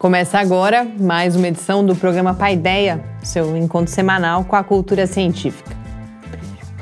Começa 0.00 0.38
agora 0.38 0.88
mais 0.98 1.36
uma 1.36 1.48
edição 1.48 1.84
do 1.84 1.94
programa 1.94 2.32
Paideia, 2.32 3.04
seu 3.22 3.54
encontro 3.54 3.92
semanal 3.92 4.44
com 4.44 4.56
a 4.56 4.64
cultura 4.64 5.06
científica. 5.06 5.76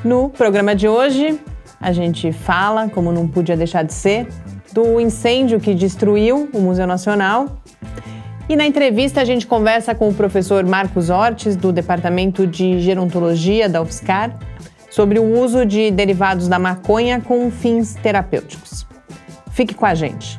No 0.05 0.31
programa 0.31 0.73
de 0.73 0.87
hoje, 0.87 1.37
a 1.81 1.91
gente 1.91 2.31
fala, 2.31 2.89
como 2.89 3.11
não 3.11 3.27
podia 3.27 3.57
deixar 3.57 3.83
de 3.83 3.93
ser, 3.93 4.29
do 4.73 5.01
incêndio 5.01 5.59
que 5.59 5.75
destruiu 5.75 6.49
o 6.55 6.61
Museu 6.61 6.87
Nacional. 6.87 7.59
E 8.49 8.55
na 8.55 8.65
entrevista 8.65 9.21
a 9.21 9.25
gente 9.25 9.49
conversa 9.49 9.97
com 9.97 10.09
o 10.09 10.15
professor 10.15 10.65
Marcos 10.65 11.11
Ortes, 11.11 11.57
do 11.57 11.73
Departamento 11.73 12.47
de 12.47 12.79
Gerontologia 12.79 13.69
da 13.69 13.83
UFSCar, 13.83 14.39
sobre 14.93 15.19
o 15.19 15.25
uso 15.25 15.67
de 15.67 15.91
derivados 15.91 16.47
da 16.47 16.61
maconha 16.61 17.21
com 17.21 17.51
fins 17.51 17.97
terapêuticos. 17.97 18.87
Fique 19.51 19.75
com 19.75 19.87
a 19.87 19.95
gente. 19.97 20.39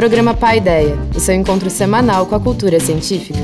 Programa 0.00 0.32
Pai 0.32 0.56
Ideia, 0.56 0.96
o 1.14 1.20
seu 1.20 1.34
encontro 1.34 1.68
semanal 1.68 2.24
com 2.24 2.34
a 2.34 2.40
cultura 2.40 2.80
científica. 2.80 3.38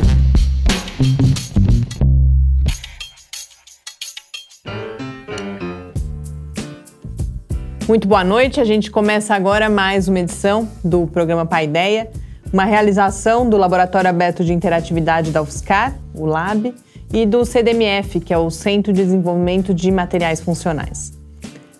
Muito 7.86 8.08
boa 8.08 8.24
noite. 8.24 8.58
A 8.58 8.64
gente 8.64 8.90
começa 8.90 9.34
agora 9.34 9.68
mais 9.68 10.08
uma 10.08 10.18
edição 10.18 10.66
do 10.82 11.06
programa 11.06 11.44
Pai 11.44 11.64
Ideia, 11.64 12.10
uma 12.50 12.64
realização 12.64 13.46
do 13.46 13.58
Laboratório 13.58 14.08
Aberto 14.08 14.42
de 14.42 14.54
Interatividade 14.54 15.30
da 15.30 15.42
UFSCar, 15.42 15.94
o 16.14 16.24
LAB, 16.24 16.74
e 17.12 17.26
do 17.26 17.44
CDMF, 17.44 18.18
que 18.18 18.32
é 18.32 18.38
o 18.38 18.48
Centro 18.48 18.94
de 18.94 19.04
Desenvolvimento 19.04 19.74
de 19.74 19.90
Materiais 19.90 20.40
Funcionais. 20.40 21.15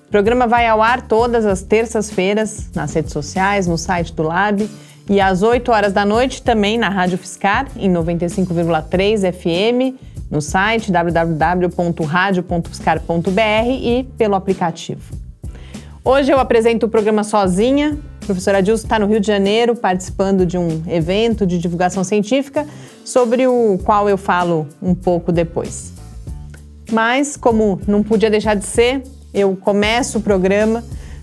O 0.06 0.10
programa 0.10 0.46
vai 0.46 0.68
ao 0.68 0.80
ar 0.80 1.02
todas 1.02 1.44
as 1.44 1.62
terças-feiras 1.62 2.70
nas 2.72 2.94
redes 2.94 3.12
sociais, 3.12 3.66
no 3.66 3.76
site 3.76 4.14
do 4.14 4.22
Lab 4.22 4.70
e 5.10 5.20
às 5.20 5.42
8 5.42 5.72
horas 5.72 5.92
da 5.92 6.04
noite 6.04 6.40
também 6.42 6.78
na 6.78 6.88
Rádio 6.88 7.18
Fiscar, 7.18 7.66
em 7.76 7.92
95,3 7.92 9.32
FM, 9.32 9.96
no 10.30 10.40
site 10.40 10.92
www.radio.fiscar.br 10.92 13.68
e 13.68 14.04
pelo 14.16 14.36
aplicativo. 14.36 15.12
Hoje 16.04 16.30
eu 16.30 16.38
apresento 16.38 16.86
o 16.86 16.88
programa 16.88 17.24
sozinha. 17.24 17.98
A 18.22 18.27
professora 18.27 18.62
Dilson 18.62 18.84
está 18.84 19.00
no 19.00 19.08
Rio 19.08 19.18
de 19.18 19.27
Janeiro 19.27 19.74
participando 19.74 20.46
de 20.46 20.56
um 20.56 20.84
evento 20.86 21.44
de 21.44 21.58
divulgação 21.58 22.04
científica 22.04 22.64
sobre 23.04 23.48
o 23.48 23.77
qual 23.84 24.08
eu 24.08 24.16
falo 24.16 24.68
um 24.80 24.94
pouco 24.94 25.32
depois. 25.32 25.92
Mas, 26.92 27.36
como 27.36 27.80
não 27.88 28.04
podia 28.04 28.30
deixar 28.30 28.54
de 28.54 28.64
ser, 28.64 29.02
eu 29.37 29.55
começo 29.55 30.19
o 30.19 30.20
programa 30.23 30.83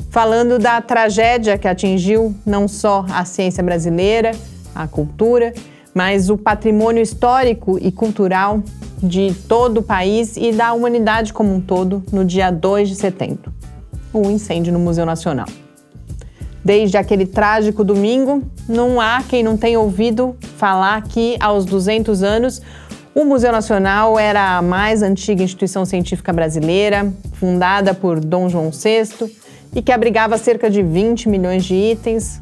falando 0.09 0.59
da 0.59 0.79
tragédia 0.79 1.57
que 1.57 1.67
atingiu 1.67 2.33
não 2.45 2.67
só 2.67 3.05
a 3.11 3.25
ciência 3.25 3.63
brasileira, 3.63 4.31
a 4.73 4.87
cultura, 4.87 5.53
mas 5.93 6.29
o 6.29 6.37
patrimônio 6.37 7.01
histórico 7.01 7.77
e 7.81 7.91
cultural 7.91 8.63
de 9.01 9.33
todo 9.49 9.79
o 9.79 9.83
país 9.83 10.37
e 10.37 10.51
da 10.51 10.71
humanidade 10.73 11.33
como 11.33 11.53
um 11.53 11.59
todo 11.59 12.03
no 12.11 12.23
dia 12.23 12.51
2 12.51 12.89
de 12.89 12.95
setembro 12.95 13.51
o 14.13 14.29
incêndio 14.29 14.71
no 14.71 14.79
Museu 14.79 15.05
Nacional. 15.05 15.47
Desde 16.63 16.95
aquele 16.95 17.25
trágico 17.25 17.83
domingo, 17.83 18.43
não 18.69 19.01
há 19.01 19.21
quem 19.27 19.43
não 19.43 19.57
tenha 19.57 19.79
ouvido 19.79 20.35
falar 20.55 21.01
que, 21.01 21.35
aos 21.39 21.65
200 21.65 22.23
anos, 22.23 22.61
o 23.15 23.23
Museu 23.23 23.51
Nacional 23.51 24.17
era 24.17 24.57
a 24.57 24.61
mais 24.61 25.03
antiga 25.03 25.43
instituição 25.43 25.85
científica 25.85 26.33
brasileira, 26.33 27.13
fundada 27.33 27.93
por 27.93 28.19
Dom 28.19 28.49
João 28.49 28.71
VI 28.71 29.31
e 29.75 29.81
que 29.81 29.91
abrigava 29.91 30.37
cerca 30.37 30.69
de 30.69 30.81
20 30.81 31.29
milhões 31.29 31.63
de 31.63 31.75
itens, 31.75 32.41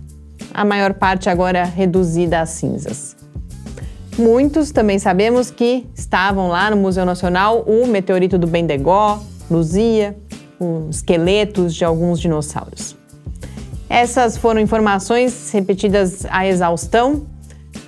a 0.54 0.64
maior 0.64 0.94
parte 0.94 1.30
agora 1.30 1.66
reduzida 1.66 2.40
a 2.40 2.46
cinzas. 2.46 3.18
Muitos 4.18 4.72
também 4.72 4.98
sabemos 4.98 5.52
que 5.52 5.88
estavam 5.94 6.48
lá 6.48 6.70
no 6.70 6.78
Museu 6.78 7.06
Nacional 7.06 7.62
o 7.62 7.86
meteorito 7.88 8.38
do 8.38 8.48
Bendegó, 8.48 9.22
Luzia, 9.50 10.18
os 10.60 10.98
esqueletos 10.98 11.76
de 11.76 11.84
alguns 11.84 12.20
dinossauros. 12.20 12.96
Essas 13.90 14.38
foram 14.38 14.62
informações 14.62 15.52
repetidas 15.52 16.26
à 16.30 16.46
exaustão, 16.46 17.26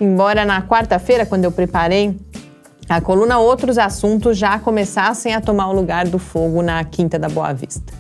embora 0.01 0.43
na 0.43 0.61
quarta-feira, 0.61 1.25
quando 1.25 1.45
eu 1.45 1.51
preparei 1.51 2.17
a 2.89 2.99
coluna 2.99 3.39
outros 3.39 3.77
assuntos 3.77 4.37
já 4.37 4.59
começassem 4.59 5.33
a 5.33 5.41
tomar 5.41 5.69
o 5.69 5.73
lugar 5.73 6.07
do 6.07 6.19
fogo 6.19 6.61
na 6.61 6.83
Quinta 6.83 7.17
da 7.17 7.29
Boa 7.29 7.53
Vista. 7.53 7.93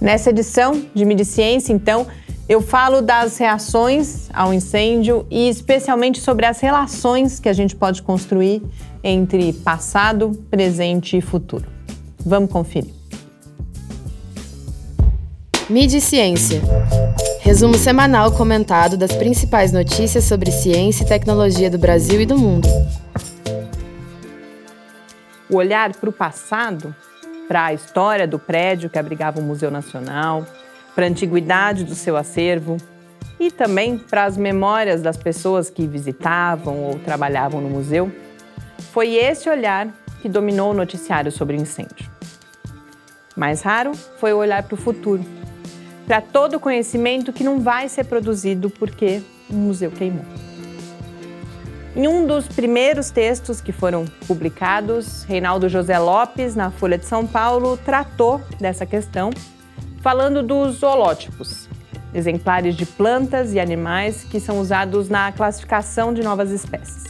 Nessa 0.00 0.30
edição 0.30 0.82
de 0.94 1.04
Mediciência, 1.04 1.72
então, 1.72 2.06
eu 2.48 2.60
falo 2.60 3.00
das 3.00 3.36
reações 3.38 4.28
ao 4.32 4.52
incêndio 4.52 5.26
e 5.30 5.48
especialmente 5.48 6.20
sobre 6.20 6.46
as 6.46 6.60
relações 6.60 7.38
que 7.38 7.48
a 7.48 7.52
gente 7.52 7.76
pode 7.76 8.02
construir 8.02 8.62
entre 9.04 9.52
passado, 9.52 10.32
presente 10.50 11.16
e 11.16 11.20
futuro. 11.20 11.66
Vamos 12.24 12.50
conferir. 12.50 12.92
Mediciência. 15.68 16.60
Resumo 17.40 17.78
semanal 17.78 18.32
comentado 18.32 18.96
das 18.96 19.14
principais 19.14 19.72
notícias 19.72 20.24
sobre 20.24 20.50
ciência 20.50 21.04
e 21.04 21.06
tecnologia 21.06 21.70
do 21.70 21.78
Brasil 21.78 22.20
e 22.20 22.26
do 22.26 22.36
mundo 22.36 22.68
o 25.50 25.56
olhar 25.56 25.92
para 25.94 26.08
o 26.08 26.12
passado, 26.12 26.94
para 27.48 27.66
a 27.66 27.74
história 27.74 28.26
do 28.26 28.38
prédio 28.38 28.88
que 28.88 28.98
abrigava 28.98 29.40
o 29.40 29.42
Museu 29.42 29.70
Nacional, 29.70 30.46
para 30.94 31.04
a 31.06 31.08
antiguidade 31.08 31.84
do 31.84 31.94
seu 31.94 32.16
acervo 32.16 32.76
e 33.38 33.50
também 33.50 33.98
para 33.98 34.24
as 34.24 34.36
memórias 34.36 35.02
das 35.02 35.16
pessoas 35.16 35.70
que 35.70 35.86
visitavam 35.86 36.84
ou 36.84 36.98
trabalhavam 36.98 37.60
no 37.60 37.70
museu, 37.70 38.12
foi 38.92 39.14
esse 39.14 39.48
olhar 39.48 39.88
que 40.20 40.28
dominou 40.28 40.70
o 40.70 40.74
noticiário 40.74 41.32
sobre 41.32 41.56
o 41.56 41.60
incêndio. 41.60 42.10
Mais 43.34 43.62
raro 43.62 43.92
foi 44.18 44.32
o 44.32 44.36
olhar 44.36 44.62
para 44.62 44.74
o 44.74 44.78
futuro, 44.78 45.24
para 46.06 46.20
todo 46.20 46.54
o 46.54 46.60
conhecimento 46.60 47.32
que 47.32 47.42
não 47.42 47.60
vai 47.60 47.88
ser 47.88 48.04
produzido 48.04 48.68
porque 48.68 49.22
o 49.48 49.54
museu 49.54 49.90
queimou. 49.90 50.49
Em 51.94 52.06
um 52.06 52.24
dos 52.24 52.46
primeiros 52.46 53.10
textos 53.10 53.60
que 53.60 53.72
foram 53.72 54.04
publicados, 54.28 55.24
Reinaldo 55.24 55.68
José 55.68 55.98
Lopes, 55.98 56.54
na 56.54 56.70
Folha 56.70 56.96
de 56.96 57.04
São 57.04 57.26
Paulo, 57.26 57.76
tratou 57.76 58.40
dessa 58.60 58.86
questão, 58.86 59.30
falando 60.00 60.40
dos 60.40 60.76
zoolótipos, 60.76 61.68
exemplares 62.14 62.76
de 62.76 62.86
plantas 62.86 63.52
e 63.54 63.58
animais 63.58 64.22
que 64.22 64.38
são 64.38 64.60
usados 64.60 65.08
na 65.08 65.32
classificação 65.32 66.14
de 66.14 66.22
novas 66.22 66.52
espécies. 66.52 67.06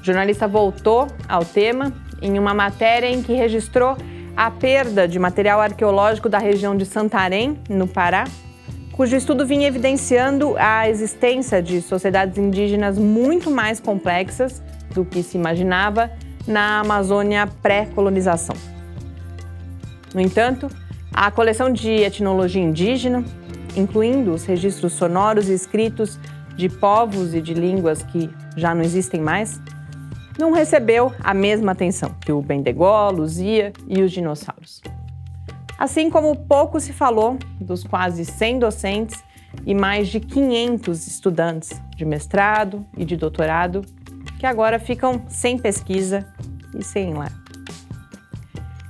O 0.00 0.04
jornalista 0.04 0.46
voltou 0.46 1.08
ao 1.28 1.44
tema 1.44 1.92
em 2.22 2.38
uma 2.38 2.54
matéria 2.54 3.08
em 3.08 3.20
que 3.20 3.34
registrou 3.34 3.96
a 4.36 4.48
perda 4.48 5.08
de 5.08 5.18
material 5.18 5.60
arqueológico 5.60 6.28
da 6.28 6.38
região 6.38 6.76
de 6.76 6.86
Santarém, 6.86 7.58
no 7.68 7.88
Pará, 7.88 8.26
cujo 8.96 9.14
estudo 9.14 9.46
vinha 9.46 9.68
evidenciando 9.68 10.56
a 10.58 10.88
existência 10.88 11.62
de 11.62 11.82
sociedades 11.82 12.38
indígenas 12.38 12.98
muito 12.98 13.50
mais 13.50 13.78
complexas 13.78 14.62
do 14.94 15.04
que 15.04 15.22
se 15.22 15.36
imaginava 15.36 16.10
na 16.46 16.80
Amazônia 16.80 17.46
pré-colonização. 17.62 18.56
No 20.14 20.20
entanto, 20.20 20.68
a 21.12 21.30
coleção 21.30 21.70
de 21.70 21.90
etnologia 21.90 22.62
indígena, 22.62 23.22
incluindo 23.76 24.32
os 24.32 24.46
registros 24.46 24.94
sonoros 24.94 25.48
e 25.50 25.52
escritos 25.52 26.18
de 26.56 26.70
povos 26.70 27.34
e 27.34 27.42
de 27.42 27.52
línguas 27.52 28.02
que 28.02 28.30
já 28.56 28.74
não 28.74 28.80
existem 28.82 29.20
mais, 29.20 29.60
não 30.38 30.52
recebeu 30.52 31.12
a 31.22 31.34
mesma 31.34 31.72
atenção 31.72 32.14
que 32.24 32.32
o 32.32 32.40
Bendegó, 32.40 33.10
Luzia 33.10 33.74
e 33.86 34.00
os 34.00 34.10
dinossauros. 34.10 34.80
Assim 35.78 36.08
como 36.08 36.34
pouco 36.34 36.80
se 36.80 36.92
falou 36.92 37.38
dos 37.60 37.84
quase 37.84 38.24
100 38.24 38.58
docentes 38.60 39.22
e 39.64 39.74
mais 39.74 40.08
de 40.08 40.20
500 40.20 41.06
estudantes 41.06 41.80
de 41.94 42.04
mestrado 42.04 42.86
e 42.96 43.04
de 43.04 43.16
doutorado 43.16 43.82
que 44.38 44.46
agora 44.46 44.78
ficam 44.78 45.22
sem 45.28 45.58
pesquisa 45.58 46.26
e 46.78 46.82
sem 46.82 47.14
lar. 47.14 47.32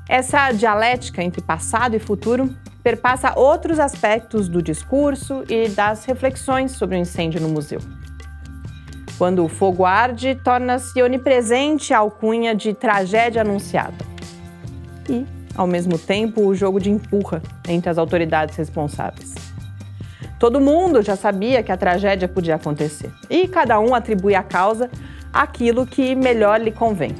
Essa 0.08 0.52
dialética 0.52 1.22
entre 1.22 1.42
passado 1.42 1.96
e 1.96 1.98
futuro 1.98 2.54
perpassa 2.82 3.36
outros 3.36 3.80
aspectos 3.80 4.48
do 4.48 4.62
discurso 4.62 5.42
e 5.48 5.68
das 5.68 6.04
reflexões 6.04 6.72
sobre 6.72 6.96
o 6.96 7.00
incêndio 7.00 7.40
no 7.40 7.48
museu. 7.48 7.80
Quando 9.18 9.44
o 9.44 9.48
fogo 9.48 9.84
arde, 9.84 10.36
torna-se 10.36 11.02
onipresente 11.02 11.92
a 11.92 11.98
alcunha 11.98 12.54
de 12.54 12.74
tragédia 12.74 13.42
anunciada. 13.42 14.04
E, 15.08 15.26
ao 15.56 15.66
mesmo 15.66 15.98
tempo, 15.98 16.42
o 16.42 16.54
jogo 16.54 16.78
de 16.78 16.90
empurra 16.90 17.42
entre 17.68 17.88
as 17.88 17.98
autoridades 17.98 18.56
responsáveis. 18.56 19.34
Todo 20.38 20.60
mundo 20.60 21.02
já 21.02 21.16
sabia 21.16 21.62
que 21.62 21.72
a 21.72 21.76
tragédia 21.76 22.28
podia 22.28 22.56
acontecer 22.56 23.10
e 23.30 23.48
cada 23.48 23.80
um 23.80 23.94
atribui 23.94 24.34
a 24.34 24.42
causa 24.42 24.90
aquilo 25.32 25.86
que 25.86 26.14
melhor 26.14 26.60
lhe 26.60 26.70
convém, 26.70 27.12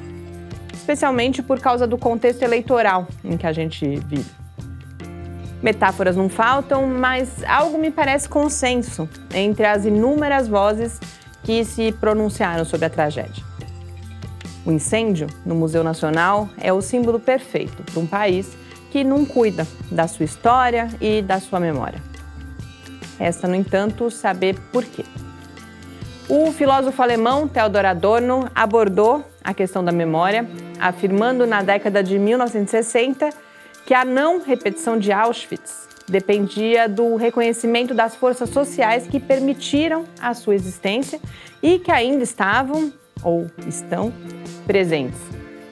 especialmente 0.73 1.43
por 1.43 1.59
causa 1.59 1.87
do 1.87 1.97
contexto 1.97 2.43
eleitoral 2.43 3.09
em 3.25 3.37
que 3.37 3.47
a 3.47 3.53
gente 3.53 3.87
vive. 4.07 4.31
Metáforas 5.63 6.15
não 6.15 6.29
faltam, 6.29 6.87
mas 6.87 7.43
algo 7.45 7.79
me 7.79 7.91
parece 7.91 8.29
consenso 8.29 9.09
entre 9.35 9.65
as 9.65 9.87
inúmeras 9.87 10.47
vozes 10.47 11.01
que 11.43 11.65
se 11.65 11.93
pronunciaram 11.93 12.65
sobre 12.65 12.87
a 12.87 12.91
tragédia. 12.91 13.56
O 14.67 14.73
incêndio 14.73 15.29
no 15.45 15.55
Museu 15.55 15.85
Nacional 15.85 16.49
é 16.61 16.73
o 16.73 16.83
símbolo 16.83 17.21
perfeito 17.21 17.85
para 17.85 18.01
um 18.01 18.07
país 18.07 18.57
que 18.91 19.05
não 19.05 19.25
cuida 19.25 19.65
da 19.93 20.09
sua 20.09 20.25
história 20.25 20.89
e 21.01 21.23
da 21.23 21.39
sua 21.39 21.61
memória. 21.61 22.03
Resta, 23.17 23.47
no 23.47 23.55
entanto, 23.55 24.11
saber 24.11 24.59
por 24.73 24.85
quê. 24.85 25.05
O 26.29 26.51
filósofo 26.51 27.01
alemão 27.01 27.47
Theodor 27.47 27.87
Adorno 27.87 28.51
abordou 28.53 29.25
a 29.45 29.55
questão 29.55 29.85
da 29.85 29.93
memória, 29.93 30.45
afirmando 30.81 31.47
na 31.47 31.63
década 31.63 32.03
de 32.03 32.19
1960 32.19 33.31
que 33.87 33.95
a 33.95 34.05
não 34.05 34.43
repetição 34.43 34.99
de 34.99 35.13
Auschwitz 35.13 35.87
dependia 36.09 36.89
do 36.89 37.15
reconhecimento 37.15 37.95
das 37.95 38.17
forças 38.17 38.51
sociais 38.51 39.07
que 39.07 39.21
permitiram 39.21 40.05
a 40.21 40.35
sua 40.35 40.57
existência 40.57 41.21
e 41.63 41.79
que 41.79 41.93
ainda 41.93 42.25
estavam 42.25 42.93
ou 43.23 43.47
estão 43.67 44.13
presentes, 44.67 45.21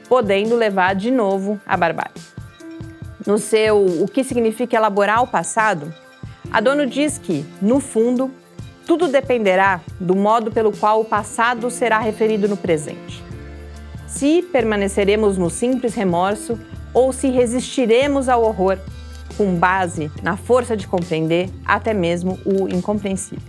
podendo 0.08 0.56
levar 0.56 0.94
de 0.94 1.10
novo 1.10 1.60
à 1.66 1.76
barbárie. 1.76 2.22
No 3.26 3.38
seu 3.38 4.02
O 4.02 4.06
que 4.06 4.22
significa 4.22 4.76
elaborar 4.76 5.22
o 5.22 5.26
passado, 5.26 5.92
Adorno 6.50 6.86
diz 6.86 7.18
que, 7.18 7.44
no 7.60 7.80
fundo, 7.80 8.30
tudo 8.86 9.08
dependerá 9.08 9.80
do 9.98 10.14
modo 10.14 10.52
pelo 10.52 10.70
qual 10.70 11.00
o 11.00 11.04
passado 11.04 11.70
será 11.70 11.98
referido 11.98 12.46
no 12.46 12.56
presente. 12.56 13.22
Se 14.06 14.42
permaneceremos 14.42 15.38
no 15.38 15.50
simples 15.50 15.94
remorso 15.94 16.58
ou 16.92 17.12
se 17.12 17.28
resistiremos 17.28 18.28
ao 18.28 18.42
horror 18.44 18.78
com 19.36 19.56
base 19.56 20.10
na 20.22 20.36
força 20.36 20.76
de 20.76 20.86
compreender 20.86 21.50
até 21.64 21.92
mesmo 21.92 22.38
o 22.44 22.68
incompreensível. 22.68 23.42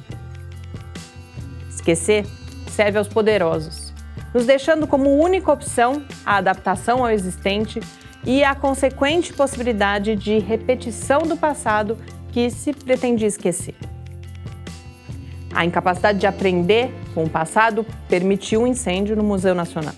Esquecer 1.70 2.26
serve 2.72 2.98
aos 2.98 3.08
poderosos, 3.08 3.85
nos 4.36 4.46
deixando 4.46 4.86
como 4.86 5.18
única 5.18 5.50
opção 5.50 6.04
a 6.26 6.36
adaptação 6.36 7.06
ao 7.06 7.10
existente 7.10 7.80
e 8.26 8.44
a 8.44 8.54
consequente 8.54 9.32
possibilidade 9.32 10.14
de 10.14 10.40
repetição 10.40 11.22
do 11.22 11.38
passado 11.38 11.98
que 12.34 12.50
se 12.50 12.74
pretendia 12.74 13.30
esquecer. 13.30 13.76
A 15.54 15.64
incapacidade 15.64 16.20
de 16.20 16.28
aprender 16.28 16.94
com 17.14 17.24
o 17.24 17.30
passado 17.30 17.86
permitiu 18.10 18.64
um 18.64 18.68
incêndio 18.68 19.16
no 19.16 19.24
Museu 19.24 19.56
Nacional. 19.56 19.96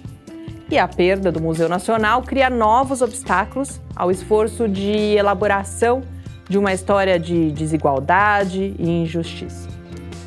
E 0.69 0.77
a 0.77 0.87
perda 0.87 1.31
do 1.31 1.41
Museu 1.41 1.67
Nacional 1.67 2.21
cria 2.21 2.47
novos 2.47 3.01
obstáculos 3.01 3.81
ao 3.95 4.11
esforço 4.11 4.67
de 4.69 5.15
elaboração 5.15 6.03
de 6.47 6.59
uma 6.59 6.71
história 6.71 7.19
de 7.19 7.51
desigualdade 7.53 8.75
e 8.77 8.87
injustiça, 8.87 9.67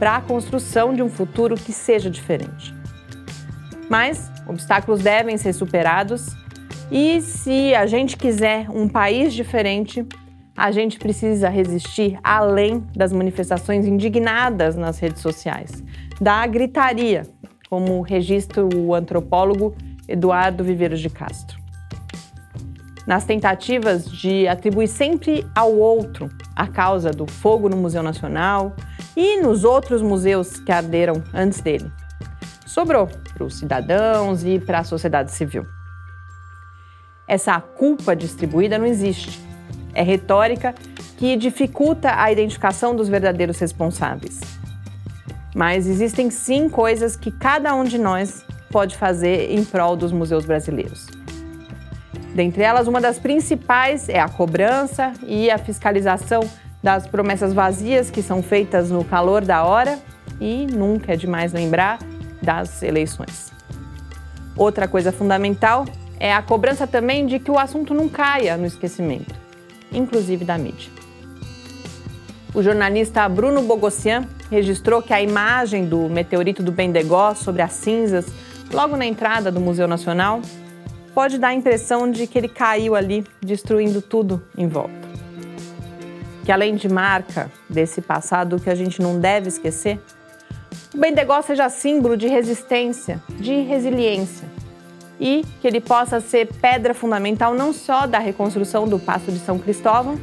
para 0.00 0.16
a 0.16 0.20
construção 0.20 0.92
de 0.92 1.00
um 1.00 1.08
futuro 1.08 1.54
que 1.54 1.72
seja 1.72 2.10
diferente. 2.10 2.79
Mas 3.90 4.30
obstáculos 4.46 5.02
devem 5.02 5.36
ser 5.36 5.52
superados. 5.52 6.28
E 6.92 7.20
se 7.20 7.74
a 7.74 7.86
gente 7.86 8.16
quiser 8.16 8.70
um 8.70 8.88
país 8.88 9.34
diferente, 9.34 10.06
a 10.56 10.70
gente 10.70 10.98
precisa 10.98 11.48
resistir 11.48 12.18
além 12.22 12.86
das 12.94 13.12
manifestações 13.12 13.86
indignadas 13.86 14.76
nas 14.76 14.98
redes 14.98 15.20
sociais, 15.20 15.82
da 16.20 16.46
gritaria, 16.46 17.26
como 17.68 18.00
registra 18.02 18.64
o 18.64 18.94
antropólogo 18.94 19.74
Eduardo 20.06 20.62
Viveiros 20.62 21.00
de 21.00 21.10
Castro. 21.10 21.58
Nas 23.06 23.24
tentativas 23.24 24.10
de 24.10 24.46
atribuir 24.46 24.86
sempre 24.86 25.44
ao 25.54 25.74
outro 25.74 26.28
a 26.54 26.66
causa 26.66 27.10
do 27.10 27.26
fogo 27.26 27.68
no 27.68 27.76
Museu 27.76 28.02
Nacional 28.02 28.76
e 29.16 29.40
nos 29.40 29.64
outros 29.64 30.02
museus 30.02 30.60
que 30.60 30.70
arderam 30.70 31.22
antes 31.32 31.60
dele, 31.60 31.90
sobrou 32.66 33.08
para 33.40 33.46
os 33.46 33.58
cidadãos 33.58 34.44
e 34.44 34.58
para 34.58 34.80
a 34.80 34.84
sociedade 34.84 35.32
civil. 35.32 35.66
Essa 37.26 37.58
culpa 37.58 38.14
distribuída 38.14 38.76
não 38.76 38.84
existe. 38.84 39.40
É 39.94 40.02
retórica 40.02 40.74
que 41.16 41.36
dificulta 41.36 42.20
a 42.20 42.30
identificação 42.30 42.94
dos 42.94 43.08
verdadeiros 43.08 43.58
responsáveis. 43.58 44.40
Mas 45.54 45.86
existem 45.86 46.30
sim 46.30 46.68
coisas 46.68 47.16
que 47.16 47.30
cada 47.30 47.74
um 47.74 47.84
de 47.84 47.98
nós 47.98 48.44
pode 48.70 48.96
fazer 48.96 49.50
em 49.50 49.64
prol 49.64 49.96
dos 49.96 50.12
museus 50.12 50.44
brasileiros. 50.44 51.06
Dentre 52.34 52.62
elas, 52.62 52.86
uma 52.86 53.00
das 53.00 53.18
principais 53.18 54.08
é 54.08 54.20
a 54.20 54.28
cobrança 54.28 55.12
e 55.26 55.50
a 55.50 55.58
fiscalização 55.58 56.48
das 56.82 57.06
promessas 57.06 57.52
vazias 57.52 58.10
que 58.10 58.22
são 58.22 58.42
feitas 58.42 58.90
no 58.90 59.04
calor 59.04 59.44
da 59.44 59.64
hora 59.64 59.98
e, 60.40 60.66
nunca 60.66 61.12
é 61.12 61.16
demais 61.16 61.52
lembrar, 61.52 61.98
das 62.42 62.82
eleições. 62.82 63.52
Outra 64.56 64.86
coisa 64.88 65.12
fundamental 65.12 65.84
é 66.18 66.32
a 66.32 66.42
cobrança 66.42 66.86
também 66.86 67.26
de 67.26 67.38
que 67.38 67.50
o 67.50 67.58
assunto 67.58 67.94
não 67.94 68.08
caia 68.08 68.56
no 68.56 68.66
esquecimento, 68.66 69.34
inclusive 69.92 70.44
da 70.44 70.58
mídia. 70.58 70.90
O 72.54 72.62
jornalista 72.62 73.28
Bruno 73.28 73.62
Bogossian 73.62 74.26
registrou 74.50 75.00
que 75.00 75.12
a 75.12 75.22
imagem 75.22 75.86
do 75.86 76.08
meteorito 76.08 76.62
do 76.62 76.72
Bendegó 76.72 77.34
sobre 77.34 77.62
as 77.62 77.72
cinzas 77.72 78.26
logo 78.72 78.96
na 78.96 79.04
entrada 79.04 79.50
do 79.50 79.60
Museu 79.60 79.88
Nacional, 79.88 80.40
pode 81.14 81.38
dar 81.38 81.48
a 81.48 81.54
impressão 81.54 82.10
de 82.10 82.26
que 82.26 82.38
ele 82.38 82.48
caiu 82.48 82.94
ali, 82.94 83.24
destruindo 83.40 84.00
tudo 84.00 84.42
em 84.56 84.68
volta. 84.68 85.10
Que 86.44 86.52
além 86.52 86.76
de 86.76 86.88
marca 86.88 87.50
desse 87.68 88.00
passado 88.00 88.60
que 88.60 88.70
a 88.70 88.74
gente 88.74 89.02
não 89.02 89.18
deve 89.18 89.48
esquecer, 89.48 90.00
o 90.94 90.98
Bendegó 90.98 91.40
seja 91.42 91.68
símbolo 91.68 92.16
de 92.16 92.26
resistência, 92.26 93.22
de 93.38 93.60
resiliência 93.60 94.48
e 95.20 95.44
que 95.60 95.68
ele 95.68 95.80
possa 95.80 96.18
ser 96.18 96.46
pedra 96.46 96.94
fundamental 96.94 97.54
não 97.54 97.72
só 97.72 98.06
da 98.06 98.18
reconstrução 98.18 98.88
do 98.88 98.98
Passo 98.98 99.30
de 99.30 99.38
São 99.38 99.58
Cristóvão, 99.58 100.18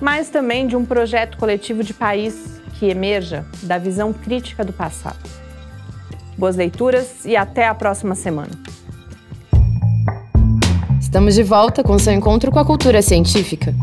mas 0.00 0.30
também 0.30 0.66
de 0.66 0.76
um 0.76 0.84
projeto 0.84 1.36
coletivo 1.36 1.82
de 1.82 1.92
país 1.92 2.60
que 2.78 2.86
emerja 2.86 3.44
da 3.64 3.76
visão 3.76 4.12
crítica 4.12 4.64
do 4.64 4.72
passado. 4.72 5.18
Boas 6.38 6.56
leituras 6.56 7.24
e 7.26 7.36
até 7.36 7.66
a 7.66 7.74
próxima 7.74 8.14
semana. 8.14 8.52
Estamos 11.00 11.34
de 11.34 11.42
volta 11.42 11.82
com 11.82 11.98
seu 11.98 12.12
encontro 12.12 12.52
com 12.52 12.58
a 12.58 12.64
cultura 12.64 13.02
científica. 13.02 13.74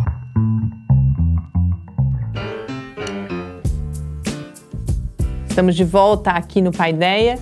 Estamos 5.58 5.76
de 5.76 5.84
volta 5.84 6.30
aqui 6.30 6.62
no 6.62 6.72
Paideia. 6.72 7.40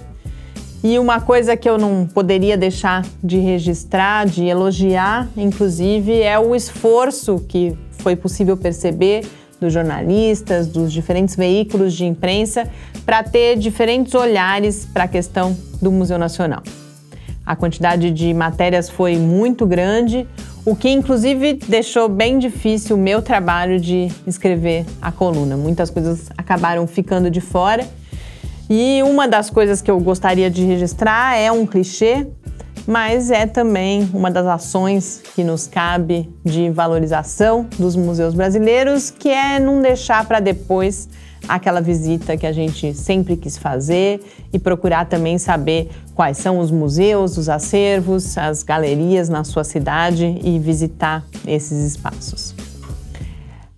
E 0.82 0.98
uma 0.98 1.20
coisa 1.20 1.58
que 1.58 1.70
eu 1.70 1.78
não 1.78 2.08
poderia 2.08 2.56
deixar 2.56 3.06
de 3.22 3.38
registrar, 3.40 4.26
de 4.26 4.46
elogiar, 4.46 5.28
inclusive, 5.36 6.22
é 6.22 6.40
o 6.40 6.56
esforço 6.56 7.44
que 7.46 7.78
foi 7.92 8.16
possível 8.16 8.56
perceber 8.56 9.28
dos 9.60 9.74
jornalistas, 9.74 10.66
dos 10.66 10.94
diferentes 10.94 11.36
veículos 11.36 11.94
de 11.94 12.06
imprensa, 12.06 12.72
para 13.06 13.22
ter 13.22 13.58
diferentes 13.58 14.16
olhares 14.16 14.86
para 14.86 15.04
a 15.04 15.08
questão 15.10 15.54
do 15.82 15.92
Museu 15.92 16.18
Nacional. 16.18 16.64
A 17.46 17.54
quantidade 17.54 18.12
de 18.12 18.34
matérias 18.34 18.90
foi 18.90 19.18
muito 19.18 19.66
grande, 19.66 20.26
o 20.66 20.74
que 20.74 20.90
inclusive 20.90 21.60
deixou 21.68 22.08
bem 22.08 22.40
difícil 22.40 22.96
o 22.96 23.00
meu 23.00 23.22
trabalho 23.22 23.78
de 23.78 24.08
escrever 24.26 24.86
a 25.02 25.12
coluna. 25.12 25.58
Muitas 25.58 25.90
coisas 25.90 26.30
acabaram 26.38 26.88
ficando 26.88 27.30
de 27.30 27.42
fora. 27.42 27.86
E 28.70 29.04
uma 29.04 29.28
das 29.28 29.50
coisas 29.50 29.82
que 29.82 29.92
eu 29.92 30.00
gostaria 30.00 30.50
de 30.50 30.64
registrar 30.66 31.38
é 31.38 31.52
um 31.52 31.66
clichê, 31.68 32.26
mas 32.88 33.30
é 33.30 33.46
também 33.46 34.10
uma 34.14 34.32
das 34.32 34.46
ações 34.46 35.22
que 35.36 35.44
nos 35.44 35.68
cabe 35.68 36.30
de 36.44 36.70
valorização 36.70 37.68
dos 37.78 37.96
museus 37.96 38.34
brasileiros, 38.34 39.12
que 39.12 39.30
é 39.30 39.60
não 39.60 39.82
deixar 39.82 40.26
para 40.26 40.40
depois 40.40 41.08
aquela 41.48 41.80
visita 41.80 42.36
que 42.36 42.48
a 42.48 42.52
gente 42.52 42.94
sempre 42.96 43.38
quis 43.38 43.56
fazer 43.56 44.20
e 44.52 44.58
procurar 44.58 45.06
também 45.06 45.38
saber 45.38 45.90
quais 46.16 46.38
são 46.38 46.58
os 46.58 46.72
museus, 46.72 47.38
os 47.38 47.50
acervos, 47.50 48.36
as 48.36 48.64
galerias 48.64 49.30
na 49.30 49.44
sua 49.44 49.64
cidade 49.64 50.40
e 50.44 50.58
visitar 50.58 51.24
esses 51.46 51.86
espaços. 51.86 52.65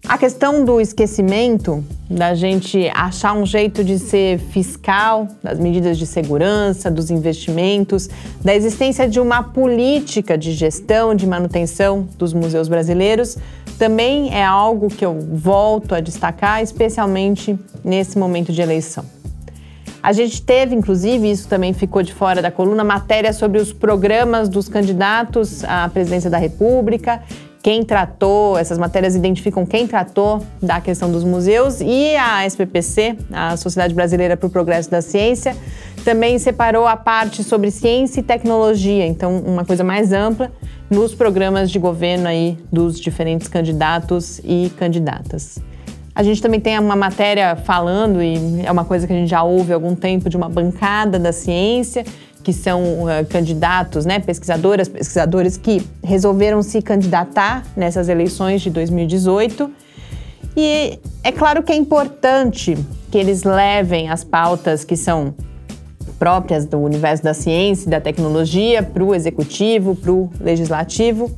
A 0.07 0.17
questão 0.17 0.63
do 0.63 0.79
esquecimento, 0.79 1.83
da 2.09 2.33
gente 2.33 2.89
achar 2.95 3.33
um 3.33 3.45
jeito 3.45 3.83
de 3.83 3.99
ser 3.99 4.39
fiscal 4.39 5.27
das 5.43 5.59
medidas 5.59 5.97
de 5.97 6.05
segurança, 6.05 6.89
dos 6.89 7.11
investimentos, 7.11 8.09
da 8.41 8.55
existência 8.55 9.05
de 9.05 9.19
uma 9.19 9.43
política 9.43 10.37
de 10.37 10.53
gestão, 10.53 11.13
de 11.13 11.27
manutenção 11.27 12.07
dos 12.17 12.31
museus 12.31 12.69
brasileiros, 12.69 13.37
também 13.77 14.33
é 14.33 14.45
algo 14.45 14.87
que 14.87 15.05
eu 15.05 15.19
volto 15.19 15.93
a 15.93 15.99
destacar, 15.99 16.63
especialmente 16.63 17.59
nesse 17.83 18.17
momento 18.17 18.53
de 18.53 18.61
eleição. 18.61 19.03
A 20.01 20.13
gente 20.13 20.41
teve, 20.41 20.73
inclusive, 20.73 21.29
isso 21.29 21.49
também 21.49 21.73
ficou 21.73 22.01
de 22.01 22.13
fora 22.13 22.41
da 22.41 22.49
coluna, 22.49 22.81
matéria 22.81 23.33
sobre 23.33 23.59
os 23.59 23.73
programas 23.73 24.47
dos 24.47 24.69
candidatos 24.69 25.65
à 25.65 25.89
presidência 25.89 26.29
da 26.29 26.37
República 26.37 27.21
quem 27.67 27.83
tratou, 27.83 28.57
essas 28.57 28.77
matérias 28.77 29.13
identificam 29.13 29.65
quem 29.65 29.85
tratou 29.85 30.41
da 30.63 30.79
questão 30.79 31.11
dos 31.11 31.25
museus 31.25 31.81
e 31.81 32.15
a 32.15 32.45
SPPC, 32.45 33.17
a 33.29 33.57
Sociedade 33.57 33.93
Brasileira 33.93 34.37
para 34.37 34.47
o 34.47 34.49
Progresso 34.49 34.89
da 34.89 35.01
Ciência, 35.01 35.53
também 36.05 36.39
separou 36.39 36.87
a 36.87 36.95
parte 36.95 37.43
sobre 37.43 37.69
ciência 37.69 38.21
e 38.21 38.23
tecnologia, 38.23 39.05
então 39.05 39.39
uma 39.39 39.65
coisa 39.65 39.83
mais 39.83 40.13
ampla 40.13 40.49
nos 40.89 41.13
programas 41.13 41.69
de 41.69 41.77
governo 41.77 42.29
aí 42.29 42.57
dos 42.71 42.97
diferentes 43.01 43.49
candidatos 43.49 44.39
e 44.45 44.71
candidatas. 44.77 45.59
A 46.15 46.23
gente 46.23 46.41
também 46.41 46.61
tem 46.61 46.79
uma 46.79 46.95
matéria 46.95 47.57
falando, 47.57 48.23
e 48.23 48.65
é 48.65 48.71
uma 48.71 48.85
coisa 48.85 49.05
que 49.05 49.11
a 49.11 49.15
gente 49.15 49.29
já 49.29 49.43
ouve 49.43 49.73
há 49.73 49.75
algum 49.75 49.93
tempo, 49.93 50.29
de 50.29 50.37
uma 50.37 50.47
bancada 50.47 51.19
da 51.19 51.33
ciência, 51.33 52.05
que 52.47 52.53
são 52.53 53.03
uh, 53.03 53.25
candidatos, 53.29 54.05
né, 54.05 54.19
pesquisadoras, 54.19 54.87
pesquisadores 54.87 55.57
que 55.57 55.85
resolveram 56.01 56.63
se 56.63 56.81
candidatar 56.81 57.65
nessas 57.75 58.07
eleições 58.07 58.61
de 58.61 58.69
2018. 58.69 59.69
E 60.55 60.97
é 61.25 61.31
claro 61.33 61.61
que 61.61 61.73
é 61.73 61.75
importante 61.75 62.77
que 63.11 63.17
eles 63.17 63.43
levem 63.43 64.07
as 64.07 64.23
pautas 64.23 64.85
que 64.85 64.95
são 64.95 65.35
próprias 66.17 66.63
do 66.63 66.77
universo 66.79 67.21
da 67.21 67.33
ciência 67.33 67.87
e 67.87 67.89
da 67.89 67.99
tecnologia 67.99 68.81
para 68.81 69.03
o 69.03 69.13
executivo, 69.13 69.93
para 69.93 70.13
o 70.13 70.29
legislativo, 70.39 71.29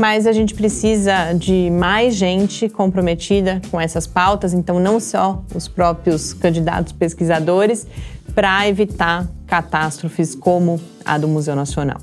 mas 0.00 0.26
a 0.26 0.32
gente 0.32 0.52
precisa 0.54 1.32
de 1.32 1.70
mais 1.70 2.16
gente 2.16 2.68
comprometida 2.68 3.62
com 3.70 3.80
essas 3.80 4.04
pautas, 4.04 4.52
então 4.52 4.80
não 4.80 4.98
só 4.98 5.44
os 5.54 5.68
próprios 5.68 6.32
candidatos 6.32 6.92
pesquisadores, 6.92 7.86
para 8.34 8.68
evitar 8.68 9.26
catástrofes 9.46 10.34
como 10.34 10.80
a 11.04 11.18
do 11.18 11.28
Museu 11.28 11.56
Nacional. 11.56 11.98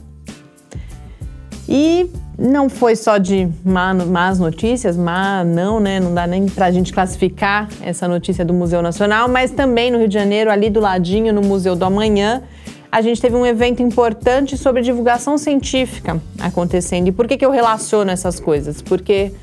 E 1.67 2.09
não 2.37 2.69
foi 2.69 2.95
só 2.95 3.17
de 3.17 3.49
más 3.65 4.39
notícias, 4.39 4.95
má 4.95 5.43
não, 5.43 5.79
né? 5.79 5.99
Não 5.99 6.13
dá 6.13 6.27
nem 6.27 6.45
para 6.45 6.67
a 6.67 6.71
gente 6.71 6.93
classificar 6.93 7.67
essa 7.81 8.07
notícia 8.07 8.45
do 8.45 8.53
Museu 8.53 8.81
Nacional, 8.81 9.27
mas 9.27 9.51
também 9.51 9.91
no 9.91 9.97
Rio 9.97 10.07
de 10.07 10.13
Janeiro, 10.13 10.51
ali 10.51 10.69
do 10.69 10.79
ladinho, 10.79 11.33
no 11.33 11.41
Museu 11.41 11.75
do 11.75 11.83
Amanhã, 11.83 12.43
a 12.91 13.01
gente 13.01 13.19
teve 13.19 13.35
um 13.35 13.45
evento 13.45 13.81
importante 13.81 14.57
sobre 14.57 14.81
divulgação 14.81 15.37
científica 15.37 16.21
acontecendo. 16.39 17.07
E 17.07 17.11
por 17.11 17.27
que, 17.27 17.37
que 17.37 17.45
eu 17.45 17.51
relaciono 17.51 18.11
essas 18.11 18.39
coisas? 18.39 18.81
Porque 18.81 19.33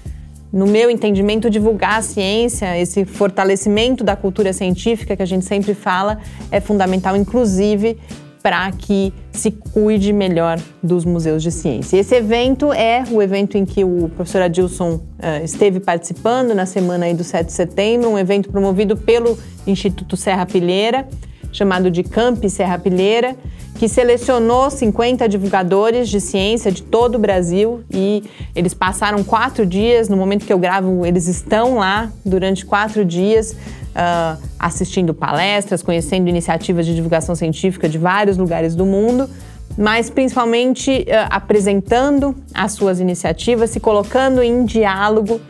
no 0.54 0.68
meu 0.68 0.88
entendimento, 0.88 1.50
divulgar 1.50 1.99
a 1.99 2.02
ciência, 2.02 2.78
esse 2.78 3.04
fortalecimento 3.04 4.04
da 4.04 4.14
cultura 4.14 4.52
científica 4.52 5.16
que 5.16 5.23
a 5.23 5.26
gente 5.26 5.44
sempre 5.44 5.75
fala, 5.75 6.20
é 6.49 6.61
fundamental, 6.61 7.16
inclusive 7.16 7.99
para 8.40 8.70
que 8.70 9.12
se 9.32 9.50
cuide 9.50 10.12
melhor 10.12 10.61
dos 10.80 11.04
museus 11.04 11.42
de 11.42 11.50
ciência. 11.50 11.96
Esse 11.96 12.14
evento 12.14 12.73
é 12.73 13.02
o 13.11 13.20
evento 13.20 13.58
em 13.58 13.64
que 13.64 13.82
o 13.82 14.08
professor 14.14 14.42
Adilson 14.42 14.94
uh, 14.94 15.42
esteve 15.42 15.80
participando 15.80 16.54
na 16.54 16.66
semana 16.66 17.12
do 17.12 17.25
7 17.25 17.46
de 17.46 17.52
setembro, 17.52 18.11
um 18.11 18.18
evento 18.18 18.50
promovido 18.50 18.96
pelo 18.96 19.37
Instituto 19.66 20.16
Serra 20.16 20.46
Pilheira, 20.46 21.08
chamado 21.54 21.90
de 21.90 22.02
Camp 22.02 22.44
Serra 22.49 22.78
Pilheira, 22.78 23.37
que 23.76 23.88
selecionou 23.88 24.70
50 24.70 25.28
divulgadores 25.28 26.08
de 26.08 26.20
ciência 26.20 26.70
de 26.70 26.82
todo 26.82 27.14
o 27.14 27.18
Brasil 27.18 27.82
e 27.90 28.25
eles 28.54 28.75
passaram 28.75 29.23
quatro 29.25 29.64
dias. 29.64 30.08
No 30.08 30.16
momento 30.16 30.44
que 30.44 30.52
eu 30.52 30.58
gravo, 30.58 31.06
eles 31.06 31.28
estão 31.28 31.76
lá 31.76 32.11
durante 32.25 32.66
quatro 32.66 33.04
dias 33.04 33.52
uh, 33.52 34.40
assistindo 34.58 35.14
palestras, 35.14 35.82
conhecendo 35.82 36.28
iniciativas 36.28 36.84
de 36.87 36.94
divulgação 36.94 37.34
científica 37.34 37.88
de 37.88 37.99
vários 37.99 38.37
lugares 38.37 38.75
do 38.75 38.84
mundo, 38.84 39.30
mas 39.78 40.11
principalmente 40.11 41.06
uh, 41.08 41.26
apresentando 41.30 42.34
as 42.52 42.73
suas 42.73 42.99
iniciativas, 43.00 43.70
se 43.70 43.80
colocando 43.80 44.42
em 44.42 44.64
diálogo 44.64 45.40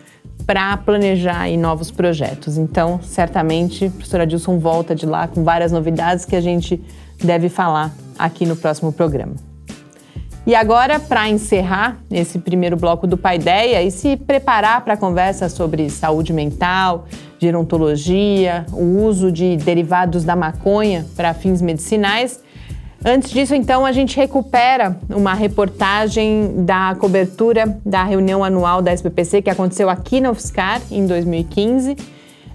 para 0.47 0.77
planejar 0.77 1.49
novos 1.57 1.91
projetos. 1.91 2.59
Então, 2.59 3.01
certamente, 3.03 3.87
a 3.87 3.91
professora 3.91 4.27
Dilson 4.27 4.59
volta 4.59 4.95
de 4.95 5.07
lá 5.07 5.27
com 5.27 5.43
várias 5.43 5.73
novidades 5.73 6.25
que 6.25 6.37
a 6.37 6.41
gente 6.41 6.83
deve 7.23 7.49
falar 7.49 7.95
aqui 8.19 8.45
no 8.45 8.57
próximo 8.57 8.93
programa. 8.93 9.35
E 10.47 10.55
agora, 10.55 11.01
para 11.01 11.27
encerrar 11.31 11.99
esse 12.11 12.39
primeiro 12.39 12.77
bloco 12.77 13.07
do 13.07 13.17
Paideia 13.17 13.83
e 13.83 13.91
se 13.91 14.15
preparar 14.15 14.85
para 14.85 14.93
a 14.93 14.97
conversa 14.97 15.49
sobre 15.49 15.89
saúde 15.89 16.35
mental, 16.35 17.07
gerontologia, 17.39 18.67
o 18.71 19.07
uso 19.07 19.33
de 19.33 19.57
derivados 19.57 20.23
da 20.23 20.37
maconha 20.37 21.07
para 21.17 21.33
fins 21.33 21.63
medicinais, 21.63 22.44
Antes 23.05 23.31
disso, 23.31 23.55
então, 23.55 23.85
a 23.85 23.93
gente 23.93 24.17
recupera 24.17 24.99
uma 25.11 25.35
reportagem 25.35 26.65
da 26.65 26.97
cobertura 26.99 27.79
da 27.85 28.03
reunião 28.03 28.43
anual 28.43 28.81
da 28.81 28.93
SBPC 28.93 29.43
que 29.43 29.51
aconteceu 29.51 29.91
aqui 29.91 30.21
na 30.21 30.31
UFSCar 30.31 30.81
em 30.91 31.07
2015 31.07 31.97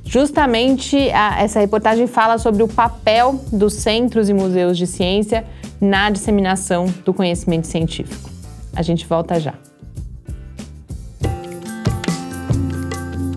Justamente 0.10 0.98
a, 1.12 1.40
essa 1.40 1.60
reportagem 1.60 2.08
fala 2.08 2.40
sobre 2.40 2.64
o 2.64 2.68
papel 2.68 3.40
dos 3.52 3.76
centros 3.76 4.28
e 4.28 4.34
museus 4.34 4.76
de 4.76 4.88
ciência 4.88 5.46
na 5.80 6.10
disseminação 6.10 6.88
do 7.06 7.14
conhecimento 7.14 7.68
científico. 7.68 8.28
A 8.76 8.82
gente 8.82 9.06
volta 9.06 9.40
já. 9.40 9.54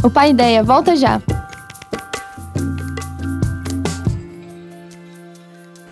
O 0.02 0.10
Pai 0.10 0.30
Ideia 0.30 0.62
volta 0.62 0.96
já. 0.96 1.20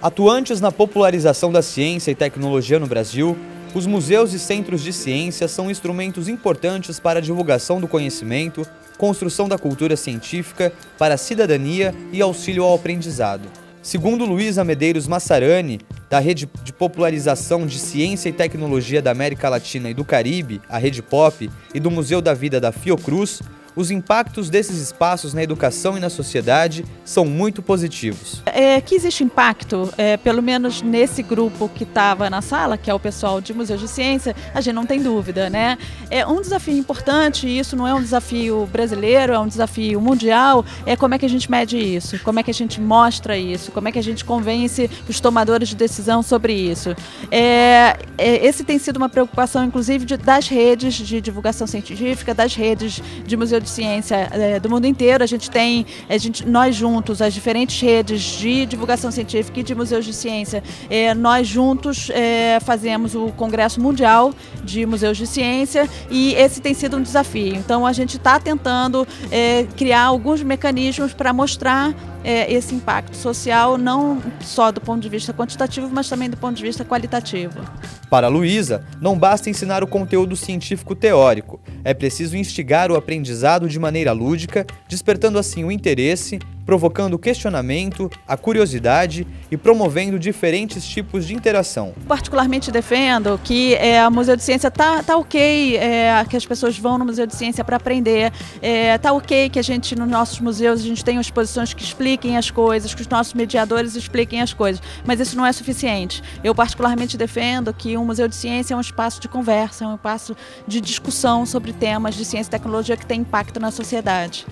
Atuantes 0.03 0.63
na 0.63 0.73
popularização 0.73 1.53
da 1.53 1.61
ciência 1.61 2.11
e 2.11 2.15
tecnologia 2.15 2.79
no 2.79 2.87
Brasil, 2.87 3.37
os 3.75 3.85
museus 3.85 4.33
e 4.33 4.39
centros 4.39 4.83
de 4.83 4.95
ciência 4.95 5.47
são 5.47 5.71
instrumentos 5.71 6.27
importantes 6.27 6.99
para 6.99 7.19
a 7.19 7.23
divulgação 7.23 7.79
do 7.79 7.87
conhecimento, 7.87 8.67
construção 8.97 9.47
da 9.47 9.59
cultura 9.59 9.99
científica 9.99 10.73
para 10.97 11.15
a 11.17 11.19
cidadania 11.19 11.95
e 12.11 12.23
auxílio 12.23 12.65
ao 12.65 12.75
aprendizado. 12.75 13.47
Segundo 13.83 14.25
Luísa 14.25 14.65
Medeiros 14.65 15.07
Massarani, 15.07 15.79
da 16.09 16.19
Rede 16.19 16.49
de 16.65 16.73
Popularização 16.73 17.67
de 17.67 17.79
Ciência 17.79 18.31
e 18.31 18.33
Tecnologia 18.33 19.03
da 19.03 19.11
América 19.11 19.51
Latina 19.51 19.91
e 19.91 19.95
do 19.95 20.05
Caribe, 20.05 20.63
a 20.67 20.79
Rede 20.79 21.03
Pop, 21.03 21.51
e 21.75 21.79
do 21.79 21.91
Museu 21.91 22.23
da 22.23 22.33
Vida 22.33 22.59
da 22.59 22.73
Fiocruz, 22.73 23.43
os 23.75 23.91
impactos 23.91 24.51
desses 24.51 24.79
espaços 24.79 25.35
na 25.35 25.43
educação 25.43 25.97
e 25.97 26.01
na 26.01 26.11
sociedade 26.11 26.85
são 27.05 27.25
muito 27.25 27.63
positivos. 27.63 28.43
É, 28.47 28.81
que 28.81 28.95
existe 28.95 29.23
impacto, 29.25 29.93
é, 29.97 30.17
pelo 30.17 30.43
menos 30.43 30.83
nesse 30.83 31.23
grupo 31.23 31.69
que 31.69 31.85
estava 31.85 32.29
na 32.29 32.43
sala, 32.43 32.77
que 32.77 32.91
é 32.91 32.95
o 32.95 33.01
pessoal 33.01 33.41
de 33.41 33.55
Museu 33.55 33.77
de 33.77 33.89
Ciência, 33.89 34.35
a 34.55 34.61
gente 34.61 34.75
não 34.75 34.87
tem 34.87 35.03
dúvida, 35.03 35.49
né? 35.49 35.79
É 36.11 36.27
um 36.27 36.41
desafio 36.41 36.77
importante, 36.77 37.47
e 37.47 37.59
isso 37.59 37.77
não 37.77 37.87
é 37.87 37.95
um 37.95 38.01
desafio 38.01 38.69
brasileiro, 38.73 39.33
é 39.33 39.39
um 39.39 39.49
desafio 39.49 40.01
mundial, 40.01 40.65
é 40.85 40.97
como 40.97 41.15
é 41.15 41.19
que 41.19 41.27
a 41.27 41.29
gente 41.29 41.51
mede 41.51 41.79
isso, 41.79 42.19
como 42.21 42.41
é 42.41 42.43
que 42.43 42.51
a 42.51 42.55
gente 42.55 42.81
mostra 42.81 43.37
isso, 43.37 43.71
como 43.73 43.89
é 43.89 43.93
que 43.93 43.99
a 43.99 44.03
gente 44.03 44.25
convence 44.25 44.91
os 45.09 45.21
tomadores 45.21 45.69
de 45.69 45.77
decisão 45.77 46.23
sobre 46.23 46.53
isso. 46.53 46.95
É, 47.31 47.97
é 48.19 48.47
esse 48.47 48.65
tem 48.65 48.79
sido 48.79 48.97
uma 48.97 49.09
preocupação, 49.09 49.65
inclusive, 49.65 50.05
de, 50.05 50.17
das 50.17 50.49
redes 50.49 50.95
de 50.95 51.21
divulgação 51.21 51.67
científica, 51.67 52.35
das 52.35 52.55
redes 52.55 53.01
de 53.25 53.37
museu 53.37 53.60
de 53.61 53.69
ciência 53.69 54.29
é, 54.33 54.61
do 54.61 54.69
mundo 54.69 54.87
inteiro. 54.87 55.23
A 55.23 55.27
gente 55.27 55.51
tem, 55.51 55.87
a 56.09 56.19
gente, 56.19 56.47
nós 56.47 56.75
juntos, 56.75 57.23
as 57.23 57.33
diferentes 57.33 57.81
redes 57.81 58.23
de 58.23 58.67
divulgação 58.67 59.11
científica 59.11 59.61
e 59.61 59.63
de 59.63 59.75
museus 59.75 60.05
de 60.05 60.13
ciência, 60.13 60.63
é, 60.89 61.15
nós 61.15 61.47
juntos 61.47 62.11
é, 62.11 62.59
fazemos 62.61 63.15
o 63.15 63.29
Congresso 63.33 63.81
Mundial 63.81 64.33
de 64.65 64.85
Museus 64.87 65.17
de 65.17 65.27
Ciência 65.27 65.89
e 66.11 66.35
esse 66.35 66.61
tem 66.61 66.75
sido 66.75 66.97
um 66.97 67.03
desafio. 67.03 67.55
Então 67.55 67.87
a 67.87 67.93
gente 67.93 68.17
está 68.17 68.39
tentando 68.39 69.07
é, 69.31 69.67
criar 69.77 70.03
alguns 70.03 70.43
mecanismos 70.43 71.13
para 71.13 71.33
mostrar 71.33 71.95
é, 72.23 72.53
esse 72.53 72.75
impacto 72.75 73.17
social, 73.17 73.79
não 73.79 74.23
só 74.41 74.71
do 74.71 74.81
ponto 74.81 75.01
de 75.01 75.09
vista 75.09 75.33
quantitativo, 75.33 75.89
mas 75.91 76.09
também 76.09 76.29
do 76.29 76.37
ponto 76.37 76.57
de 76.57 76.63
vista 76.63 76.85
qualitativo. 76.85 77.61
Para 78.09 78.29
Luísa, 78.29 78.85
não 79.01 79.19
basta 79.19 79.49
ensinar 79.49 79.83
o 79.83 79.87
conteúdo 79.87 80.37
científico 80.37 80.95
teórico, 80.95 81.61
é 81.85 81.95
preciso 81.95 82.37
instigar 82.37 82.91
o 82.91 82.97
aprendizado 82.97 83.69
de 83.69 83.79
maneira 83.79 84.13
lúdica, 84.13 84.67
despertando 84.89 85.39
assim 85.39 85.65
o 85.65 85.71
interesse 85.71 86.39
provocando 86.65 87.19
questionamento, 87.19 88.11
a 88.27 88.37
curiosidade 88.37 89.27
e 89.51 89.57
promovendo 89.57 90.19
diferentes 90.19 90.87
tipos 90.87 91.27
de 91.27 91.35
interação. 91.35 91.93
Particularmente 92.07 92.71
defendo 92.71 93.41
que 93.43 93.75
é, 93.75 94.07
o 94.07 94.11
Museu 94.11 94.37
de 94.37 94.43
Ciência 94.43 94.71
tá, 94.71 95.03
tá 95.03 95.17
ok, 95.17 95.77
é, 95.77 96.25
que 96.29 96.37
as 96.37 96.47
pessoas 96.47 96.79
vão 96.79 96.99
no 96.99 97.05
Museu 97.05 97.27
de 97.27 97.35
Ciência 97.35 97.65
para 97.65 97.77
aprender, 97.77 98.33
é, 98.63 98.97
tá 98.99 99.13
ok 99.13 99.49
que 99.49 99.59
a 99.59 99.63
gente 99.63 99.97
nos 99.97 100.09
nossos 100.09 100.41
museus 100.41 100.81
a 100.81 100.85
gente 100.85 101.05
tenha 101.05 101.21
exposições 101.21 101.75
que 101.75 101.83
expliquem 101.83 102.37
as 102.37 102.51
coisas, 102.51 102.95
que 102.95 103.03
os 103.03 103.09
nossos 103.09 103.35
mediadores 103.35 103.97
expliquem 103.97 104.41
as 104.41 104.53
coisas, 104.53 104.83
mas 105.05 105.21
isso 105.21 105.37
não 105.37 105.45
é 105.45 105.53
suficiente. 105.53 106.23
Eu 106.43 106.55
particularmente 106.55 107.17
defendo 107.17 107.73
que 107.73 107.97
um 107.97 108.05
Museu 108.05 108.29
de 108.29 108.35
Ciência 108.35 108.75
é 108.75 108.77
um 108.77 108.81
espaço 108.81 109.21
de 109.21 109.29
conversa, 109.29 109.85
é 109.85 109.89
um 109.89 109.95
espaço 109.95 110.37
de 110.67 110.81
discussão 110.81 111.45
sobre 111.45 111.73
temas 111.73 112.15
de 112.15 112.25
ciência 112.25 112.49
e 112.49 112.53
tecnologia 112.53 112.97
que 112.97 113.07
têm 113.07 113.21
impacto 113.21 113.61
na 113.61 113.71
sociedade. 113.71 114.47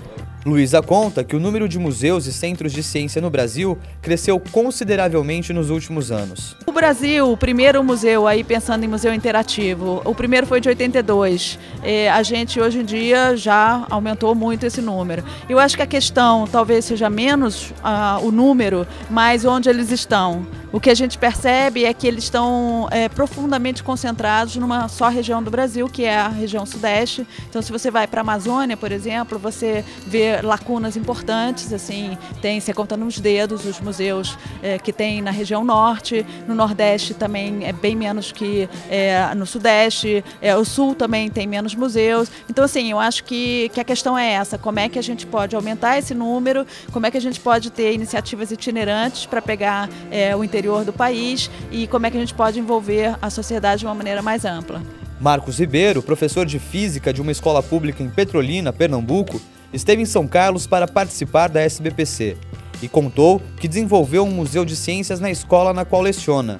Luísa 0.47 0.81
conta 0.81 1.25
que 1.25 1.35
o 1.35 1.41
número 1.41 1.69
de 1.69 1.79
museus 1.79 2.27
e 2.27 2.33
centros 2.33 2.73
de 2.73 2.83
ciência 2.83 3.21
no 3.21 3.29
Brasil 3.29 3.77
cresceu 4.01 4.39
consideravelmente 4.39 5.53
nos 5.53 5.69
últimos 5.69 6.13
anos. 6.13 6.57
O 6.65 6.73
Brasil, 6.73 7.33
o 7.33 7.37
primeiro 7.37 7.83
museu, 7.83 8.27
aí 8.27 8.45
pensando 8.45 8.85
em 8.85 8.89
museu 8.89 9.13
interativo, 9.13 10.01
o 10.05 10.15
primeiro 10.15 10.47
foi 10.47 10.61
de 10.61 10.69
82. 10.69 11.59
É, 11.83 12.09
a 12.09 12.23
gente 12.23 12.61
hoje 12.61 12.81
em 12.81 12.85
dia 12.85 13.37
já 13.37 13.85
aumentou 13.91 14.35
muito 14.35 14.65
esse 14.65 14.81
número. 14.81 15.25
Eu 15.49 15.59
acho 15.59 15.77
que 15.77 15.83
a 15.83 15.87
questão 15.87 16.47
talvez 16.47 16.85
seja 16.85 17.11
menos 17.11 17.71
uh, 17.71 18.25
o 18.25 18.31
número, 18.31 18.87
mas 19.11 19.45
onde 19.45 19.69
eles 19.69 19.91
estão. 19.91 20.47
O 20.79 20.81
que 20.81 20.91
a 20.91 20.95
gente 20.95 21.19
percebe 21.19 21.85
é 21.85 21.93
que 21.93 22.07
eles 22.07 22.23
estão 22.23 22.87
é, 22.93 23.09
profundamente 23.09 23.83
concentrados 23.83 24.55
numa 24.55 24.87
só 24.87 25.09
região 25.09 25.43
do 25.43 25.51
Brasil, 25.51 25.89
que 25.89 26.05
é 26.05 26.17
a 26.17 26.29
região 26.29 26.65
sudeste. 26.65 27.27
Então, 27.49 27.61
se 27.61 27.73
você 27.73 27.91
vai 27.91 28.07
para 28.07 28.21
a 28.21 28.23
Amazônia, 28.23 28.77
por 28.77 28.93
exemplo, 28.93 29.41
você 29.41 29.85
vê 30.07 30.41
lacunas 30.41 30.97
importantes, 30.97 31.73
assim, 31.73 32.17
tem, 32.41 32.61
você 32.61 32.73
conta 32.73 32.97
nos 32.97 33.19
dedos 33.19 33.65
os 33.65 33.81
museus 33.81 34.39
é, 34.63 34.79
que 34.79 34.93
tem 34.93 35.21
na 35.21 35.33
região 35.33 35.65
norte, 35.65 36.25
no 36.47 36.55
nordeste 36.55 37.13
também 37.13 37.65
é 37.65 37.73
bem 37.73 37.97
menos 37.97 38.31
que 38.31 38.71
é, 38.89 39.35
no 39.35 39.47
sudeste, 39.47 40.25
é, 40.41 40.57
o 40.57 40.65
sul 40.65 40.95
também 40.95 41.29
tem 41.29 41.45
menos 41.45 41.75
museus. 41.75 42.31
Então, 42.49 42.65
assim, 42.65 42.89
eu 42.89 43.01
acho 43.01 43.25
que, 43.25 43.69
que 43.75 43.81
a 43.81 43.85
questão 43.85 44.17
é 44.17 44.31
essa, 44.31 44.57
como 44.57 44.79
é 44.79 44.89
que 44.89 44.97
a 44.97 45.03
gente 45.03 45.27
pode 45.27 45.57
aumentar 45.57 45.99
esse 45.99 46.15
número, 46.15 46.65
como 46.93 47.05
é 47.05 47.11
que 47.11 47.19
a 47.19 47.21
gente 47.21 47.41
pode 47.41 47.73
ter 47.73 47.93
iniciativas 47.93 48.53
itinerantes 48.53 49.27
para 49.27 49.43
pegar 49.43 49.91
é, 50.09 50.37
o 50.37 50.45
interesse 50.45 50.68
interior 50.69 50.85
do 50.85 50.93
país 50.93 51.51
e 51.73 51.87
como 51.87 52.07
é 52.07 52.11
que 52.11 52.17
a 52.17 52.21
gente 52.21 52.35
pode 52.35 52.59
envolver 52.59 53.17
a 53.21 53.31
sociedade 53.31 53.81
de 53.81 53.87
uma 53.87 53.95
maneira 53.95 54.21
mais 54.21 54.45
ampla. 54.45 54.83
Marcos 55.19 55.59
Ribeiro, 55.59 56.03
professor 56.03 56.47
de 56.47 56.59
física 56.59 57.13
de 57.13 57.21
uma 57.21 57.33
escola 57.33 57.63
pública 57.63 58.03
em 58.03 58.11
Petrolina, 58.11 58.73
Pernambuco, 58.73 59.41
esteve 59.73 60.03
em 60.03 60.07
São 60.07 60.29
Carlos 60.29 60.67
para 60.67 60.87
participar 60.87 61.49
da 61.49 61.61
SBPC 61.61 62.37
e 62.81 62.89
contou 62.89 63.43
que 63.59 63.67
desenvolveu 63.67 64.25
um 64.25 64.31
museu 64.31 64.65
de 64.65 64.77
ciências 64.77 65.19
na 65.19 65.31
escola 65.31 65.73
na 65.73 65.85
qual 65.85 66.03
leciona. 66.03 66.59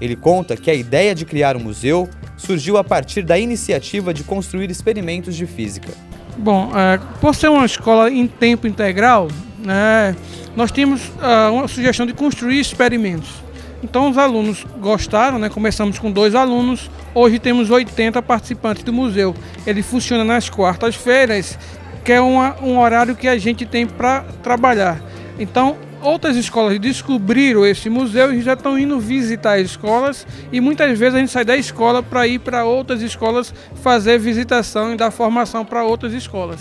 Ele 0.00 0.16
conta 0.16 0.56
que 0.56 0.70
a 0.70 0.74
ideia 0.74 1.14
de 1.14 1.24
criar 1.24 1.56
um 1.56 1.60
museu 1.60 2.08
surgiu 2.36 2.76
a 2.76 2.82
partir 2.82 3.22
da 3.22 3.38
iniciativa 3.38 4.12
de 4.12 4.24
construir 4.24 4.68
experimentos 4.68 5.36
de 5.36 5.46
física. 5.46 5.92
Bom, 6.36 6.70
é, 6.74 6.98
por 7.20 7.34
ser 7.34 7.48
uma 7.48 7.66
escola 7.66 8.10
em 8.10 8.26
tempo 8.26 8.66
integral, 8.66 9.28
né, 9.58 10.16
nós 10.56 10.70
tínhamos 10.70 11.08
uh, 11.08 11.52
uma 11.52 11.68
sugestão 11.68 12.06
de 12.06 12.12
construir 12.12 12.60
experimentos. 12.60 13.42
Então 13.82 14.08
os 14.08 14.16
alunos 14.16 14.64
gostaram, 14.80 15.38
né? 15.38 15.48
começamos 15.48 15.98
com 15.98 16.10
dois 16.10 16.34
alunos, 16.34 16.88
hoje 17.14 17.38
temos 17.38 17.68
80 17.68 18.22
participantes 18.22 18.84
do 18.84 18.92
museu. 18.92 19.34
Ele 19.66 19.82
funciona 19.82 20.24
nas 20.24 20.48
quartas-feiras, 20.48 21.58
que 22.04 22.12
é 22.12 22.20
uma, 22.20 22.56
um 22.62 22.78
horário 22.78 23.16
que 23.16 23.26
a 23.26 23.36
gente 23.36 23.66
tem 23.66 23.86
para 23.86 24.24
trabalhar. 24.42 25.00
Então 25.38 25.76
outras 26.02 26.36
escolas 26.36 26.78
descobriram 26.78 27.64
esse 27.64 27.88
museu 27.88 28.34
e 28.34 28.42
já 28.42 28.54
estão 28.54 28.78
indo 28.78 28.98
visitar 28.98 29.58
as 29.58 29.66
escolas 29.66 30.26
e 30.52 30.60
muitas 30.60 30.98
vezes 30.98 31.14
a 31.14 31.18
gente 31.18 31.30
sai 31.30 31.44
da 31.44 31.56
escola 31.56 32.02
para 32.02 32.26
ir 32.26 32.40
para 32.40 32.64
outras 32.64 33.00
escolas 33.00 33.54
fazer 33.76 34.18
visitação 34.18 34.92
e 34.92 34.96
dar 34.96 35.10
formação 35.10 35.64
para 35.64 35.84
outras 35.84 36.12
escolas. 36.12 36.60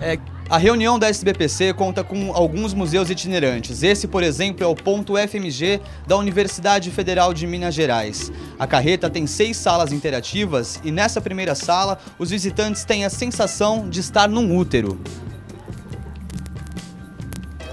É, 0.00 0.18
a 0.50 0.58
reunião 0.58 0.98
da 0.98 1.08
SBPC 1.08 1.72
conta 1.72 2.04
com 2.04 2.32
alguns 2.34 2.74
museus 2.74 3.08
itinerantes. 3.08 3.82
Esse, 3.82 4.06
por 4.06 4.22
exemplo, 4.22 4.62
é 4.62 4.66
o 4.66 4.74
ponto 4.74 5.14
FMG 5.16 5.80
da 6.06 6.16
Universidade 6.16 6.90
Federal 6.90 7.32
de 7.32 7.46
Minas 7.46 7.74
Gerais. 7.74 8.30
A 8.58 8.66
carreta 8.66 9.08
tem 9.08 9.26
seis 9.26 9.56
salas 9.56 9.92
interativas 9.92 10.80
e 10.84 10.90
nessa 10.90 11.20
primeira 11.20 11.54
sala 11.54 11.98
os 12.18 12.30
visitantes 12.30 12.84
têm 12.84 13.04
a 13.04 13.10
sensação 13.10 13.88
de 13.88 14.00
estar 14.00 14.28
num 14.28 14.56
útero. 14.56 15.00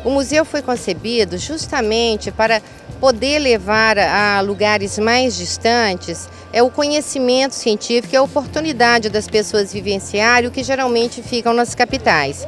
O 0.10 0.12
museu 0.12 0.44
foi 0.44 0.64
concebido 0.64 1.38
justamente 1.38 2.32
para 2.32 2.64
poder 3.00 3.38
levar 3.38 3.96
a 4.00 4.42
lugares 4.42 4.98
mais 4.98 5.38
distantes 5.38 6.28
é 6.52 6.64
o 6.64 6.72
conhecimento 6.72 7.54
científico, 7.54 8.16
é 8.16 8.18
a 8.18 8.24
oportunidade 8.24 9.08
das 9.08 9.28
pessoas 9.28 9.72
vivenciarem 9.72 10.50
o 10.50 10.52
que 10.52 10.64
geralmente 10.64 11.22
ficam 11.22 11.54
nas 11.54 11.76
capitais. 11.76 12.48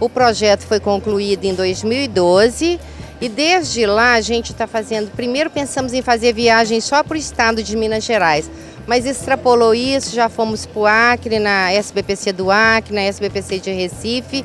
O 0.00 0.08
projeto 0.08 0.62
foi 0.62 0.80
concluído 0.80 1.44
em 1.44 1.52
2012 1.54 2.80
e 3.20 3.28
desde 3.28 3.84
lá 3.84 4.14
a 4.14 4.22
gente 4.22 4.52
está 4.52 4.66
fazendo. 4.66 5.10
Primeiro 5.10 5.50
pensamos 5.50 5.92
em 5.92 6.00
fazer 6.00 6.32
viagem 6.32 6.80
só 6.80 7.02
para 7.02 7.14
o 7.14 7.18
estado 7.18 7.62
de 7.62 7.76
Minas 7.76 8.04
Gerais, 8.04 8.50
mas 8.86 9.04
extrapolou 9.04 9.74
isso, 9.74 10.16
já 10.16 10.30
fomos 10.30 10.64
para 10.64 10.80
o 10.80 10.86
Acre, 10.86 11.38
na 11.38 11.70
SBPC 11.72 12.32
do 12.32 12.50
Acre, 12.50 12.94
na 12.94 13.02
SBPC 13.02 13.58
de 13.58 13.70
Recife 13.70 14.42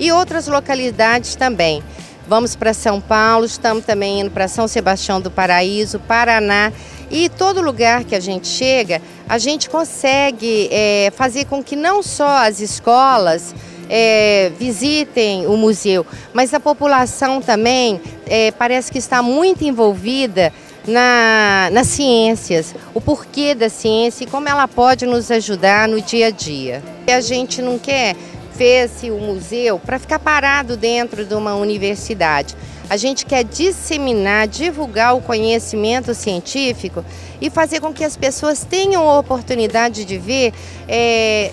e 0.00 0.10
outras 0.10 0.48
localidades 0.48 1.36
também. 1.36 1.80
Vamos 2.28 2.54
para 2.54 2.74
São 2.74 3.00
Paulo, 3.00 3.46
estamos 3.46 3.86
também 3.86 4.20
indo 4.20 4.30
para 4.30 4.48
São 4.48 4.68
Sebastião 4.68 5.18
do 5.18 5.30
Paraíso, 5.30 5.98
Paraná. 5.98 6.70
E 7.10 7.30
todo 7.30 7.62
lugar 7.62 8.04
que 8.04 8.14
a 8.14 8.20
gente 8.20 8.46
chega, 8.46 9.00
a 9.26 9.38
gente 9.38 9.70
consegue 9.70 10.68
é, 10.70 11.10
fazer 11.16 11.46
com 11.46 11.64
que 11.64 11.74
não 11.74 12.02
só 12.02 12.46
as 12.46 12.60
escolas 12.60 13.54
é, 13.88 14.52
visitem 14.58 15.46
o 15.46 15.56
museu, 15.56 16.04
mas 16.34 16.52
a 16.52 16.60
população 16.60 17.40
também 17.40 17.98
é, 18.26 18.50
parece 18.50 18.92
que 18.92 18.98
está 18.98 19.22
muito 19.22 19.64
envolvida 19.64 20.52
na, 20.86 21.70
nas 21.72 21.86
ciências, 21.86 22.74
o 22.92 23.00
porquê 23.00 23.54
da 23.54 23.70
ciência 23.70 24.24
e 24.24 24.26
como 24.26 24.50
ela 24.50 24.68
pode 24.68 25.06
nos 25.06 25.30
ajudar 25.30 25.88
no 25.88 25.98
dia 25.98 26.26
a 26.26 26.30
dia. 26.30 26.82
E 27.06 27.10
a 27.10 27.22
gente 27.22 27.62
não 27.62 27.78
quer 27.78 28.14
fez-se 28.58 29.08
o 29.08 29.18
museu 29.18 29.78
para 29.78 30.00
ficar 30.00 30.18
parado 30.18 30.76
dentro 30.76 31.24
de 31.24 31.32
uma 31.32 31.54
universidade. 31.54 32.56
A 32.90 32.96
gente 32.96 33.24
quer 33.24 33.44
disseminar, 33.44 34.48
divulgar 34.48 35.14
o 35.14 35.20
conhecimento 35.20 36.12
científico 36.12 37.04
e 37.40 37.48
fazer 37.48 37.80
com 37.80 37.92
que 37.92 38.02
as 38.02 38.16
pessoas 38.16 38.64
tenham 38.64 39.08
a 39.08 39.18
oportunidade 39.18 40.04
de 40.04 40.18
ver 40.18 40.52
é, 40.88 41.52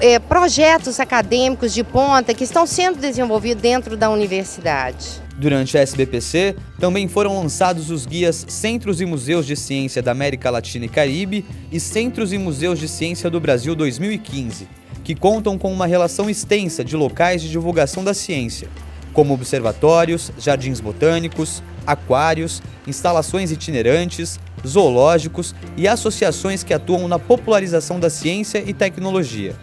é, 0.00 0.18
projetos 0.18 0.98
acadêmicos 0.98 1.74
de 1.74 1.84
ponta 1.84 2.32
que 2.32 2.44
estão 2.44 2.66
sendo 2.66 2.98
desenvolvidos 2.98 3.60
dentro 3.60 3.94
da 3.94 4.08
universidade. 4.08 5.22
Durante 5.36 5.76
a 5.76 5.82
SBPC, 5.82 6.56
também 6.78 7.06
foram 7.06 7.36
lançados 7.36 7.90
os 7.90 8.06
guias 8.06 8.46
Centros 8.48 9.00
e 9.00 9.04
Museus 9.04 9.44
de 9.44 9.56
Ciência 9.56 10.00
da 10.00 10.12
América 10.12 10.48
Latina 10.48 10.86
e 10.86 10.88
Caribe 10.88 11.44
e 11.70 11.78
Centros 11.78 12.32
e 12.32 12.38
Museus 12.38 12.78
de 12.78 12.88
Ciência 12.88 13.28
do 13.28 13.40
Brasil 13.40 13.74
2015 13.74 14.83
que 15.04 15.14
contam 15.14 15.58
com 15.58 15.72
uma 15.72 15.86
relação 15.86 16.28
extensa 16.28 16.82
de 16.82 16.96
locais 16.96 17.42
de 17.42 17.50
divulgação 17.50 18.02
da 18.02 18.14
ciência, 18.14 18.68
como 19.12 19.34
observatórios, 19.34 20.32
jardins 20.38 20.80
botânicos, 20.80 21.62
aquários, 21.86 22.62
instalações 22.86 23.52
itinerantes, 23.52 24.40
zoológicos 24.66 25.54
e 25.76 25.86
associações 25.86 26.64
que 26.64 26.72
atuam 26.72 27.06
na 27.06 27.18
popularização 27.18 28.00
da 28.00 28.08
ciência 28.08 28.64
e 28.66 28.72
tecnologia. 28.72 29.54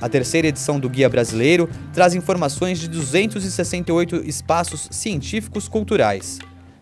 A 0.00 0.08
terceira 0.08 0.46
edição 0.46 0.78
do 0.78 0.88
Guia 0.88 1.08
Brasileiro 1.08 1.68
traz 1.92 2.14
informações 2.14 2.78
de 2.78 2.86
268 2.88 4.16
espaços 4.28 4.86
científicos 4.92 5.66
culturais. 5.66 6.38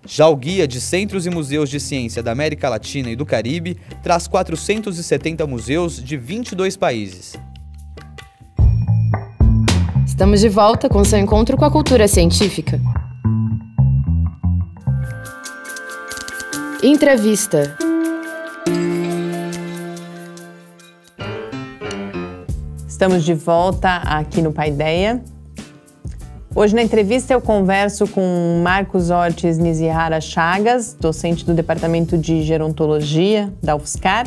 Já 0.06 0.28
o 0.28 0.36
Guia 0.36 0.68
de 0.68 0.80
Centros 0.80 1.24
e 1.24 1.30
Museus 1.30 1.70
de 1.70 1.80
Ciência 1.80 2.22
da 2.22 2.30
América 2.30 2.68
Latina 2.68 3.10
e 3.10 3.16
do 3.16 3.24
Caribe 3.24 3.76
traz 4.02 4.28
470 4.28 5.46
museus 5.46 6.02
de 6.02 6.16
22 6.16 6.76
países. 6.76 7.34
Estamos 10.16 10.40
de 10.40 10.48
volta 10.48 10.88
com 10.88 11.04
seu 11.04 11.18
encontro 11.18 11.58
com 11.58 11.64
a 11.66 11.70
cultura 11.70 12.08
científica. 12.08 12.80
Entrevista. 16.82 17.76
Estamos 22.88 23.26
de 23.26 23.34
volta 23.34 23.96
aqui 23.96 24.40
no 24.40 24.52
Paideia. 24.52 25.22
Hoje 26.54 26.74
na 26.74 26.80
entrevista 26.80 27.34
eu 27.34 27.40
converso 27.42 28.08
com 28.08 28.62
Marcos 28.64 29.10
Ortiz 29.10 29.58
Nizihara 29.58 30.18
Chagas, 30.18 30.96
docente 30.98 31.44
do 31.44 31.52
Departamento 31.52 32.16
de 32.16 32.42
Gerontologia 32.42 33.52
da 33.62 33.76
UFSCar, 33.76 34.26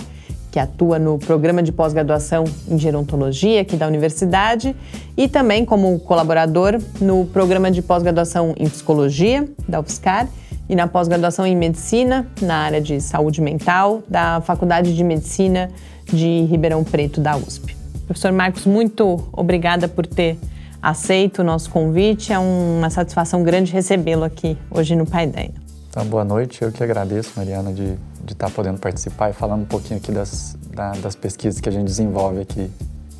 que 0.51 0.59
atua 0.59 0.97
no 0.97 1.17
programa 1.19 1.61
de 1.61 1.71
pós-graduação 1.71 2.43
em 2.67 2.77
gerontologia 2.77 3.61
aqui 3.61 3.75
da 3.75 3.87
universidade 3.87 4.75
e 5.15 5.27
também 5.27 5.63
como 5.63 5.99
colaborador 5.99 6.79
no 6.99 7.25
programa 7.25 7.69
de 7.69 7.81
pós-graduação 7.81 8.53
em 8.57 8.67
psicologia 8.67 9.47
da 9.67 9.79
UFSCar 9.79 10.27
e 10.67 10.75
na 10.75 10.87
pós-graduação 10.87 11.45
em 11.45 11.55
medicina 11.55 12.27
na 12.41 12.57
área 12.57 12.81
de 12.81 12.99
saúde 13.01 13.41
mental 13.41 14.01
da 14.07 14.41
Faculdade 14.41 14.95
de 14.95 15.03
Medicina 15.03 15.69
de 16.05 16.45
Ribeirão 16.45 16.83
Preto 16.83 17.21
da 17.21 17.35
USP. 17.35 17.75
Professor 18.05 18.31
Marcos, 18.31 18.65
muito 18.65 19.27
obrigada 19.31 19.87
por 19.87 20.05
ter 20.07 20.37
aceito 20.81 21.39
o 21.39 21.43
nosso 21.43 21.69
convite. 21.69 22.33
É 22.33 22.39
uma 22.39 22.89
satisfação 22.89 23.43
grande 23.43 23.71
recebê-lo 23.71 24.23
aqui 24.23 24.57
hoje 24.71 24.95
no 24.95 25.05
Paideia. 25.05 25.53
Então, 25.89 26.05
boa 26.05 26.23
noite. 26.23 26.61
Eu 26.61 26.71
que 26.71 26.83
agradeço, 26.83 27.33
Mariana, 27.35 27.73
de 27.73 27.95
de 28.23 28.33
estar 28.33 28.47
tá 28.47 28.53
podendo 28.53 28.79
participar 28.79 29.29
e 29.29 29.33
falando 29.33 29.61
um 29.61 29.65
pouquinho 29.65 29.99
aqui 29.99 30.11
das, 30.11 30.57
da, 30.73 30.91
das 30.91 31.15
pesquisas 31.15 31.59
que 31.59 31.69
a 31.69 31.71
gente 31.71 31.85
desenvolve 31.85 32.41
aqui 32.41 32.69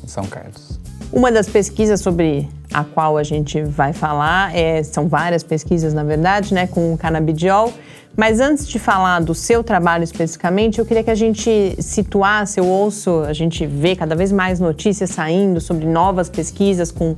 em 0.02 0.08
São 0.08 0.24
Carlos. 0.26 0.78
Uma 1.12 1.32
das 1.32 1.48
pesquisas 1.48 2.00
sobre 2.00 2.48
a 2.72 2.84
qual 2.84 3.18
a 3.18 3.22
gente 3.22 3.62
vai 3.62 3.92
falar, 3.92 4.54
é, 4.54 4.82
são 4.82 5.08
várias 5.08 5.42
pesquisas, 5.42 5.92
na 5.92 6.04
verdade, 6.04 6.54
né, 6.54 6.66
com 6.66 6.94
o 6.94 6.98
canabidiol. 6.98 7.72
Mas 8.16 8.40
antes 8.40 8.68
de 8.68 8.78
falar 8.78 9.20
do 9.20 9.34
seu 9.34 9.62
trabalho 9.62 10.04
especificamente, 10.04 10.78
eu 10.78 10.86
queria 10.86 11.02
que 11.02 11.10
a 11.10 11.14
gente 11.14 11.76
situasse, 11.78 12.58
eu 12.58 12.66
ouço, 12.66 13.20
a 13.20 13.32
gente 13.32 13.64
vê 13.66 13.94
cada 13.94 14.14
vez 14.14 14.32
mais 14.32 14.58
notícias 14.58 15.10
saindo 15.10 15.60
sobre 15.60 15.86
novas 15.86 16.28
pesquisas 16.28 16.90
com 16.90 17.12
uh, 17.12 17.16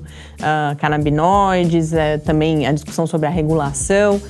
canabinoides, 0.78 1.92
uh, 1.92 2.20
também 2.24 2.66
a 2.66 2.72
discussão 2.72 3.06
sobre 3.06 3.26
a 3.26 3.30
regulação. 3.30 4.20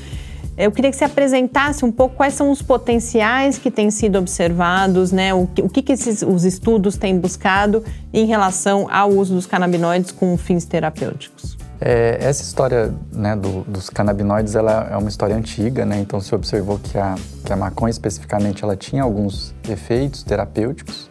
Eu 0.57 0.71
queria 0.71 0.91
que 0.91 0.97
você 0.97 1.05
apresentasse 1.05 1.83
um 1.85 1.91
pouco 1.91 2.17
quais 2.17 2.35
são 2.35 2.51
os 2.51 2.61
potenciais 2.61 3.57
que 3.57 3.71
têm 3.71 3.91
sido 3.91 4.19
observados, 4.19 5.11
né? 5.11 5.33
O 5.33 5.47
que, 5.47 5.63
o 5.63 5.69
que, 5.69 5.81
que 5.81 5.93
esses, 5.93 6.23
os 6.23 6.45
estudos 6.45 6.97
têm 6.97 7.19
buscado 7.19 7.83
em 8.13 8.27
relação 8.27 8.87
ao 8.91 9.11
uso 9.11 9.35
dos 9.35 9.47
canabinoides 9.47 10.11
com 10.11 10.37
fins 10.37 10.67
terapêuticos. 10.67 11.57
É, 11.81 12.19
essa 12.21 12.43
história 12.43 12.95
né, 13.11 13.35
do, 13.35 13.63
dos 13.63 13.89
canabinoides 13.89 14.55
ela 14.55 14.89
é 14.93 14.97
uma 14.97 15.09
história 15.09 15.35
antiga, 15.35 15.87
né? 15.87 15.99
Então 15.99 16.21
se 16.21 16.35
observou 16.35 16.79
que 16.79 16.99
a, 16.99 17.15
que 17.45 17.53
a 17.53 17.57
maconha 17.57 17.91
especificamente 17.91 18.63
ela 18.63 18.77
tinha 18.77 19.03
alguns 19.03 19.55
efeitos 19.69 20.23
terapêuticos. 20.23 21.11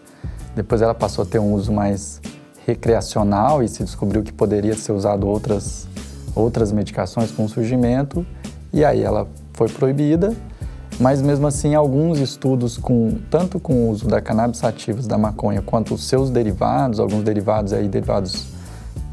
Depois 0.56 0.84
ela 0.84 0.93
passou 0.93 1.23
a 1.23 1.25
ter 1.25 1.39
um 1.39 1.54
uso 1.54 1.73
mais 1.73 2.21
recreacional 2.67 3.63
e 3.63 3.67
se 3.67 3.84
descobriu 3.84 4.21
que 4.21 4.32
poderia 4.32 4.75
ser 4.75 4.91
usado 4.91 5.27
outras 5.27 5.88
outras 6.34 6.71
medicações 6.71 7.30
com 7.32 7.43
o 7.43 7.49
surgimento 7.49 8.25
e 8.73 8.84
aí 8.86 9.01
ela 9.01 9.27
foi 9.53 9.67
proibida, 9.69 10.34
mas 10.99 11.21
mesmo 11.21 11.47
assim 11.47 11.75
alguns 11.75 12.19
estudos 12.19 12.77
com 12.77 13.17
tanto 13.29 13.60
com 13.60 13.73
o 13.73 13.89
uso 13.89 14.07
da 14.07 14.21
cannabis 14.21 14.60
sativas 14.60 15.07
da 15.07 15.17
maconha 15.17 15.62
quanto 15.62 15.93
os 15.93 16.03
seus 16.07 16.29
derivados, 16.29 16.99
alguns 16.99 17.23
derivados 17.23 17.73
aí 17.73 17.88
derivados 17.88 18.47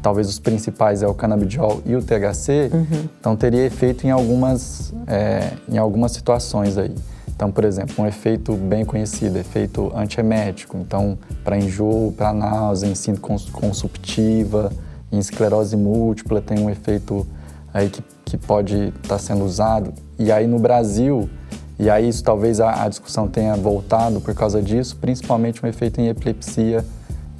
talvez 0.01 0.29
os 0.29 0.39
principais 0.39 1.03
é 1.03 1.07
o 1.07 1.13
canabidiol 1.13 1.81
e 1.85 1.95
o 1.95 2.01
THC, 2.01 2.69
uhum. 2.73 3.09
então 3.19 3.35
teria 3.35 3.65
efeito 3.65 4.07
em 4.07 4.11
algumas 4.11 4.93
é, 5.07 5.51
em 5.67 5.77
algumas 5.77 6.11
situações 6.11 6.77
aí. 6.77 6.95
Então, 7.39 7.53
por 7.53 7.63
exemplo, 7.63 8.03
um 8.03 8.05
efeito 8.05 8.53
bem 8.53 8.83
conhecido, 8.83 9.37
efeito 9.37 9.93
antiemético. 9.95 10.75
Então, 10.77 11.17
para 11.41 11.57
enjoo, 11.57 12.11
para 12.11 12.33
náusea, 12.33 12.85
em 12.85 12.93
síndrome 12.93 13.39
consumptiva, 13.53 14.69
em 15.09 15.17
esclerose 15.19 15.77
múltipla, 15.77 16.41
tem 16.41 16.59
um 16.59 16.69
efeito 16.69 17.25
aí 17.73 17.89
que, 17.89 18.03
que 18.29 18.37
pode 18.37 18.75
estar 18.75 19.07
tá 19.07 19.17
sendo 19.17 19.43
usado. 19.43 19.93
E 20.17 20.31
aí 20.31 20.45
no 20.45 20.59
Brasil, 20.59 21.29
e 21.77 21.89
aí 21.89 22.07
isso 22.07 22.23
talvez 22.23 22.59
a, 22.59 22.83
a, 22.83 22.89
discussão 22.89 23.27
tenha 23.27 23.55
voltado 23.55 24.21
por 24.21 24.33
causa 24.35 24.61
disso, 24.61 24.97
principalmente 24.97 25.65
um 25.65 25.67
efeito 25.67 25.99
em 25.99 26.07
epilepsia 26.07 26.85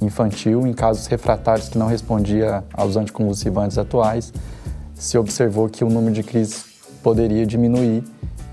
infantil, 0.00 0.66
em 0.66 0.72
casos 0.72 1.06
refratários 1.06 1.68
que 1.68 1.78
não 1.78 1.86
respondia 1.86 2.64
aos 2.72 2.96
anticonvulsivantes 2.96 3.76
atuais, 3.76 4.32
se 4.94 5.18
observou 5.18 5.68
que 5.68 5.84
o 5.84 5.88
número 5.88 6.14
de 6.14 6.22
crises 6.22 6.64
poderia 7.02 7.46
diminuir 7.46 8.02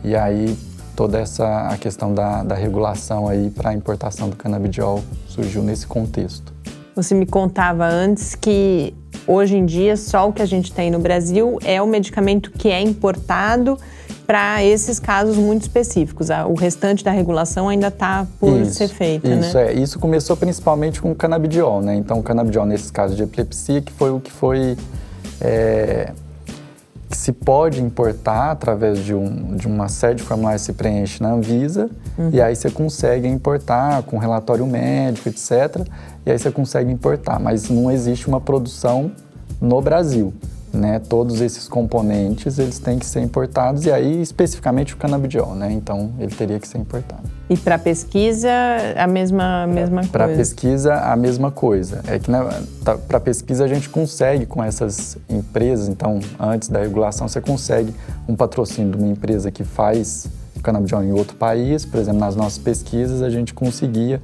e 0.04 0.16
aí 0.16 0.58
toda 0.96 1.20
essa 1.20 1.68
a 1.68 1.78
questão 1.78 2.14
da, 2.14 2.44
da 2.44 2.56
regulação 2.56 3.28
aí 3.28 3.50
para 3.50 3.70
a 3.70 3.74
importação 3.74 4.30
do 4.30 4.36
canabidiol 4.36 5.02
surgiu 5.28 5.64
nesse 5.64 5.88
contexto. 5.88 6.54
Você 6.96 7.14
me 7.14 7.26
contava 7.26 7.86
antes 7.86 8.34
que 8.34 8.94
Hoje 9.28 9.58
em 9.58 9.66
dia, 9.66 9.98
só 9.98 10.30
o 10.30 10.32
que 10.32 10.42
a 10.42 10.46
gente 10.46 10.72
tem 10.72 10.90
no 10.90 11.00
Brasil 11.00 11.60
é 11.66 11.82
o 11.82 11.86
medicamento 11.86 12.50
que 12.52 12.70
é 12.70 12.82
importado 12.82 13.78
para 14.26 14.64
esses 14.64 15.00
casos 15.00 15.36
muito 15.36 15.64
específicos. 15.64 16.30
O 16.50 16.54
restante 16.54 17.04
da 17.04 17.12
regulação 17.12 17.68
ainda 17.68 17.90
está 17.90 18.26
por 18.40 18.62
isso, 18.62 18.76
ser 18.76 18.88
feita, 18.88 19.28
isso, 19.28 19.58
né? 19.58 19.68
É. 19.68 19.74
Isso 19.74 20.00
começou 20.00 20.38
principalmente 20.38 21.02
com 21.02 21.12
o 21.12 21.16
canabidiol, 21.16 21.82
né? 21.82 21.96
Então, 21.96 22.20
o 22.20 22.24
canabidiol, 22.24 22.66
nesses 22.66 22.90
casos 22.90 23.18
de 23.18 23.24
epilepsia, 23.24 23.82
que 23.82 23.92
foi 23.92 24.12
o 24.12 24.20
que 24.20 24.32
foi... 24.32 24.78
É, 25.42 26.12
que 27.10 27.18
se 27.18 27.32
pode 27.32 27.82
importar 27.82 28.52
através 28.52 29.00
de, 29.00 29.14
um, 29.14 29.56
de 29.56 29.66
uma 29.66 29.88
série 29.88 30.16
de 30.16 30.24
formulários 30.24 30.64
que 30.64 30.66
se 30.66 30.74
preenche 30.74 31.24
na 31.24 31.32
Anvisa, 31.32 31.90
uhum. 32.18 32.32
e 32.34 32.42
aí 32.42 32.54
você 32.54 32.70
consegue 32.70 33.30
importar 33.30 34.04
com 34.04 34.18
relatório 34.18 34.68
médico, 34.68 35.30
etc 35.30 35.88
e 36.28 36.32
aí 36.32 36.38
você 36.38 36.52
consegue 36.52 36.92
importar, 36.92 37.40
mas 37.40 37.70
não 37.70 37.90
existe 37.90 38.28
uma 38.28 38.42
produção 38.42 39.10
no 39.62 39.82
Brasil. 39.82 40.34
Né, 40.74 41.00
todos 41.00 41.40
esses 41.40 41.66
componentes 41.66 42.60
eles 42.60 42.78
têm 42.78 43.00
que 43.00 43.06
ser 43.06 43.22
importados 43.22 43.86
e 43.86 43.92
aí 43.92 44.22
especificamente 44.22 44.94
o 44.94 44.98
canabidiol, 44.98 45.56
né? 45.56 45.72
Então 45.72 46.12
ele 46.20 46.36
teria 46.36 46.60
que 46.60 46.68
ser 46.68 46.78
importado. 46.78 47.24
E 47.50 47.56
para 47.56 47.80
pesquisa 47.80 48.50
a 48.98 49.08
mesma 49.08 49.66
mesma 49.66 50.02
coisa. 50.02 50.12
Para 50.12 50.28
pesquisa 50.28 50.94
a 50.94 51.16
mesma 51.16 51.50
coisa. 51.50 52.02
É 52.06 52.20
que 52.20 52.30
né, 52.30 52.46
tá, 52.84 52.98
para 52.98 53.20
pesquisa 53.22 53.64
a 53.64 53.68
gente 53.68 53.88
consegue 53.88 54.46
com 54.46 54.62
essas 54.62 55.18
empresas, 55.30 55.88
então 55.88 56.20
antes 56.38 56.68
da 56.68 56.82
regulação 56.82 57.30
você 57.30 57.40
consegue 57.40 57.96
um 58.28 58.36
patrocínio 58.36 58.92
de 58.92 58.98
uma 58.98 59.08
empresa 59.08 59.50
que 59.50 59.64
faz 59.64 60.28
canabidiol 60.62 61.02
em 61.02 61.14
outro 61.14 61.38
país, 61.38 61.86
por 61.86 61.98
exemplo, 61.98 62.20
nas 62.20 62.36
nossas 62.36 62.58
pesquisas 62.58 63.22
a 63.22 63.30
gente 63.30 63.54
conseguia 63.54 64.22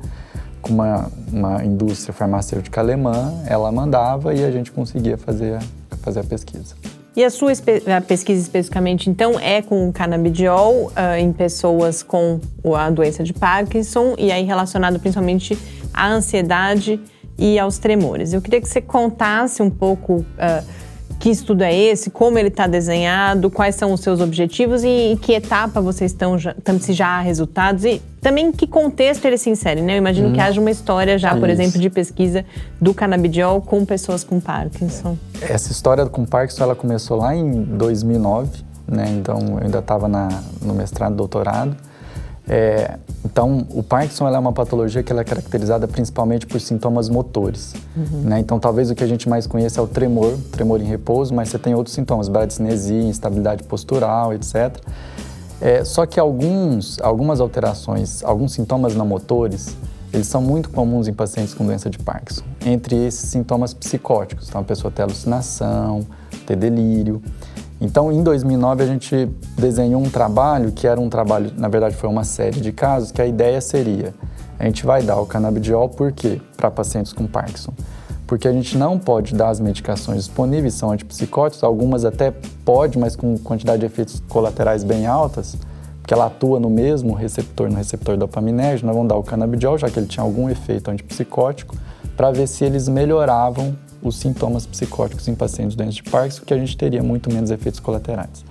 com 0.63 0.73
uma, 0.73 1.11
uma 1.31 1.63
indústria 1.63 2.13
farmacêutica 2.13 2.81
alemã, 2.81 3.33
ela 3.45 3.71
mandava 3.71 4.33
e 4.33 4.43
a 4.43 4.49
gente 4.49 4.71
conseguia 4.71 5.17
fazer, 5.17 5.59
fazer 6.01 6.21
a 6.21 6.23
pesquisa. 6.23 6.75
E 7.15 7.23
a 7.23 7.29
sua 7.29 7.51
a 7.95 8.01
pesquisa 8.01 8.41
especificamente, 8.41 9.07
então, 9.07 9.39
é 9.39 9.61
com 9.61 9.87
o 9.87 9.93
canabidiol 9.93 10.87
uh, 10.87 11.15
em 11.19 11.31
pessoas 11.31 12.01
com 12.01 12.39
a 12.75 12.89
doença 12.89 13.23
de 13.23 13.33
Parkinson 13.33 14.15
e 14.17 14.31
aí 14.31 14.43
relacionado 14.43 14.99
principalmente 14.99 15.55
à 15.93 16.09
ansiedade 16.09 16.99
e 17.37 17.59
aos 17.59 17.77
tremores. 17.77 18.33
Eu 18.33 18.41
queria 18.41 18.59
que 18.59 18.67
você 18.67 18.81
contasse 18.81 19.61
um 19.61 19.69
pouco 19.69 20.13
uh, 20.13 20.65
que 21.19 21.29
estudo 21.29 21.63
é 21.63 21.75
esse, 21.75 22.09
como 22.09 22.37
ele 22.37 22.49
está 22.49 22.67
desenhado, 22.67 23.49
quais 23.49 23.75
são 23.75 23.93
os 23.93 24.01
seus 24.01 24.19
objetivos 24.19 24.83
e 24.83 24.87
em 24.87 25.17
que 25.17 25.33
etapa 25.33 25.81
vocês 25.81 26.11
estão, 26.11 26.37
se 26.79 26.93
já 26.93 27.07
há 27.07 27.21
resultados 27.21 27.85
e 27.85 28.01
também 28.21 28.47
em 28.47 28.51
que 28.51 28.65
contexto 28.65 29.25
ele 29.25 29.37
se 29.37 29.49
insere, 29.49 29.81
né? 29.81 29.93
Eu 29.93 29.97
imagino 29.97 30.29
hum. 30.29 30.33
que 30.33 30.39
haja 30.39 30.59
uma 30.59 30.71
história 30.71 31.17
já, 31.17 31.35
por 31.35 31.49
Isso. 31.49 31.61
exemplo, 31.61 31.81
de 31.81 31.89
pesquisa 31.89 32.45
do 32.79 32.93
canabidiol 32.93 33.61
com 33.61 33.85
pessoas 33.85 34.23
com 34.23 34.39
Parkinson. 34.39 35.17
Essa 35.41 35.71
história 35.71 36.05
com 36.05 36.25
Parkinson, 36.25 36.63
ela 36.63 36.75
começou 36.75 37.17
lá 37.17 37.35
em 37.35 37.63
2009, 37.63 38.63
né? 38.87 39.05
Então, 39.09 39.39
eu 39.57 39.65
ainda 39.65 39.79
estava 39.79 40.07
no 40.61 40.73
mestrado, 40.73 41.15
doutorado. 41.15 41.75
É, 42.47 42.97
então, 43.23 43.65
o 43.69 43.81
Parkinson 43.81 44.27
é 44.27 44.37
uma 44.37 44.51
patologia 44.51 45.01
que 45.01 45.13
é 45.13 45.23
caracterizada 45.23 45.87
principalmente 45.87 46.45
por 46.45 46.59
sintomas 46.59 47.09
motores. 47.09 47.73
Uhum. 47.95 48.21
Né? 48.21 48.39
Então, 48.39 48.59
talvez 48.59 48.91
o 48.91 48.95
que 48.95 49.03
a 49.03 49.07
gente 49.07 49.29
mais 49.29 49.47
conheça 49.47 49.79
é 49.79 49.83
o 49.83 49.87
tremor, 49.87 50.37
tremor 50.51 50.81
em 50.81 50.85
repouso, 50.85 51.33
mas 51.33 51.49
você 51.49 51.57
tem 51.57 51.73
outros 51.73 51.95
sintomas, 51.95 52.27
bradicinesia, 52.27 53.03
instabilidade 53.03 53.63
postural, 53.63 54.33
etc. 54.33 54.77
É, 55.61 55.85
só 55.85 56.05
que 56.05 56.19
alguns, 56.19 56.99
algumas 57.01 57.39
alterações, 57.39 58.23
alguns 58.23 58.51
sintomas 58.51 58.95
não 58.95 59.05
motores, 59.05 59.75
eles 60.11 60.27
são 60.27 60.41
muito 60.41 60.69
comuns 60.69 61.07
em 61.07 61.13
pacientes 61.13 61.53
com 61.53 61.65
doença 61.65 61.89
de 61.89 61.97
Parkinson. 61.97 62.43
Entre 62.65 62.95
esses 62.95 63.29
sintomas 63.29 63.73
psicóticos, 63.73 64.49
então 64.49 64.61
a 64.61 64.63
pessoa 64.63 64.91
tem 64.91 65.01
alucinação, 65.01 66.05
tem 66.45 66.55
delírio. 66.55 67.21
Então, 67.83 68.09
em 68.13 68.23
2009, 68.23 68.81
a 68.81 68.85
gente 68.85 69.29
desenhou 69.57 70.01
um 70.01 70.09
trabalho 70.09 70.71
que 70.71 70.87
era 70.87 71.01
um 71.01 71.09
trabalho, 71.09 71.51
na 71.57 71.67
verdade, 71.67 71.97
foi 71.97 72.09
uma 72.09 72.23
série 72.23 72.61
de 72.61 72.71
casos, 72.71 73.11
que 73.11 73.21
a 73.21 73.27
ideia 73.27 73.59
seria: 73.59 74.13
a 74.57 74.63
gente 74.63 74.85
vai 74.85 75.03
dar 75.03 75.17
o 75.19 75.25
canabidiol 75.25 75.89
por 75.89 76.13
quê? 76.13 76.39
Para 76.55 76.71
pacientes 76.71 77.11
com 77.11 77.27
Parkinson. 77.27 77.73
Porque 78.25 78.47
a 78.47 78.53
gente 78.53 78.77
não 78.77 78.97
pode 78.97 79.35
dar 79.35 79.49
as 79.49 79.59
medicações 79.59 80.19
disponíveis, 80.19 80.75
são 80.75 80.91
antipsicóticos, 80.91 81.61
algumas 81.61 82.05
até 82.05 82.33
pode, 82.63 82.97
mas 82.97 83.17
com 83.17 83.37
quantidade 83.37 83.81
de 83.81 83.85
efeitos 83.85 84.23
colaterais 84.29 84.81
bem 84.85 85.05
altas, 85.05 85.57
porque 85.99 86.13
ela 86.13 86.27
atua 86.27 86.61
no 86.61 86.69
mesmo 86.69 87.13
receptor, 87.13 87.69
no 87.69 87.75
receptor 87.75 88.15
dopaminérgico, 88.15 88.87
nós 88.87 88.95
vamos 88.95 89.09
dar 89.09 89.17
o 89.17 89.23
canabidiol, 89.23 89.77
já 89.77 89.89
que 89.89 89.99
ele 89.99 90.07
tinha 90.07 90.23
algum 90.23 90.49
efeito 90.49 90.89
antipsicótico, 90.89 91.75
para 92.15 92.31
ver 92.31 92.47
se 92.47 92.63
eles 92.63 92.87
melhoravam 92.87 93.75
os 94.03 94.17
sintomas 94.17 94.65
psicóticos 94.65 95.27
em 95.27 95.35
pacientes 95.35 95.75
doentes 95.75 95.95
de 95.95 96.03
Parkinson, 96.03 96.43
que 96.45 96.53
a 96.53 96.57
gente 96.57 96.75
teria 96.75 97.01
muito 97.01 97.31
menos 97.31 97.51
efeitos 97.51 97.79
colaterais. 97.79 98.43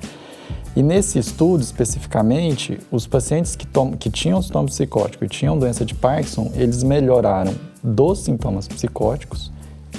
E 0.75 0.83
nesse 0.83 1.19
estudo, 1.19 1.63
especificamente, 1.63 2.79
os 2.91 3.07
pacientes 3.07 3.55
que, 3.55 3.67
que 3.99 4.11
tinham 4.11 4.41
sintoma 4.41 4.67
psicótico 4.67 5.25
e 5.25 5.29
tinham 5.29 5.59
doença 5.59 5.85
de 5.85 5.95
Parkinson, 5.95 6.51
eles 6.55 6.83
melhoraram 6.83 7.55
dos 7.83 8.21
sintomas 8.21 8.67
psicóticos 8.67 9.53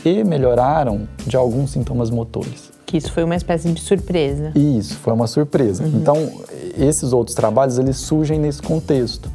e 0.03 0.23
melhoraram 0.23 1.07
de 1.27 1.37
alguns 1.37 1.71
sintomas 1.71 2.09
motores. 2.09 2.71
Que 2.87 2.97
isso 2.97 3.11
foi 3.11 3.23
uma 3.23 3.35
espécie 3.35 3.71
de 3.71 3.79
surpresa. 3.79 4.51
Isso, 4.55 4.95
foi 4.97 5.13
uma 5.13 5.27
surpresa. 5.27 5.83
Uhum. 5.83 5.99
Então, 5.99 6.31
esses 6.77 7.13
outros 7.13 7.35
trabalhos, 7.35 7.77
eles 7.77 7.97
surgem 7.97 8.39
nesse 8.39 8.61
contexto. 8.61 9.29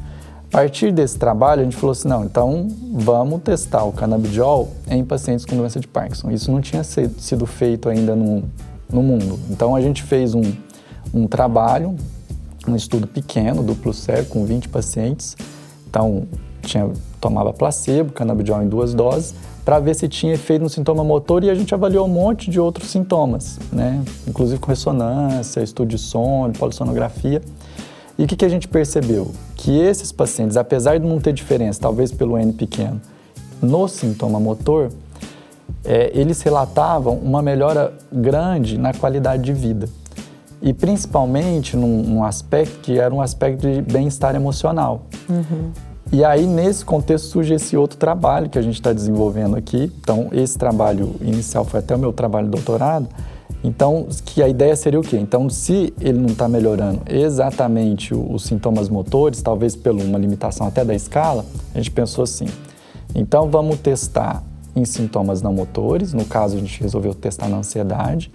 A 0.51 0.57
partir 0.57 0.91
desse 0.91 1.17
trabalho, 1.17 1.61
a 1.61 1.63
gente 1.63 1.75
falou 1.75 1.91
assim, 1.91 2.07
não, 2.07 2.25
então 2.25 2.67
vamos 2.91 3.41
testar 3.43 3.83
o 3.83 3.91
canabidiol 3.91 4.69
em 4.89 5.05
pacientes 5.05 5.45
com 5.45 5.55
doença 5.55 5.79
de 5.79 5.87
Parkinson. 5.87 6.31
Isso 6.31 6.51
não 6.51 6.59
tinha 6.59 6.83
sido 6.83 7.45
feito 7.45 7.87
ainda 7.87 8.15
no, 8.15 8.43
no 8.91 9.03
mundo. 9.03 9.39
Então, 9.51 9.75
a 9.75 9.81
gente 9.81 10.01
fez 10.01 10.33
um, 10.33 10.41
um 11.13 11.27
trabalho, 11.27 11.95
um 12.67 12.75
estudo 12.75 13.05
pequeno, 13.05 13.61
duplo 13.61 13.93
cego, 13.93 14.27
com 14.29 14.43
20 14.43 14.69
pacientes. 14.69 15.37
Então, 15.87 16.27
tinha, 16.63 16.89
tomava 17.21 17.53
placebo, 17.53 18.11
canabidiol 18.11 18.63
em 18.63 18.67
duas 18.67 18.95
doses, 18.95 19.35
para 19.63 19.79
ver 19.79 19.93
se 19.93 20.07
tinha 20.07 20.33
efeito 20.33 20.63
no 20.63 20.69
sintoma 20.69 21.03
motor 21.03 21.43
e 21.43 21.49
a 21.51 21.53
gente 21.53 21.75
avaliou 21.75 22.07
um 22.07 22.11
monte 22.11 22.49
de 22.49 22.59
outros 22.59 22.89
sintomas, 22.89 23.59
né? 23.71 24.03
Inclusive 24.27 24.59
com 24.59 24.67
ressonância, 24.67 25.61
estudo 25.61 25.89
de 25.89 25.99
sono, 25.99 26.53
polissonografia. 26.53 27.39
E 28.17 28.23
o 28.23 28.27
que, 28.27 28.35
que 28.35 28.45
a 28.45 28.49
gente 28.49 28.67
percebeu? 28.67 29.31
Que 29.59 29.77
esses 29.77 30.09
pacientes, 30.09 30.55
apesar 30.55 30.97
de 30.97 31.05
não 31.05 31.19
ter 31.19 31.33
diferença, 31.33 31.81
talvez 31.81 32.13
pelo 32.13 32.37
N 32.37 32.53
pequeno, 32.53 33.01
no 33.61 33.89
sintoma 33.89 34.39
motor, 34.39 34.89
é, 35.83 36.11
eles 36.13 36.41
relatavam 36.41 37.15
uma 37.15 37.41
melhora 37.41 37.93
grande 38.09 38.77
na 38.77 38.93
qualidade 38.93 39.43
de 39.43 39.51
vida 39.51 39.89
e 40.61 40.73
principalmente 40.73 41.75
num, 41.75 42.03
num, 42.03 42.23
aspecto 42.23 42.79
que 42.79 42.97
era 42.97 43.13
um 43.13 43.21
aspecto 43.21 43.69
de 43.69 43.81
bem-estar 43.81 44.33
emocional. 44.33 45.01
Uhum. 45.29 45.71
E 46.09 46.23
aí, 46.23 46.47
nesse 46.47 46.85
contexto, 46.85 47.25
surge 47.25 47.53
esse 47.53 47.75
outro 47.75 47.97
trabalho 47.97 48.49
que 48.49 48.57
a 48.57 48.61
gente 48.61 48.75
está 48.75 48.93
desenvolvendo 48.93 49.57
aqui. 49.57 49.91
Então, 50.01 50.29
esse 50.31 50.57
trabalho 50.57 51.15
inicial 51.21 51.65
foi 51.65 51.81
até 51.81 51.95
o 51.95 51.99
meu 51.99 52.13
trabalho 52.13 52.45
de 52.47 52.51
doutorado. 52.51 53.07
Então, 53.63 54.07
que 54.23 54.41
a 54.41 54.47
ideia 54.47 54.75
seria 54.75 54.99
o 54.99 55.03
quê? 55.03 55.17
Então, 55.17 55.49
se 55.49 55.93
ele 55.99 56.17
não 56.17 56.29
está 56.29 56.47
melhorando 56.47 57.01
exatamente 57.09 58.13
os 58.13 58.43
sintomas 58.43 58.87
motores, 58.87 59.41
talvez 59.41 59.75
por 59.75 59.91
uma 59.91 60.17
limitação 60.17 60.65
até 60.67 60.85
da 60.85 60.95
escala, 60.95 61.45
a 61.75 61.77
gente 61.77 61.91
pensou 61.91 62.23
assim: 62.23 62.45
então 63.13 63.49
vamos 63.49 63.79
testar 63.79 64.43
em 64.75 64.85
sintomas 64.85 65.41
não 65.41 65.53
motores, 65.53 66.13
no 66.13 66.23
caso 66.23 66.55
a 66.55 66.59
gente 66.59 66.81
resolveu 66.81 67.13
testar 67.13 67.49
na 67.49 67.57
ansiedade, 67.57 68.31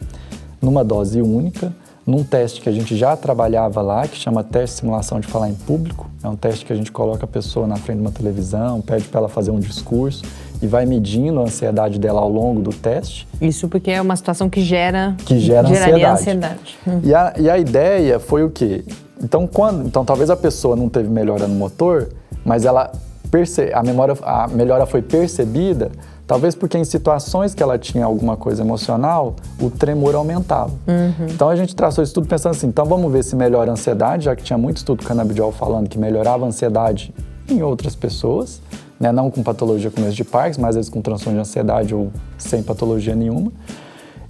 numa 0.61 0.85
dose 0.85 1.23
única, 1.23 1.75
num 2.07 2.23
teste 2.23 2.61
que 2.61 2.69
a 2.69 2.73
gente 2.73 2.95
já 2.95 3.17
trabalhava 3.17 3.81
lá, 3.81 4.07
que 4.07 4.17
chama 4.19 4.45
teste 4.45 4.77
de 4.77 4.81
simulação 4.81 5.21
de 5.21 5.27
falar 5.27 5.49
em 5.49 5.55
público. 5.55 6.11
É 6.23 6.29
um 6.29 6.37
teste 6.37 6.67
que 6.67 6.73
a 6.73 6.77
gente 6.77 6.93
coloca 6.93 7.25
a 7.25 7.29
pessoa 7.29 7.67
na 7.67 7.77
frente 7.77 7.97
de 7.97 8.03
uma 8.03 8.13
televisão, 8.13 8.83
pede 8.83 9.05
para 9.05 9.21
ela 9.21 9.29
fazer 9.29 9.51
um 9.51 9.59
discurso 9.59 10.23
e 10.65 10.67
vai 10.67 10.87
medindo 10.87 11.41
a 11.41 11.43
ansiedade 11.45 11.99
dela 11.99 12.21
ao 12.21 12.29
longo 12.29 12.63
do 12.63 12.71
teste. 12.71 13.29
Isso 13.41 13.69
porque 13.69 13.91
é 13.91 14.01
uma 14.01 14.17
situação 14.17 14.49
que 14.49 14.63
gera 14.63 15.15
que 15.25 15.39
gera 15.39 15.69
ansiedade. 15.69 16.05
ansiedade. 16.05 16.79
Hum. 16.87 17.01
E, 17.05 17.15
a, 17.15 17.35
e 17.39 17.51
a 17.51 17.59
ideia 17.59 18.19
foi 18.19 18.43
o 18.43 18.51
quê? 18.51 18.85
Então, 19.23 19.47
quando, 19.47 19.87
então 19.87 20.05
talvez 20.05 20.31
a 20.31 20.37
pessoa 20.37 20.75
não 20.75 20.89
teve 20.89 21.09
melhora 21.09 21.47
no 21.47 21.55
motor, 21.55 22.09
mas 22.45 22.65
ela 22.65 22.91
perce, 23.31 23.71
a 23.73 23.83
memória 23.83 24.17
a 24.23 24.49
melhora 24.49 24.87
foi 24.87 25.03
percebida 25.03 25.91
Talvez 26.27 26.55
porque 26.55 26.79
em 26.79 26.85
situações 26.85 27.55
que 27.55 27.63
ela 27.63 27.79
tinha 27.79 28.05
alguma 28.05 28.37
coisa 28.37 28.63
emocional, 28.63 29.37
o 29.61 29.69
tremor 29.69 30.15
aumentava. 30.15 30.73
Uhum. 30.87 31.27
Então 31.29 31.51
a 31.51 31.57
gente 31.57 31.77
traçou 31.77 32.03
isso 32.03 32.15
tudo 32.15 32.27
pensando 32.27 32.53
assim, 32.53 32.67
então 32.67 32.87
vamos 32.87 33.13
ver 33.13 33.23
se 33.23 33.37
melhora 33.37 33.71
a 33.71 33.75
ansiedade, 33.75 34.25
já 34.25 34.35
que 34.35 34.43
tinha 34.43 34.59
muito 34.59 34.79
estudo 34.79 35.05
canabidiol 35.05 35.53
falando 35.53 35.89
que 35.89 35.99
melhorava 35.99 36.45
a 36.47 36.49
ansiedade 36.49 37.15
em 37.49 37.63
outras 37.63 37.95
pessoas, 37.95 38.63
né? 38.99 39.13
não 39.13 39.31
com 39.31 39.43
patologia 39.43 39.91
como 39.91 40.07
esse 40.07 40.17
de 40.17 40.25
Parkinson, 40.25 40.63
mas 40.63 40.71
às 40.71 40.77
vezes 40.77 40.91
com 40.91 41.01
transtorno 41.01 41.39
de 41.39 41.41
ansiedade 41.41 41.95
ou 41.95 42.11
sem 42.39 42.63
patologia 42.63 43.15
nenhuma. 43.15 43.53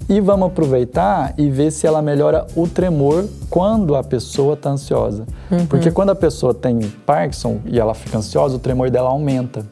E 0.08 0.20
vamos 0.20 0.48
aproveitar 0.48 1.32
e 1.38 1.48
ver 1.48 1.70
se 1.70 1.86
ela 1.86 2.02
melhora 2.02 2.46
o 2.54 2.68
tremor 2.68 3.26
quando 3.48 3.96
a 3.96 4.02
pessoa 4.02 4.52
está 4.52 4.70
ansiosa. 4.70 5.24
Uhum. 5.50 5.66
Porque 5.66 5.90
quando 5.90 6.10
a 6.10 6.14
pessoa 6.14 6.52
tem 6.52 6.78
Parkinson 7.06 7.60
e 7.64 7.80
ela 7.80 7.94
fica 7.94 8.18
ansiosa, 8.18 8.56
o 8.56 8.58
tremor 8.58 8.90
dela 8.90 9.08
aumenta. 9.08 9.64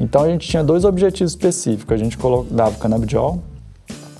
Então 0.00 0.22
a 0.22 0.28
gente 0.28 0.48
tinha 0.48 0.64
dois 0.64 0.84
objetivos 0.84 1.32
específicos. 1.32 1.94
A 1.94 1.98
gente 1.98 2.16
dava 2.50 2.70
o 2.70 2.78
canabidiol 2.78 3.40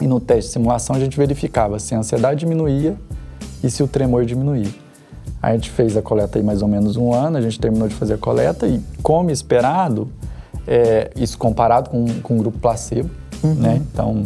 e 0.01 0.07
no 0.07 0.21
teste 0.21 0.49
de 0.49 0.53
simulação 0.53 0.95
a 0.97 0.99
gente 0.99 1.17
verificava 1.17 1.79
se 1.79 1.95
a 1.95 1.99
ansiedade 1.99 2.41
diminuía 2.41 2.97
e 3.63 3.71
se 3.71 3.83
o 3.83 3.89
tremor 3.89 4.27
diminuía. 4.27 4.69
A 5.43 5.53
gente 5.53 5.71
fez 5.71 5.97
a 5.97 6.03
coleta 6.03 6.39
aí 6.39 6.45
mais 6.45 6.63
ou 6.63 6.69
menos 6.69 6.97
um 6.97 7.13
ano, 7.13 7.37
a 7.37 7.41
gente 7.41 7.59
terminou 7.59 7.89
de 7.89 7.95
fazer 7.95 8.15
a 8.15 8.19
coleta 8.19 8.67
e, 8.67 8.81
como 9.03 9.31
esperado, 9.31 10.09
é, 10.67 11.11
isso 11.17 11.39
comparado 11.39 11.91
com, 11.91 12.07
com 12.23 12.35
o 12.35 12.39
grupo 12.39 12.59
placebo, 12.59 13.11
uhum. 13.43 13.55
né? 13.55 13.83
Então, 13.93 14.25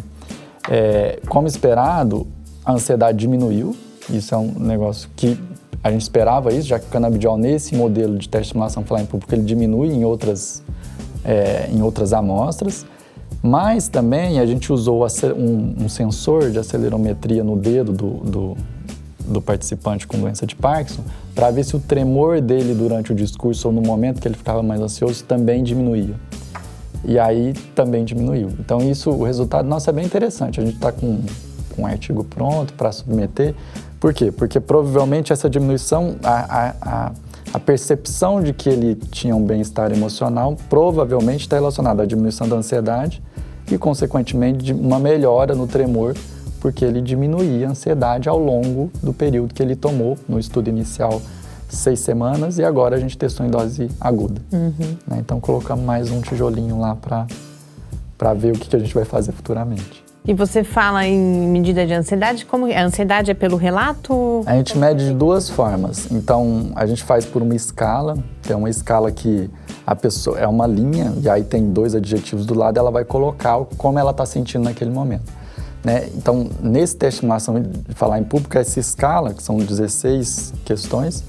é, 0.71 1.21
como 1.29 1.47
esperado, 1.47 2.27
a 2.65 2.73
ansiedade 2.73 3.19
diminuiu. 3.19 3.77
Isso 4.11 4.35
é 4.35 4.39
um 4.39 4.53
negócio 4.59 5.09
que 5.15 5.39
a 5.83 5.91
gente 5.91 6.03
esperava 6.03 6.53
isso, 6.53 6.69
já 6.69 6.79
que 6.79 6.87
o 6.87 6.89
canabidiol 6.89 7.37
nesse 7.37 7.75
modelo 7.75 8.17
de 8.17 8.29
teste 8.29 8.49
de 8.49 8.53
simulação 8.53 8.85
falar 8.85 9.03
em 9.03 9.07
público 9.07 9.35
ele 9.35 9.43
diminui 9.43 9.89
em 9.89 10.05
outras 10.05 10.63
é, 11.25 11.69
em 11.73 11.83
outras 11.83 12.13
amostras, 12.13 12.85
mas 13.43 13.89
também 13.89 14.39
a 14.39 14.47
gente 14.47 14.73
usou 14.73 15.05
um, 15.37 15.85
um 15.85 15.89
sensor 15.89 16.51
de 16.51 16.59
acelerometria 16.59 17.43
no 17.43 17.57
dedo 17.57 17.93
do, 17.93 18.11
do, 18.19 18.57
do 19.33 19.41
participante 19.41 20.07
com 20.07 20.19
doença 20.19 20.47
de 20.47 20.55
Parkinson 20.55 21.03
para 21.35 21.51
ver 21.51 21.65
se 21.65 21.75
o 21.75 21.81
tremor 21.81 22.41
dele 22.41 22.75
durante 22.75 23.13
o 23.13 23.15
discurso 23.15 23.69
ou 23.69 23.75
no 23.75 23.81
momento 23.81 24.21
que 24.21 24.29
ele 24.29 24.37
ficava 24.37 24.63
mais 24.63 24.81
ansioso 24.81 25.25
também 25.25 25.63
diminuía. 25.63 26.15
E 27.05 27.19
aí 27.19 27.55
também 27.75 28.05
diminuiu. 28.05 28.51
Então 28.61 28.79
isso, 28.79 29.11
o 29.11 29.25
resultado 29.25 29.67
nosso 29.67 29.91
é 29.91 29.93
bem 29.93 30.05
interessante. 30.05 30.61
A 30.61 30.65
gente 30.65 30.77
está 30.77 30.93
com, 30.93 31.21
com 31.75 31.83
um 31.83 31.87
artigo 31.87 32.23
pronto 32.23 32.75
para 32.75 32.93
submeter. 32.93 33.55
Por 33.99 34.15
quê? 34.15 34.31
Porque 34.31 34.61
provavelmente 34.61 35.33
essa 35.33 35.51
diminuição, 35.51 36.17
a, 36.23 36.31
a, 36.31 36.75
a 36.81 37.13
a 37.53 37.61
percepção 37.61 38.43
de 38.43 38.53
que 38.53 38.69
ele 38.69 38.95
tinha 38.95 39.37
um 39.37 39.45
bem-estar 39.45 39.93
emocional 39.93 40.57
provavelmente 40.71 41.43
está 41.43 41.57
relacionada 41.57 42.03
à 42.03 42.07
diminuição 42.07 42.49
da 42.49 42.57
ansiedade 42.57 43.23
e, 43.71 43.77
consequentemente, 43.77 44.65
de 44.65 44.73
uma 44.73 44.99
melhora 44.99 45.55
no 45.55 45.67
tremor, 45.67 46.15
porque 46.63 46.85
ele 46.85 47.01
diminuía 47.01 47.67
a 47.67 47.71
ansiedade 47.73 48.29
ao 48.29 48.39
longo 48.39 48.89
do 49.03 49.13
período 49.13 49.53
que 49.53 49.61
ele 49.61 49.75
tomou 49.75 50.17
no 50.29 50.39
estudo 50.39 50.69
inicial 50.69 51.21
seis 51.69 51.99
semanas 51.99 52.57
e 52.57 52.65
agora 52.65 52.95
a 52.95 53.01
gente 53.01 53.19
testou 53.19 53.45
em 53.45 53.51
dose 53.51 53.91
aguda. 54.01 54.41
Uhum. 54.53 54.97
Né? 55.09 55.17
Então 55.19 55.41
colocamos 55.41 55.85
mais 55.85 56.09
um 56.13 56.21
tijolinho 56.21 56.79
lá 56.79 56.95
para 56.95 58.35
ver 58.35 58.53
o 58.53 58.59
que, 58.59 58.69
que 58.69 58.77
a 58.77 58.79
gente 58.79 58.95
vai 58.95 59.05
fazer 59.05 59.33
futuramente. 59.33 60.05
E 60.25 60.33
você 60.33 60.63
fala 60.63 61.05
em 61.05 61.19
medida 61.49 61.85
de 61.85 61.95
ansiedade, 61.95 62.47
como 62.47 62.67
a 62.67 62.81
ansiedade 62.85 63.33
é 63.33 63.35
pelo 63.35 63.57
relato? 63.57 64.43
A 64.47 64.55
gente 64.55 64.79
mede 64.79 65.07
de 65.07 65.13
duas 65.13 65.51
formas. 65.51 66.13
Então, 66.13 66.71
a 66.77 66.87
gente 66.87 67.03
faz 67.03 67.27
por 67.27 67.43
uma 67.43 67.57
escala, 67.57 68.17
tem 68.41 68.55
uma 68.55 68.71
escala 68.71 69.11
que 69.11 69.51
a 69.85 69.97
pessoa 69.97 70.39
é 70.39 70.47
uma 70.47 70.69
linha 70.69 71.13
e 71.21 71.29
aí 71.29 71.43
tem 71.43 71.73
dois 71.73 71.97
adjetivos 71.97 72.47
do 72.47 72.55
lado, 72.55 72.79
ela 72.79 72.93
vai 72.93 73.05
colocar 73.05 73.59
como 73.77 73.99
ela 73.99 74.13
está 74.13 74.25
sentindo 74.25 74.63
naquele 74.63 74.93
momento. 74.93 75.42
Né? 75.85 76.09
Então, 76.15 76.49
nesse 76.61 76.97
teste 76.97 77.17
de 77.17 77.21
simulação 77.23 77.61
de 77.61 77.95
falar 77.95 78.19
em 78.19 78.25
público, 78.25 78.57
essa 78.57 78.79
escala, 78.79 79.35
que 79.35 79.43
são 79.43 79.57
16 79.57 80.55
questões, 80.65 81.25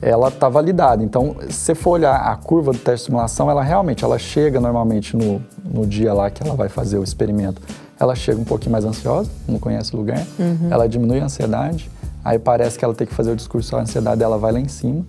ela 0.00 0.28
está 0.28 0.48
validada. 0.48 1.04
Então, 1.04 1.36
se 1.48 1.52
você 1.52 1.74
for 1.74 1.90
olhar 1.90 2.14
a 2.14 2.34
curva 2.36 2.72
do 2.72 2.78
teste 2.78 3.04
de 3.04 3.06
simulação, 3.06 3.50
ela 3.50 3.62
realmente 3.62 4.04
ela 4.04 4.18
chega 4.18 4.58
normalmente 4.58 5.16
no, 5.16 5.42
no 5.64 5.86
dia 5.86 6.14
lá 6.14 6.30
que 6.30 6.42
ela 6.42 6.54
vai 6.54 6.68
fazer 6.68 6.98
o 6.98 7.04
experimento 7.04 7.60
ela 8.00 8.14
chega 8.16 8.40
um 8.40 8.44
pouquinho 8.44 8.72
mais 8.72 8.84
ansiosa, 8.86 9.30
não 9.46 9.58
conhece 9.58 9.94
o 9.94 9.98
lugar, 9.98 10.26
uhum. 10.38 10.68
ela 10.70 10.88
diminui 10.88 11.20
a 11.20 11.26
ansiedade, 11.26 11.90
aí 12.24 12.38
parece 12.38 12.78
que 12.78 12.84
ela 12.84 12.94
tem 12.94 13.06
que 13.06 13.14
fazer 13.14 13.30
o 13.30 13.36
discurso, 13.36 13.76
a 13.76 13.82
ansiedade 13.82 14.18
dela 14.18 14.38
vai 14.38 14.52
lá 14.52 14.58
em 14.58 14.68
cima. 14.68 15.04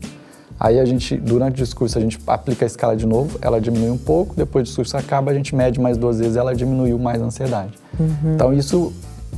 Aí 0.64 0.80
a 0.80 0.86
gente, 0.86 1.18
durante 1.18 1.60
o 1.60 1.66
discurso, 1.66 1.98
a 1.98 2.02
gente 2.02 2.20
aplica 2.28 2.64
a 2.64 2.68
escala 2.68 2.96
de 2.96 3.08
novo, 3.08 3.40
ela 3.42 3.60
diminui 3.60 3.90
um 3.90 3.98
pouco, 3.98 4.36
depois 4.36 4.62
o 4.62 4.66
discurso 4.66 4.96
acaba, 4.96 5.32
a 5.32 5.34
gente 5.34 5.56
mede 5.56 5.82
mais 5.82 5.98
duas 5.98 6.20
vezes, 6.20 6.36
ela 6.36 6.54
diminuiu 6.54 7.00
mais 7.00 7.20
a 7.20 7.26
ansiedade. 7.26 7.74
Uhum. 8.00 8.36
Então 8.36 8.54
isso, 8.54 8.94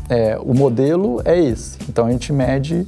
é, 0.10 0.38
o 0.38 0.54
modelo 0.54 1.22
é 1.24 1.40
esse. 1.40 1.78
Então 1.88 2.08
a 2.08 2.12
gente 2.12 2.34
mede 2.34 2.86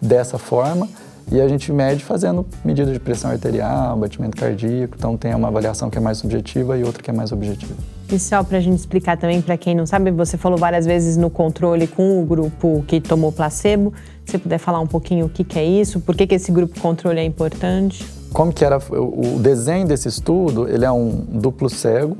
dessa 0.00 0.38
forma 0.38 0.88
e 1.30 1.38
a 1.38 1.46
gente 1.46 1.70
mede 1.70 2.02
fazendo 2.02 2.46
medida 2.64 2.90
de 2.90 2.98
pressão 2.98 3.30
arterial, 3.30 3.94
batimento 3.94 4.38
cardíaco, 4.38 4.96
então 4.98 5.18
tem 5.18 5.34
uma 5.34 5.48
avaliação 5.48 5.90
que 5.90 5.98
é 5.98 6.00
mais 6.00 6.16
subjetiva 6.16 6.78
e 6.78 6.82
outra 6.82 7.02
que 7.02 7.10
é 7.10 7.12
mais 7.12 7.30
objetiva. 7.30 7.74
E 8.10 8.18
só 8.18 8.42
para 8.42 8.56
a 8.56 8.60
gente 8.60 8.78
explicar 8.78 9.18
também 9.18 9.40
para 9.42 9.56
quem 9.58 9.74
não 9.74 9.86
sabe, 9.86 10.10
você 10.10 10.38
falou 10.38 10.56
várias 10.58 10.86
vezes 10.86 11.18
no 11.18 11.28
controle 11.28 11.86
com 11.86 12.22
o 12.22 12.24
grupo 12.24 12.82
que 12.88 13.02
tomou 13.02 13.30
placebo. 13.30 13.92
Você 14.30 14.38
puder 14.38 14.58
falar 14.58 14.78
um 14.78 14.86
pouquinho 14.86 15.26
o 15.26 15.28
que, 15.28 15.42
que 15.42 15.58
é 15.58 15.64
isso, 15.64 15.98
por 15.98 16.14
que, 16.14 16.24
que 16.24 16.36
esse 16.36 16.52
grupo 16.52 16.78
controle 16.78 17.18
é 17.18 17.24
importante? 17.24 18.06
Como 18.32 18.52
que 18.52 18.64
era 18.64 18.78
o 18.78 19.40
desenho 19.40 19.88
desse 19.88 20.06
estudo? 20.06 20.68
Ele 20.68 20.84
é 20.84 20.92
um 20.92 21.10
duplo 21.10 21.68
cego, 21.68 22.16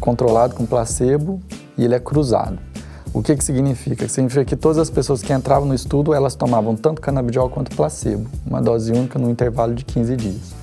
controlado 0.00 0.56
com 0.56 0.66
placebo 0.66 1.40
e 1.78 1.84
ele 1.84 1.94
é 1.94 2.00
cruzado. 2.00 2.58
O 3.14 3.22
que, 3.22 3.36
que 3.36 3.44
significa? 3.44 4.08
Significa 4.08 4.44
que 4.44 4.56
todas 4.56 4.76
as 4.76 4.90
pessoas 4.90 5.22
que 5.22 5.32
entravam 5.32 5.68
no 5.68 5.74
estudo, 5.74 6.12
elas 6.12 6.34
tomavam 6.34 6.74
tanto 6.74 7.00
canabidiol 7.00 7.48
quanto 7.48 7.76
placebo, 7.76 8.28
uma 8.44 8.60
dose 8.60 8.90
única 8.90 9.16
no 9.16 9.30
intervalo 9.30 9.72
de 9.72 9.84
15 9.84 10.16
dias. 10.16 10.61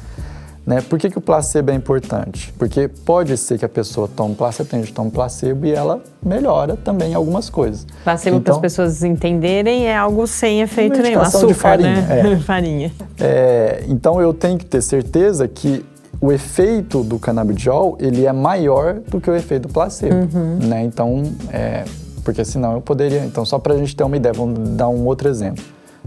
Né? 0.69 0.81
Por 0.81 0.99
que, 0.99 1.09
que 1.09 1.17
o 1.17 1.21
placebo 1.21 1.71
é 1.71 1.73
importante? 1.73 2.53
Porque 2.55 2.87
pode 2.87 3.35
ser 3.37 3.57
que 3.57 3.65
a 3.65 3.69
pessoa 3.69 4.07
tome 4.07 4.35
placebo, 4.35 4.69
que 4.83 4.93
toma 4.93 5.09
placebo 5.09 5.65
e 5.65 5.71
ela 5.71 5.99
melhora 6.23 6.77
também 6.77 7.15
algumas 7.15 7.49
coisas. 7.49 7.87
Placebo, 8.03 8.37
então, 8.37 8.43
para 8.43 8.53
as 8.53 8.61
pessoas 8.61 9.03
entenderem, 9.03 9.87
é 9.87 9.97
algo 9.97 10.27
sem 10.27 10.61
efeito 10.61 11.01
nenhum, 11.01 11.21
açúcar, 11.21 11.47
de 11.47 11.53
farinha, 11.55 12.01
né? 12.01 12.33
É. 12.33 12.37
farinha. 12.45 12.91
É, 13.19 13.83
então 13.87 14.21
eu 14.21 14.31
tenho 14.31 14.59
que 14.59 14.65
ter 14.65 14.83
certeza 14.83 15.47
que 15.47 15.83
o 16.21 16.31
efeito 16.31 17.01
do 17.01 17.17
canabidiol 17.17 17.97
ele 17.99 18.27
é 18.27 18.31
maior 18.31 18.99
do 18.99 19.19
que 19.19 19.27
o 19.27 19.35
efeito 19.35 19.67
do 19.67 19.73
placebo, 19.73 20.13
uhum. 20.31 20.59
né? 20.67 20.83
Então, 20.83 21.23
é, 21.51 21.83
porque 22.23 22.45
senão 22.45 22.73
eu 22.73 22.81
poderia. 22.81 23.25
Então, 23.25 23.43
só 23.43 23.57
para 23.57 23.73
a 23.73 23.77
gente 23.77 23.95
ter 23.95 24.03
uma 24.03 24.15
ideia, 24.15 24.33
vamos 24.33 24.69
dar 24.77 24.87
um 24.87 25.07
outro 25.07 25.29
exemplo. 25.29 25.63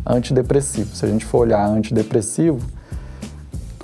Antidepressivo. 0.06 0.94
Se 0.94 1.04
a 1.04 1.08
gente 1.08 1.24
for 1.24 1.38
olhar 1.38 1.66
antidepressivo, 1.66 2.60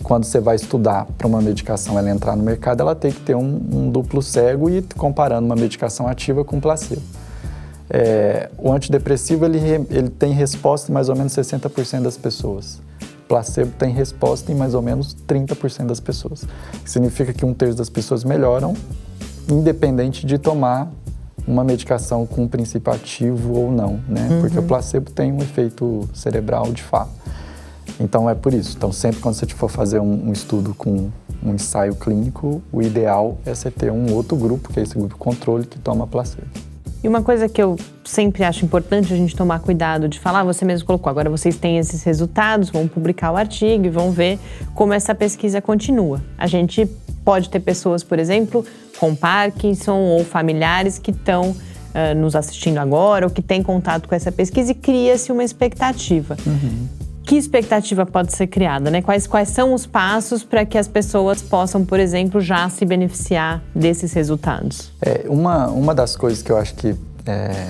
quando 0.08 0.24
você 0.24 0.40
vai 0.40 0.56
estudar 0.56 1.04
para 1.18 1.28
uma 1.28 1.42
medicação 1.42 1.98
ela 1.98 2.08
entrar 2.08 2.34
no 2.34 2.42
mercado, 2.42 2.80
ela 2.80 2.94
tem 2.94 3.12
que 3.12 3.20
ter 3.20 3.36
um, 3.36 3.60
um 3.70 3.90
duplo 3.90 4.22
cego 4.22 4.70
e 4.70 4.80
comparando 4.96 5.44
uma 5.44 5.54
medicação 5.54 6.08
ativa 6.08 6.42
com 6.42 6.58
placebo. 6.58 7.02
É, 7.90 8.48
o 8.56 8.72
antidepressivo 8.72 9.44
ele, 9.44 9.58
ele 9.90 10.08
tem 10.08 10.32
resposta 10.32 10.90
em 10.90 10.94
mais 10.94 11.10
ou 11.10 11.14
menos 11.14 11.34
60% 11.34 12.00
das 12.00 12.16
pessoas. 12.16 12.80
Placebo 13.28 13.70
tem 13.78 13.92
resposta 13.92 14.50
em 14.50 14.54
mais 14.54 14.72
ou 14.72 14.80
menos 14.80 15.14
30% 15.14 15.84
das 15.84 16.00
pessoas. 16.00 16.42
Significa 16.86 17.34
que 17.34 17.44
um 17.44 17.52
terço 17.52 17.76
das 17.76 17.90
pessoas 17.90 18.24
melhoram, 18.24 18.72
independente 19.46 20.24
de 20.24 20.38
tomar 20.38 20.90
uma 21.46 21.62
medicação 21.62 22.26
com 22.26 22.44
um 22.44 22.48
princípio 22.48 22.90
ativo 22.90 23.54
ou 23.54 23.70
não, 23.70 24.00
né? 24.08 24.26
Uhum. 24.30 24.40
Porque 24.40 24.58
o 24.58 24.62
placebo 24.62 25.10
tem 25.10 25.30
um 25.32 25.38
efeito 25.38 26.08
cerebral 26.14 26.72
de 26.72 26.82
fato. 26.82 27.17
Então 28.00 28.28
é 28.28 28.34
por 28.34 28.54
isso. 28.54 28.76
Então 28.76 28.92
sempre 28.92 29.20
quando 29.20 29.34
você 29.34 29.46
for 29.46 29.68
fazer 29.68 30.00
um, 30.00 30.28
um 30.28 30.32
estudo 30.32 30.74
com 30.74 31.10
um 31.42 31.54
ensaio 31.54 31.94
clínico, 31.94 32.62
o 32.72 32.82
ideal 32.82 33.38
é 33.44 33.54
você 33.54 33.70
ter 33.70 33.90
um 33.90 34.12
outro 34.12 34.36
grupo, 34.36 34.72
que 34.72 34.80
é 34.80 34.82
esse 34.82 34.94
grupo 34.94 35.16
controle, 35.16 35.66
que 35.66 35.78
toma 35.78 36.06
placebo. 36.06 36.46
E 37.02 37.06
uma 37.06 37.22
coisa 37.22 37.48
que 37.48 37.62
eu 37.62 37.76
sempre 38.04 38.42
acho 38.42 38.64
importante 38.64 39.12
a 39.12 39.16
gente 39.16 39.36
tomar 39.36 39.60
cuidado 39.60 40.08
de 40.08 40.18
falar, 40.18 40.42
você 40.42 40.64
mesmo 40.64 40.84
colocou, 40.84 41.08
agora 41.08 41.30
vocês 41.30 41.56
têm 41.56 41.78
esses 41.78 42.02
resultados, 42.02 42.70
vão 42.70 42.88
publicar 42.88 43.30
o 43.30 43.36
artigo 43.36 43.86
e 43.86 43.88
vão 43.88 44.10
ver 44.10 44.38
como 44.74 44.92
essa 44.92 45.14
pesquisa 45.14 45.60
continua. 45.62 46.20
A 46.36 46.48
gente 46.48 46.86
pode 47.24 47.50
ter 47.50 47.60
pessoas, 47.60 48.02
por 48.02 48.18
exemplo, 48.18 48.64
com 48.98 49.14
Parkinson 49.14 49.96
ou 49.96 50.24
familiares 50.24 50.98
que 50.98 51.12
estão 51.12 51.50
uh, 51.50 52.14
nos 52.16 52.34
assistindo 52.34 52.78
agora 52.78 53.26
ou 53.26 53.30
que 53.30 53.42
têm 53.42 53.62
contato 53.62 54.08
com 54.08 54.14
essa 54.14 54.32
pesquisa 54.32 54.72
e 54.72 54.74
cria-se 54.74 55.30
uma 55.30 55.44
expectativa. 55.44 56.36
Uhum 56.44 57.07
que 57.28 57.36
expectativa 57.36 58.06
pode 58.06 58.34
ser 58.34 58.46
criada? 58.46 58.90
Né? 58.90 59.02
Quais, 59.02 59.26
quais 59.26 59.50
são 59.50 59.74
os 59.74 59.84
passos 59.84 60.42
para 60.42 60.64
que 60.64 60.78
as 60.78 60.88
pessoas 60.88 61.42
possam, 61.42 61.84
por 61.84 62.00
exemplo, 62.00 62.40
já 62.40 62.66
se 62.70 62.86
beneficiar 62.86 63.62
desses 63.74 64.14
resultados? 64.14 64.90
É, 65.02 65.26
uma, 65.28 65.66
uma 65.68 65.94
das 65.94 66.16
coisas 66.16 66.42
que 66.42 66.50
eu 66.50 66.56
acho 66.56 66.74
que, 66.74 66.96
é, 67.26 67.66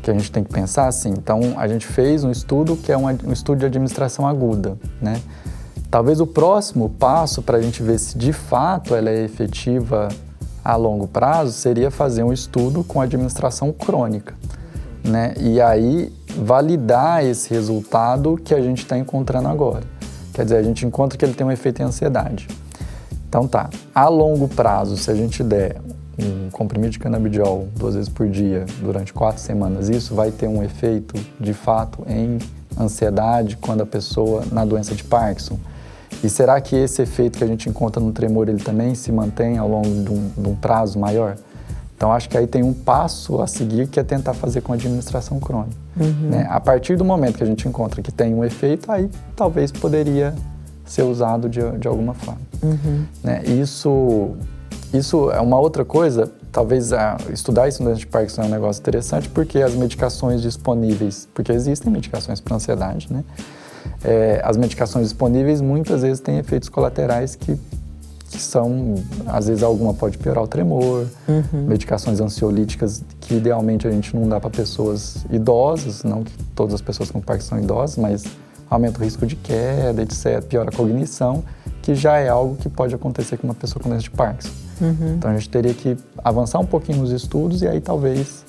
que 0.00 0.08
a 0.08 0.14
gente 0.14 0.30
tem 0.30 0.44
que 0.44 0.52
pensar, 0.52 0.86
assim, 0.86 1.10
então 1.10 1.54
a 1.56 1.66
gente 1.66 1.84
fez 1.84 2.22
um 2.22 2.30
estudo 2.30 2.76
que 2.76 2.92
é 2.92 2.96
um, 2.96 3.06
um 3.06 3.32
estudo 3.32 3.58
de 3.58 3.66
administração 3.66 4.24
aguda, 4.24 4.78
né? 5.02 5.20
Talvez 5.90 6.20
o 6.20 6.26
próximo 6.26 6.90
passo 6.90 7.42
para 7.42 7.58
a 7.58 7.60
gente 7.60 7.82
ver 7.82 7.98
se 7.98 8.16
de 8.16 8.32
fato 8.32 8.94
ela 8.94 9.10
é 9.10 9.24
efetiva 9.24 10.08
a 10.64 10.76
longo 10.76 11.08
prazo 11.08 11.50
seria 11.54 11.90
fazer 11.90 12.22
um 12.22 12.32
estudo 12.32 12.84
com 12.84 13.00
administração 13.00 13.72
crônica, 13.72 14.32
né? 15.02 15.34
E 15.40 15.60
aí 15.60 16.12
validar 16.36 17.24
esse 17.24 17.52
resultado 17.52 18.38
que 18.42 18.54
a 18.54 18.60
gente 18.60 18.82
está 18.82 18.96
encontrando 18.96 19.48
agora. 19.48 19.84
Quer 20.32 20.44
dizer, 20.44 20.56
a 20.56 20.62
gente 20.62 20.86
encontra 20.86 21.18
que 21.18 21.24
ele 21.24 21.34
tem 21.34 21.46
um 21.46 21.50
efeito 21.50 21.82
em 21.82 21.84
ansiedade. 21.84 22.48
Então 23.28 23.46
tá, 23.46 23.70
a 23.94 24.08
longo 24.08 24.48
prazo, 24.48 24.96
se 24.96 25.10
a 25.10 25.14
gente 25.14 25.42
der 25.42 25.76
um 26.18 26.50
comprimido 26.50 26.90
de 26.90 26.98
canabidiol 26.98 27.68
duas 27.76 27.94
vezes 27.94 28.08
por 28.08 28.28
dia 28.28 28.66
durante 28.80 29.12
quatro 29.12 29.40
semanas, 29.40 29.88
isso 29.88 30.14
vai 30.14 30.30
ter 30.30 30.48
um 30.48 30.62
efeito 30.62 31.14
de 31.38 31.52
fato 31.52 32.04
em 32.06 32.38
ansiedade 32.78 33.56
quando 33.56 33.82
a 33.82 33.86
pessoa 33.86 34.44
na 34.50 34.64
doença 34.64 34.94
de 34.94 35.04
Parkinson. 35.04 35.58
E 36.22 36.28
será 36.28 36.60
que 36.60 36.76
esse 36.76 37.00
efeito 37.02 37.38
que 37.38 37.44
a 37.44 37.46
gente 37.46 37.68
encontra 37.68 38.02
no 38.02 38.12
tremor 38.12 38.48
ele 38.48 38.62
também 38.62 38.94
se 38.94 39.10
mantém 39.10 39.58
ao 39.58 39.68
longo 39.68 39.88
de 39.88 40.10
um, 40.10 40.30
de 40.36 40.48
um 40.48 40.56
prazo 40.56 40.98
maior? 40.98 41.36
Então, 42.00 42.10
acho 42.12 42.30
que 42.30 42.38
aí 42.38 42.46
tem 42.46 42.62
um 42.62 42.72
passo 42.72 43.42
a 43.42 43.46
seguir 43.46 43.86
que 43.86 44.00
é 44.00 44.02
tentar 44.02 44.32
fazer 44.32 44.62
com 44.62 44.72
a 44.72 44.74
administração 44.74 45.38
crônica. 45.38 45.76
Uhum. 46.00 46.30
Né? 46.30 46.46
A 46.48 46.58
partir 46.58 46.96
do 46.96 47.04
momento 47.04 47.36
que 47.36 47.44
a 47.44 47.46
gente 47.46 47.68
encontra 47.68 48.00
que 48.00 48.10
tem 48.10 48.32
um 48.32 48.42
efeito, 48.42 48.90
aí 48.90 49.10
talvez 49.36 49.70
poderia 49.70 50.34
ser 50.82 51.02
usado 51.02 51.46
de, 51.46 51.60
de 51.78 51.86
alguma 51.86 52.14
forma. 52.14 52.40
Uhum. 52.62 53.04
Né? 53.22 53.42
Isso, 53.44 54.30
isso 54.94 55.30
é 55.30 55.42
uma 55.42 55.60
outra 55.60 55.84
coisa, 55.84 56.32
talvez 56.50 56.90
a, 56.90 57.18
estudar 57.34 57.68
isso 57.68 57.82
no 57.82 57.94
de 57.94 58.06
Parkinson 58.06 58.44
é 58.44 58.46
um 58.46 58.48
negócio 58.48 58.80
interessante, 58.80 59.28
porque 59.28 59.58
as 59.58 59.74
medicações 59.74 60.40
disponíveis, 60.40 61.28
porque 61.34 61.52
existem 61.52 61.92
medicações 61.92 62.40
para 62.40 62.56
ansiedade, 62.56 63.08
né? 63.10 63.22
É, 64.02 64.40
as 64.42 64.56
medicações 64.56 65.04
disponíveis 65.04 65.60
muitas 65.60 66.00
vezes 66.00 66.20
têm 66.20 66.38
efeitos 66.38 66.70
colaterais 66.70 67.36
que 67.36 67.58
que 68.30 68.40
são, 68.40 68.94
às 69.26 69.48
vezes 69.48 69.62
alguma 69.62 69.92
pode 69.92 70.16
piorar 70.16 70.44
o 70.44 70.46
tremor, 70.46 71.06
uhum. 71.28 71.66
medicações 71.66 72.20
ansiolíticas 72.20 73.02
que 73.20 73.34
idealmente 73.34 73.88
a 73.88 73.90
gente 73.90 74.14
não 74.14 74.28
dá 74.28 74.38
para 74.38 74.50
pessoas 74.50 75.26
idosas, 75.30 76.04
não 76.04 76.22
que 76.22 76.32
todas 76.54 76.74
as 76.74 76.80
pessoas 76.80 77.10
com 77.10 77.20
Parkinson 77.20 77.48
são 77.48 77.58
idosas, 77.58 77.96
mas 77.96 78.24
aumenta 78.70 79.00
o 79.00 79.04
risco 79.04 79.26
de 79.26 79.34
queda, 79.34 80.00
etc., 80.00 80.42
piora 80.44 80.70
a 80.70 80.72
cognição, 80.72 81.42
que 81.82 81.92
já 81.94 82.18
é 82.18 82.28
algo 82.28 82.54
que 82.54 82.68
pode 82.68 82.94
acontecer 82.94 83.36
com 83.36 83.48
uma 83.48 83.54
pessoa 83.54 83.82
com 83.82 83.88
doença 83.88 84.04
de 84.04 84.10
Parkinson. 84.10 84.52
Uhum. 84.80 85.14
Então 85.18 85.30
a 85.30 85.34
gente 85.34 85.48
teria 85.48 85.74
que 85.74 85.96
avançar 86.22 86.60
um 86.60 86.66
pouquinho 86.66 86.98
nos 86.98 87.10
estudos 87.10 87.62
e 87.62 87.68
aí 87.68 87.80
talvez 87.80 88.44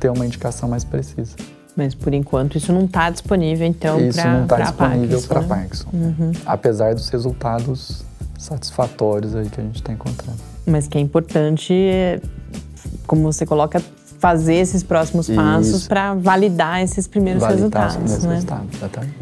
ter 0.00 0.08
uma 0.08 0.24
indicação 0.24 0.66
mais 0.66 0.82
precisa. 0.82 1.36
Mas 1.76 1.94
por 1.94 2.14
enquanto 2.14 2.56
isso 2.56 2.72
não 2.72 2.86
está 2.86 3.10
disponível, 3.10 3.66
então, 3.66 3.98
para 3.98 4.06
Isso 4.06 4.26
não 4.26 4.44
está 4.44 4.60
disponível 4.60 5.22
para 5.22 5.42
Parkinson. 5.42 5.88
Né? 5.92 6.14
Parkinson 6.16 6.22
uhum. 6.22 6.32
Apesar 6.46 6.94
dos 6.94 7.08
resultados 7.10 8.02
satisfatórios 8.44 9.34
aí 9.34 9.48
que 9.48 9.60
a 9.60 9.64
gente 9.64 9.76
está 9.76 9.92
encontrando. 9.92 10.38
Mas 10.66 10.86
que 10.86 10.98
é 10.98 11.00
importante, 11.00 11.72
é, 11.72 12.20
como 13.06 13.22
você 13.22 13.44
coloca, 13.44 13.82
fazer 14.18 14.54
esses 14.54 14.82
próximos 14.82 15.28
passos 15.28 15.86
para 15.86 16.14
validar 16.14 16.82
esses 16.82 17.06
primeiros 17.06 17.42
validar 17.42 17.90
resultados. 17.90 18.24
Né? 18.24 18.34
Resultados, 18.34 18.74
exatamente. 18.76 19.14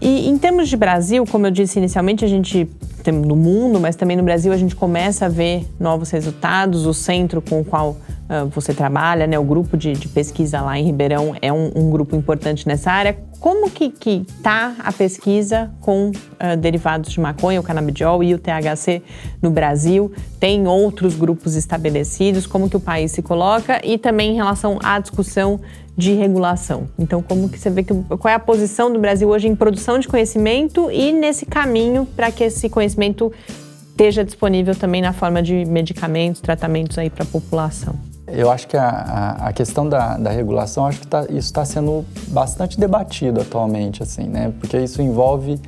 E 0.00 0.28
em 0.28 0.38
termos 0.38 0.68
de 0.68 0.76
Brasil, 0.76 1.24
como 1.26 1.46
eu 1.46 1.50
disse 1.50 1.78
inicialmente, 1.78 2.24
a 2.24 2.28
gente 2.28 2.68
no 3.10 3.34
mundo, 3.36 3.80
mas 3.80 3.96
também 3.96 4.16
no 4.16 4.22
Brasil 4.22 4.52
a 4.52 4.56
gente 4.56 4.76
começa 4.76 5.26
a 5.26 5.28
ver 5.28 5.66
novos 5.78 6.10
resultados. 6.10 6.84
O 6.86 6.92
centro 6.92 7.40
com 7.40 7.60
o 7.60 7.64
qual 7.64 7.90
uh, 7.90 8.46
você 8.54 8.74
trabalha, 8.74 9.26
né, 9.26 9.38
o 9.38 9.44
grupo 9.44 9.76
de, 9.76 9.92
de, 9.92 10.08
pesquisa 10.08 10.60
lá 10.60 10.78
em 10.78 10.84
Ribeirão 10.84 11.34
é 11.40 11.52
um, 11.52 11.70
um 11.74 11.90
grupo 11.90 12.14
importante 12.14 12.68
nessa 12.68 12.90
área. 12.90 13.16
Como 13.40 13.70
que 13.70 13.94
está 14.06 14.74
a 14.78 14.92
pesquisa 14.92 15.70
com 15.80 16.10
uh, 16.10 16.56
derivados 16.58 17.10
de 17.10 17.18
maconha, 17.18 17.58
o 17.58 17.62
canabidiol 17.62 18.22
e 18.22 18.34
o 18.34 18.38
THC 18.38 19.02
no 19.40 19.50
Brasil? 19.50 20.12
Tem 20.38 20.68
outros 20.68 21.14
grupos 21.14 21.56
estabelecidos? 21.56 22.46
Como 22.46 22.68
que 22.68 22.76
o 22.76 22.80
país 22.80 23.12
se 23.12 23.22
coloca? 23.22 23.80
E 23.82 23.96
também 23.96 24.32
em 24.32 24.34
relação 24.34 24.78
à 24.82 24.98
discussão 24.98 25.58
de 26.00 26.14
regulação. 26.14 26.88
Então, 26.98 27.22
como 27.22 27.48
que 27.48 27.58
você 27.58 27.68
vê 27.68 27.84
que 27.84 27.92
qual 27.94 28.32
é 28.32 28.34
a 28.34 28.40
posição 28.40 28.90
do 28.90 28.98
Brasil 28.98 29.28
hoje 29.28 29.46
em 29.46 29.54
produção 29.54 29.98
de 29.98 30.08
conhecimento 30.08 30.90
e 30.90 31.12
nesse 31.12 31.44
caminho 31.44 32.06
para 32.16 32.32
que 32.32 32.42
esse 32.42 32.70
conhecimento 32.70 33.30
esteja 33.90 34.24
disponível 34.24 34.74
também 34.74 35.02
na 35.02 35.12
forma 35.12 35.42
de 35.42 35.66
medicamentos, 35.66 36.40
tratamentos 36.40 36.96
aí 36.96 37.10
para 37.10 37.22
a 37.22 37.26
população? 37.26 37.94
Eu 38.26 38.50
acho 38.50 38.66
que 38.66 38.76
a, 38.76 38.88
a, 38.88 39.48
a 39.48 39.52
questão 39.52 39.86
da, 39.86 40.16
da, 40.16 40.30
regulação, 40.30 40.86
acho 40.86 41.00
que 41.00 41.06
tá, 41.06 41.24
isso 41.24 41.48
está 41.48 41.64
sendo 41.64 42.04
bastante 42.28 42.80
debatido 42.80 43.40
atualmente, 43.40 44.02
assim, 44.02 44.24
né? 44.24 44.54
Porque 44.58 44.78
isso 44.78 45.02
envolve 45.02 45.60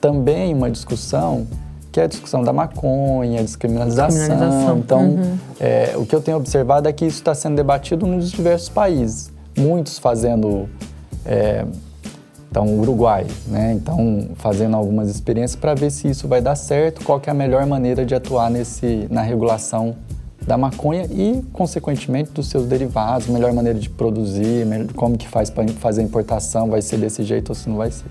também 0.00 0.54
uma 0.54 0.70
discussão 0.70 1.46
que 1.92 2.00
é 2.00 2.04
a 2.04 2.06
discussão 2.06 2.42
da 2.42 2.52
maconha, 2.52 3.40
a 3.40 3.42
descriminalização. 3.42 4.08
descriminalização. 4.08 4.78
Então, 4.78 5.00
uhum. 5.02 5.38
é, 5.60 5.92
o 5.96 6.04
que 6.04 6.14
eu 6.14 6.20
tenho 6.20 6.36
observado 6.36 6.88
é 6.88 6.92
que 6.92 7.04
isso 7.04 7.18
está 7.18 7.34
sendo 7.34 7.54
debatido 7.56 8.06
nos 8.06 8.30
diversos 8.32 8.68
países. 8.68 9.30
Muitos 9.58 9.98
fazendo, 9.98 10.68
é, 11.26 11.66
então, 12.50 12.78
Uruguai, 12.78 13.26
né? 13.46 13.72
Então, 13.72 14.28
fazendo 14.36 14.76
algumas 14.76 15.10
experiências 15.10 15.56
para 15.60 15.74
ver 15.74 15.90
se 15.90 16.08
isso 16.08 16.26
vai 16.26 16.40
dar 16.40 16.56
certo, 16.56 17.04
qual 17.04 17.20
é 17.26 17.30
a 17.30 17.34
melhor 17.34 17.66
maneira 17.66 18.06
de 18.06 18.14
atuar 18.14 18.50
nesse, 18.50 19.06
na 19.10 19.20
regulação 19.20 19.96
da 20.46 20.56
maconha 20.56 21.04
e, 21.10 21.42
consequentemente, 21.52 22.30
dos 22.30 22.48
seus 22.48 22.66
derivados, 22.66 23.26
melhor 23.28 23.52
maneira 23.52 23.78
de 23.78 23.90
produzir, 23.90 24.66
como 24.94 25.18
que 25.18 25.28
faz 25.28 25.50
para 25.50 25.68
fazer 25.68 26.00
a 26.00 26.04
importação, 26.04 26.70
vai 26.70 26.80
ser 26.80 26.96
desse 26.96 27.22
jeito 27.22 27.50
ou 27.50 27.54
se 27.54 27.68
não 27.68 27.76
vai 27.76 27.90
ser. 27.90 28.06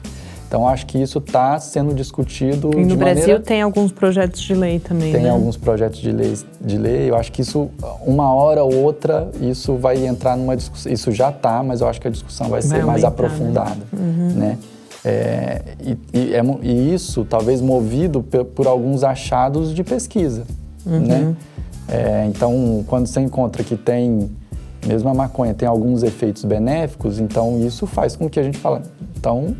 Então 0.47 0.65
acho 0.67 0.85
que 0.85 0.97
isso 0.97 1.17
está 1.19 1.59
sendo 1.59 1.93
discutido. 1.93 2.71
E 2.73 2.85
no 2.85 2.95
Brasil 2.95 3.21
maneira... 3.21 3.39
tem 3.41 3.61
alguns 3.61 3.91
projetos 3.91 4.41
de 4.41 4.53
lei 4.55 4.79
também. 4.79 5.11
Tem 5.11 5.23
né? 5.23 5.29
alguns 5.29 5.57
projetos 5.57 5.99
de 5.99 6.11
lei, 6.11 6.37
de 6.61 6.77
lei. 6.77 7.09
Eu 7.09 7.17
acho 7.17 7.31
que 7.33 7.41
isso, 7.41 7.69
uma 8.05 8.33
hora 8.33 8.63
ou 8.63 8.73
outra, 8.73 9.29
isso 9.41 9.75
vai 9.75 10.05
entrar 10.05 10.37
numa 10.37 10.55
discussão. 10.55 10.91
Isso 10.91 11.11
já 11.11 11.29
está, 11.29 11.61
mas 11.61 11.81
eu 11.81 11.87
acho 11.87 11.99
que 11.99 12.07
a 12.07 12.11
discussão 12.11 12.47
vai, 12.47 12.61
Vai 12.61 12.79
ser 12.79 12.85
mais 12.85 13.03
aumentar, 13.03 13.21
né? 13.21 13.27
aprofundada. 13.27 13.77
Uhum. 13.91 14.31
Né? 14.35 14.57
É, 15.03 15.61
e, 15.81 15.97
e 16.17 16.33
é 16.33 16.41
e 16.63 16.93
isso 16.93 17.25
talvez 17.25 17.61
movido 17.61 18.23
pe- 18.23 18.43
por 18.45 18.67
alguns 18.67 19.03
achados 19.03 19.73
de 19.75 19.83
pesquisa. 19.83 20.43
Uhum. 20.85 20.99
Né? 20.99 21.35
É, 21.89 22.25
então, 22.27 22.85
quando 22.87 23.05
você 23.05 23.19
encontra 23.19 23.63
que 23.63 23.75
tem, 23.75 24.29
mesmo 24.85 25.09
a 25.09 25.13
maconha, 25.13 25.53
tem 25.53 25.67
alguns 25.67 26.03
efeitos 26.03 26.45
benéficos, 26.45 27.19
então 27.19 27.59
isso 27.59 27.85
faz 27.85 28.15
com 28.15 28.29
que 28.29 28.39
a 28.39 28.43
gente 28.43 28.57
fale, 28.57 28.83
então, 29.17 29.55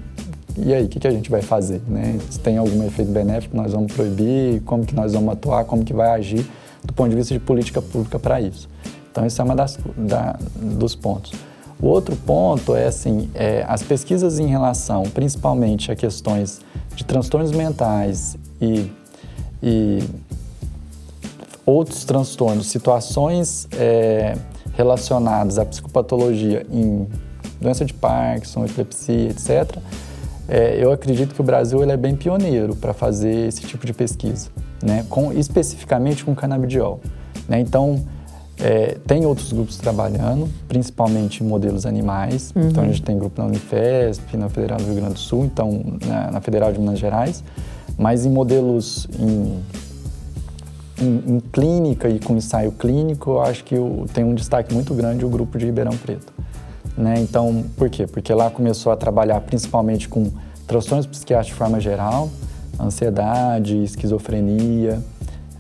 e 0.58 0.74
aí, 0.74 0.86
o 0.86 0.90
que, 0.90 1.00
que 1.00 1.08
a 1.08 1.12
gente 1.12 1.30
vai 1.30 1.42
fazer? 1.42 1.82
Né? 1.88 2.20
Se 2.30 2.40
tem 2.40 2.58
algum 2.58 2.84
efeito 2.86 3.12
benéfico, 3.12 3.56
nós 3.56 3.72
vamos 3.74 3.94
proibir, 3.94 4.62
como 4.62 4.86
que 4.86 4.96
nós 4.96 5.14
vamos 5.14 5.34
atuar, 5.34 5.66
como 5.66 5.86
que 5.86 5.94
vai 5.94 6.10
agir 6.10 6.46
do 6.84 6.94
ponto 6.94 7.10
de 7.10 7.16
vista 7.16 7.34
de 7.34 7.40
política 7.40 7.82
pública 7.82 8.18
para 8.18 8.42
isso. 8.42 8.68
Então, 9.12 9.26
isso 9.26 9.42
é 9.42 9.56
das, 9.56 9.78
da, 9.96 10.38
dos 10.56 10.96
pontos. 10.96 11.32
O 11.80 11.88
outro 11.88 12.16
ponto 12.16 12.76
é 12.76 12.88
assim, 12.88 13.30
é, 13.36 13.64
as 13.68 13.84
pesquisas 13.84 14.40
em 14.40 14.48
relação, 14.48 15.04
principalmente 15.04 15.92
a 15.92 15.96
questões 15.96 16.60
de 16.96 17.04
transtornos 17.04 17.52
mentais 17.52 18.36
e, 18.60 18.92
e 19.62 20.04
outros 21.64 22.04
transtornos, 22.04 22.68
situações 22.68 23.68
é, 23.74 24.36
relacionadas 24.74 25.60
à 25.60 25.66
psicopatologia 25.66 26.66
em 26.72 27.08
doença 27.62 27.86
de 27.86 27.94
Parkinson, 27.94 28.66
epilepsia, 28.66 29.30
etc., 29.30 29.78
é, 30.48 30.78
eu 30.82 30.92
acredito 30.92 31.34
que 31.34 31.42
o 31.42 31.44
Brasil 31.44 31.82
ele 31.82 31.92
é 31.92 31.98
bem 31.98 32.16
pioneiro 32.16 32.76
para 32.76 32.94
fazer 32.94 33.48
esse 33.48 33.62
tipo 33.62 33.86
de 33.86 33.94
pesquisa, 33.94 34.50
né? 34.82 35.06
com, 35.10 35.34
especificamente 35.34 36.24
com 36.24 36.34
canabidiol. 36.34 37.00
Né? 37.48 37.60
Então, 37.60 38.04
é, 38.60 38.98
tem 39.06 39.26
outros 39.26 39.52
grupos 39.52 39.78
trabalhando, 39.78 40.50
principalmente 40.68 41.44
em 41.44 41.48
modelos 41.48 41.86
animais. 41.86 42.54
Então, 42.56 42.84
a 42.84 42.88
gente 42.88 43.02
tem 43.04 43.18
grupo 43.18 43.42
na 43.42 43.48
Unifesp, 43.48 44.36
na 44.38 44.50
Federal 44.50 44.78
do 44.78 44.86
Rio 44.86 44.96
Grande 44.96 45.14
do 45.14 45.20
Sul, 45.20 45.46
então 45.46 45.84
na, 46.06 46.32
na 46.32 46.42
Federal 46.42 46.72
de 46.72 46.80
Minas 46.80 46.98
Gerais, 46.98 47.44
mas 47.98 48.26
em 48.26 48.30
modelos 48.30 49.08
em 49.20 49.62
em, 51.00 51.36
em 51.36 51.40
clínica 51.40 52.10
e 52.10 52.20
com 52.20 52.36
ensaio 52.36 52.72
clínico, 52.72 53.32
eu 53.32 53.42
acho 53.42 53.64
que 53.64 53.76
tem 54.14 54.24
um 54.24 54.34
destaque 54.34 54.74
muito 54.74 54.94
grande 54.94 55.26
o 55.26 55.30
grupo 55.30 55.58
de 55.58 55.66
Ribeirão 55.66 55.96
Preto. 55.96 56.34
Né? 56.98 57.16
Então, 57.20 57.64
por 57.76 57.90
quê? 57.90 58.08
Porque 58.08 58.34
lá 58.34 58.50
começou 58.50 58.92
a 58.92 58.96
trabalhar 58.96 59.40
principalmente 59.42 60.10
com 60.10 60.32
transtornos 60.66 61.06
psiquiátricos 61.06 61.54
de 61.54 61.58
forma 61.60 61.80
geral, 61.80 62.30
ansiedade, 62.80 63.84
esquizofrenia, 63.84 65.00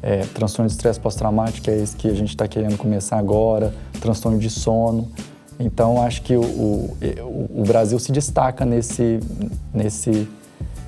é, 0.02 0.22
transtorno 0.34 0.68
de 0.68 0.74
estresse 0.74 1.00
pós-traumático, 1.00 1.64
que 1.66 1.72
é 1.72 1.78
esse 1.78 1.96
que 1.96 2.08
a 2.08 2.14
gente 2.14 2.30
está 2.30 2.48
querendo 2.48 2.78
começar 2.78 3.18
agora, 3.18 3.74
transtorno 4.02 4.38
de 4.40 4.50
sono. 4.50 5.08
Então, 5.60 6.02
acho 6.02 6.22
que 6.22 6.36
o, 6.36 6.42
o, 6.42 6.96
o- 7.56 7.64
Brasil 7.66 7.98
se 8.00 8.12
destaca 8.12 8.64
nesse, 8.66 9.20
nesse 9.74 10.28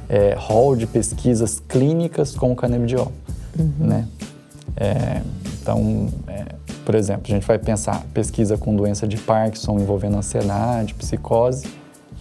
é, 0.07 0.35
hall 0.37 0.75
de 0.75 0.85
pesquisas 0.85 1.59
clínicas 1.67 2.35
com 2.35 2.51
o 2.51 2.55
canabidiol, 2.55 3.11
né? 3.79 4.07
É, 4.77 5.21
então, 5.61 6.07
é, 6.27 6.45
por 6.89 6.95
exemplo, 6.95 7.25
a 7.27 7.29
gente 7.35 7.45
vai 7.45 7.59
pensar 7.59 8.03
pesquisa 8.15 8.57
com 8.57 8.75
doença 8.75 9.07
de 9.07 9.15
Parkinson 9.15 9.77
envolvendo 9.77 10.17
ansiedade, 10.17 10.95
psicose. 10.95 11.67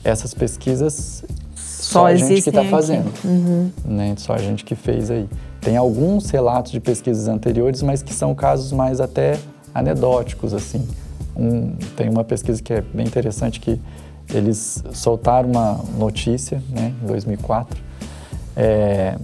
Essas 0.05 0.35
pesquisas 0.35 1.25
só, 1.57 2.05
a 2.05 2.15
gente 2.15 2.43
que 2.43 2.51
está 2.51 2.63
fazendo, 2.67 3.11
Uhum. 3.25 3.71
né? 3.83 4.13
Só 4.19 4.35
a 4.35 4.39
gente 4.39 4.67
que 4.67 4.75
fez 4.75 5.11
aí. 5.11 5.27
Tem 5.63 5.79
alguns 5.79 6.29
relatos 6.29 6.71
de 6.71 6.81
pesquisas 6.81 7.29
anteriores, 7.29 7.81
mas 7.83 8.03
que 8.03 8.13
são 8.13 8.35
casos 8.35 8.71
mais 8.71 9.01
até 9.01 9.39
anedóticos, 9.75 10.53
assim. 10.53 10.87
Um- 11.35 11.75
tem 11.97 12.11
uma 12.11 12.23
pesquisa 12.23 12.63
que 12.63 12.75
é 12.75 12.83
bem 12.83 13.07
interessante 13.07 13.61
que 13.61 13.81
eles 14.35 14.85
soltaram 14.93 15.49
uma 15.49 15.81
notícia, 15.99 16.63
né, 16.69 16.93
em 17.03 17.07
2004, 17.07 17.81
é, 18.55 19.17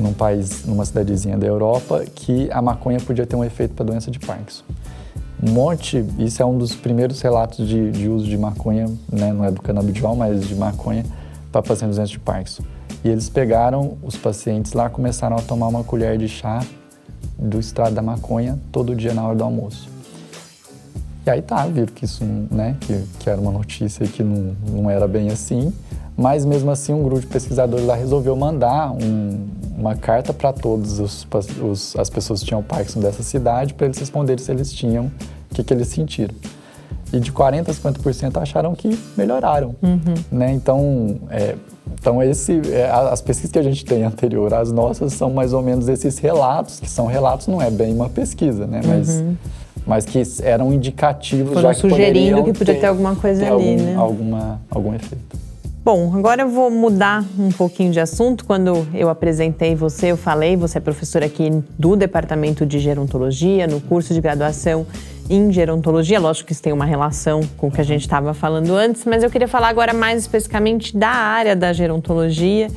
num 0.00 0.12
país, 0.12 0.64
numa 0.64 0.84
cidadezinha 0.84 1.36
da 1.36 1.46
Europa, 1.46 2.04
que 2.14 2.50
a 2.50 2.60
maconha 2.60 2.98
podia 3.00 3.26
ter 3.26 3.36
um 3.36 3.44
efeito 3.44 3.74
para 3.74 3.84
doença 3.84 4.10
de 4.10 4.18
Parkinson. 4.18 4.64
Um 5.42 5.52
monte, 5.52 6.04
isso 6.18 6.42
é 6.42 6.44
um 6.46 6.58
dos 6.58 6.74
primeiros 6.74 7.20
relatos 7.22 7.66
de, 7.66 7.90
de 7.90 8.08
uso 8.08 8.26
de 8.26 8.36
maconha, 8.36 8.86
né, 9.10 9.32
não 9.32 9.44
é 9.44 9.50
do 9.50 9.62
canabidiol, 9.62 10.14
mas 10.14 10.46
de 10.46 10.54
maconha 10.54 11.04
para 11.50 11.62
pacientes 11.62 11.96
doentes 11.96 12.12
de 12.12 12.18
Parkinson. 12.18 12.62
E 13.02 13.08
eles 13.08 13.30
pegaram 13.30 13.96
os 14.02 14.16
pacientes 14.16 14.72
lá, 14.74 14.90
começaram 14.90 15.36
a 15.36 15.40
tomar 15.40 15.68
uma 15.68 15.82
colher 15.82 16.18
de 16.18 16.28
chá 16.28 16.62
do 17.38 17.58
extrato 17.58 17.92
da 17.92 18.02
maconha 18.02 18.58
todo 18.70 18.94
dia 18.94 19.14
na 19.14 19.26
hora 19.26 19.36
do 19.36 19.42
almoço. 19.44 19.88
E 21.26 21.30
aí 21.30 21.40
tá, 21.40 21.66
viram 21.66 21.86
que 21.86 22.04
isso, 22.04 22.24
né, 22.50 22.76
que, 22.80 23.02
que 23.18 23.30
era 23.30 23.40
uma 23.40 23.52
notícia 23.52 24.06
que 24.06 24.22
não, 24.22 24.54
não 24.68 24.90
era 24.90 25.08
bem 25.08 25.30
assim, 25.30 25.72
mas 26.16 26.44
mesmo 26.44 26.70
assim 26.70 26.92
um 26.92 27.02
grupo 27.02 27.20
de 27.20 27.26
pesquisadores 27.26 27.86
lá 27.86 27.94
resolveu 27.94 28.36
mandar 28.36 28.90
um- 28.92 29.46
uma 29.80 29.94
carta 29.96 30.32
para 30.32 30.52
todos 30.52 31.00
os, 31.00 31.24
pa- 31.24 31.40
os- 31.62 31.96
as 31.96 32.10
pessoas 32.10 32.40
que 32.40 32.46
tinham 32.46 32.62
Parkinson 32.62 33.00
dessa 33.00 33.22
cidade 33.22 33.72
para 33.74 33.86
eles 33.86 33.98
responderem 33.98 34.42
se 34.44 34.50
eles 34.52 34.70
tinham, 34.72 35.06
o 35.50 35.54
que, 35.54 35.64
que 35.64 35.72
eles 35.72 35.88
sentiram. 35.88 36.34
E 37.12 37.18
de 37.18 37.32
40% 37.32 37.68
a 37.68 37.72
50% 37.90 38.36
acharam 38.40 38.74
que 38.74 38.96
melhoraram. 39.16 39.74
Né? 40.30 40.52
Então, 40.52 41.18
é, 41.30 41.56
então 41.98 42.22
esse, 42.22 42.60
é, 42.70 42.88
as 42.88 43.20
pesquisas 43.20 43.50
que 43.50 43.58
a 43.58 43.62
gente 43.62 43.84
tem 43.84 44.04
anterior 44.04 44.52
às 44.54 44.70
nossas 44.70 45.14
são 45.14 45.30
mais 45.30 45.52
ou 45.52 45.62
menos 45.62 45.88
esses 45.88 46.18
relatos, 46.18 46.78
que 46.78 46.88
são 46.88 47.06
relatos, 47.06 47.48
não 47.48 47.60
é 47.60 47.68
bem 47.70 47.92
uma 47.92 48.08
pesquisa, 48.08 48.64
né? 48.66 48.80
mas, 48.86 49.24
mas 49.86 50.04
que 50.04 50.22
eram 50.42 50.72
indicativos 50.72 51.48
Foram 51.54 51.62
já 51.62 51.74
que 51.74 51.80
sugerindo 51.80 52.44
que 52.44 52.52
podia 52.52 52.74
ter 52.78 52.86
alguma 52.86 53.16
coisa 53.16 53.40
ter 53.40 53.50
ali, 53.50 53.70
algum, 53.72 53.82
né? 53.82 53.94
alguma, 53.96 54.60
algum 54.70 54.94
efeito. 54.94 55.36
Bom, 55.92 56.16
agora 56.16 56.42
eu 56.42 56.48
vou 56.48 56.70
mudar 56.70 57.24
um 57.36 57.50
pouquinho 57.50 57.90
de 57.90 57.98
assunto. 57.98 58.44
Quando 58.44 58.86
eu 58.94 59.08
apresentei 59.08 59.74
você, 59.74 60.12
eu 60.12 60.16
falei, 60.16 60.56
você 60.56 60.78
é 60.78 60.80
professora 60.80 61.26
aqui 61.26 61.50
do 61.76 61.96
Departamento 61.96 62.64
de 62.64 62.78
Gerontologia, 62.78 63.66
no 63.66 63.80
curso 63.80 64.14
de 64.14 64.20
graduação 64.20 64.86
em 65.28 65.52
Gerontologia. 65.52 66.20
Lógico 66.20 66.46
que 66.46 66.52
isso 66.52 66.62
tem 66.62 66.72
uma 66.72 66.84
relação 66.84 67.40
com 67.56 67.66
o 67.66 67.72
que 67.72 67.80
a 67.80 67.84
gente 67.84 68.02
estava 68.02 68.32
falando 68.32 68.72
antes, 68.76 69.04
mas 69.04 69.24
eu 69.24 69.30
queria 69.30 69.48
falar 69.48 69.66
agora 69.66 69.92
mais 69.92 70.22
especificamente 70.22 70.96
da 70.96 71.08
área 71.08 71.56
da 71.56 71.72
gerontologia, 71.72 72.68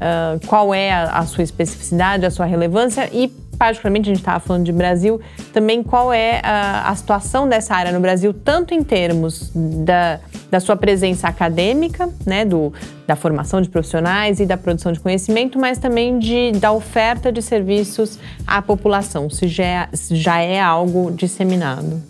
ah, 0.00 0.38
qual 0.46 0.72
é 0.72 0.92
a, 0.92 1.18
a 1.18 1.26
sua 1.26 1.44
especificidade, 1.44 2.24
a 2.24 2.30
sua 2.30 2.46
relevância 2.46 3.06
e 3.12 3.30
particularmente 3.62 4.10
a 4.10 4.12
gente 4.12 4.22
estava 4.22 4.40
falando 4.40 4.64
de 4.64 4.72
Brasil, 4.72 5.20
também 5.52 5.84
qual 5.84 6.12
é 6.12 6.40
a, 6.42 6.88
a 6.88 6.96
situação 6.96 7.48
dessa 7.48 7.76
área 7.76 7.92
no 7.92 8.00
Brasil, 8.00 8.34
tanto 8.34 8.74
em 8.74 8.82
termos 8.82 9.52
da, 9.54 10.18
da 10.50 10.58
sua 10.58 10.74
presença 10.74 11.28
acadêmica, 11.28 12.10
né, 12.26 12.44
do, 12.44 12.72
da 13.06 13.14
formação 13.14 13.60
de 13.60 13.68
profissionais 13.68 14.40
e 14.40 14.46
da 14.46 14.56
produção 14.56 14.90
de 14.90 14.98
conhecimento, 14.98 15.60
mas 15.60 15.78
também 15.78 16.18
de, 16.18 16.50
da 16.58 16.72
oferta 16.72 17.30
de 17.30 17.40
serviços 17.40 18.18
à 18.44 18.60
população, 18.60 19.30
se 19.30 19.46
já 19.46 19.64
é, 19.64 19.88
se 19.92 20.16
já 20.16 20.40
é 20.40 20.60
algo 20.60 21.12
disseminado. 21.12 22.02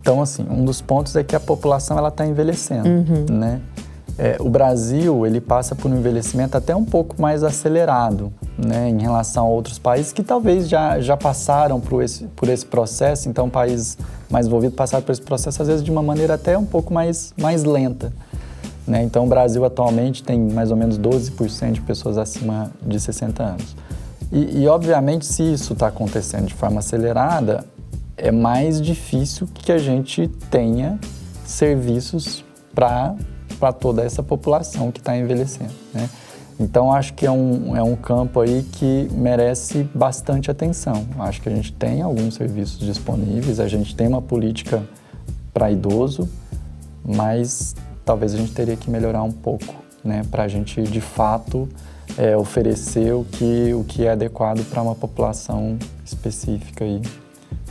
Então, 0.00 0.22
assim, 0.22 0.46
um 0.48 0.64
dos 0.64 0.80
pontos 0.80 1.16
é 1.16 1.24
que 1.24 1.34
a 1.34 1.40
população 1.40 1.98
ela 1.98 2.10
está 2.10 2.24
envelhecendo, 2.24 2.88
né? 3.32 3.60
É, 4.16 4.36
o 4.38 4.48
Brasil 4.48 5.26
ele 5.26 5.40
passa 5.40 5.74
por 5.74 5.90
um 5.90 5.96
envelhecimento 5.96 6.56
até 6.56 6.74
um 6.74 6.84
pouco 6.84 7.20
mais 7.20 7.42
acelerado, 7.42 8.32
né, 8.56 8.88
em 8.88 9.00
relação 9.00 9.46
a 9.46 9.48
outros 9.48 9.76
países 9.78 10.12
que 10.12 10.22
talvez 10.22 10.68
já, 10.68 11.00
já 11.00 11.16
passaram 11.16 11.80
por 11.80 12.02
esse, 12.02 12.24
por 12.36 12.48
esse 12.48 12.64
processo. 12.64 13.28
Então, 13.28 13.50
países 13.50 13.98
mais 14.30 14.46
envolvidos 14.46 14.76
passaram 14.76 15.02
por 15.02 15.12
esse 15.12 15.22
processo 15.22 15.60
às 15.62 15.68
vezes 15.68 15.82
de 15.82 15.90
uma 15.90 16.02
maneira 16.02 16.34
até 16.34 16.56
um 16.56 16.64
pouco 16.64 16.94
mais, 16.94 17.34
mais 17.36 17.64
lenta. 17.64 18.12
Né? 18.86 19.02
Então, 19.02 19.24
o 19.24 19.28
Brasil 19.28 19.64
atualmente 19.64 20.22
tem 20.22 20.38
mais 20.38 20.70
ou 20.70 20.76
menos 20.76 20.98
12% 20.98 21.72
de 21.72 21.80
pessoas 21.80 22.16
acima 22.16 22.70
de 22.82 23.00
60 23.00 23.42
anos. 23.42 23.76
E, 24.30 24.62
e, 24.62 24.68
obviamente, 24.68 25.26
se 25.26 25.42
isso 25.42 25.72
está 25.72 25.88
acontecendo 25.88 26.46
de 26.46 26.54
forma 26.54 26.78
acelerada, 26.78 27.64
é 28.16 28.30
mais 28.30 28.80
difícil 28.80 29.48
que 29.52 29.72
a 29.72 29.78
gente 29.78 30.28
tenha 30.50 30.98
serviços 31.44 32.44
para 32.74 33.14
toda 33.72 34.02
essa 34.02 34.22
população 34.22 34.90
que 34.90 35.00
está 35.00 35.16
envelhecendo. 35.16 35.72
Né? 35.92 36.08
Então, 36.58 36.92
acho 36.92 37.14
que 37.14 37.26
é 37.26 37.30
um, 37.30 37.76
é 37.76 37.82
um 37.82 37.96
campo 37.96 38.40
aí 38.40 38.64
que 38.72 39.08
merece 39.12 39.88
bastante 39.94 40.50
atenção. 40.50 41.04
Acho 41.18 41.42
que 41.42 41.48
a 41.48 41.52
gente 41.54 41.72
tem 41.72 42.00
alguns 42.00 42.34
serviços 42.34 42.78
disponíveis, 42.78 43.58
a 43.58 43.66
gente 43.66 43.94
tem 43.96 44.06
uma 44.06 44.22
política 44.22 44.82
para 45.52 45.70
idoso, 45.70 46.28
mas 47.04 47.74
talvez 48.04 48.34
a 48.34 48.36
gente 48.36 48.52
teria 48.52 48.76
que 48.76 48.88
melhorar 48.88 49.22
um 49.22 49.32
pouco, 49.32 49.74
né, 50.04 50.22
para 50.30 50.44
a 50.44 50.48
gente 50.48 50.82
de 50.82 51.00
fato 51.00 51.68
é, 52.16 52.36
oferecer 52.36 53.12
o 53.14 53.24
que, 53.24 53.74
o 53.74 53.82
que 53.84 54.04
é 54.04 54.12
adequado 54.12 54.64
para 54.68 54.82
uma 54.82 54.94
população 54.94 55.76
específica 56.04 56.84
aí, 56.84 57.00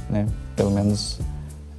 né, 0.10 0.26
pelo 0.56 0.72
menos 0.72 1.20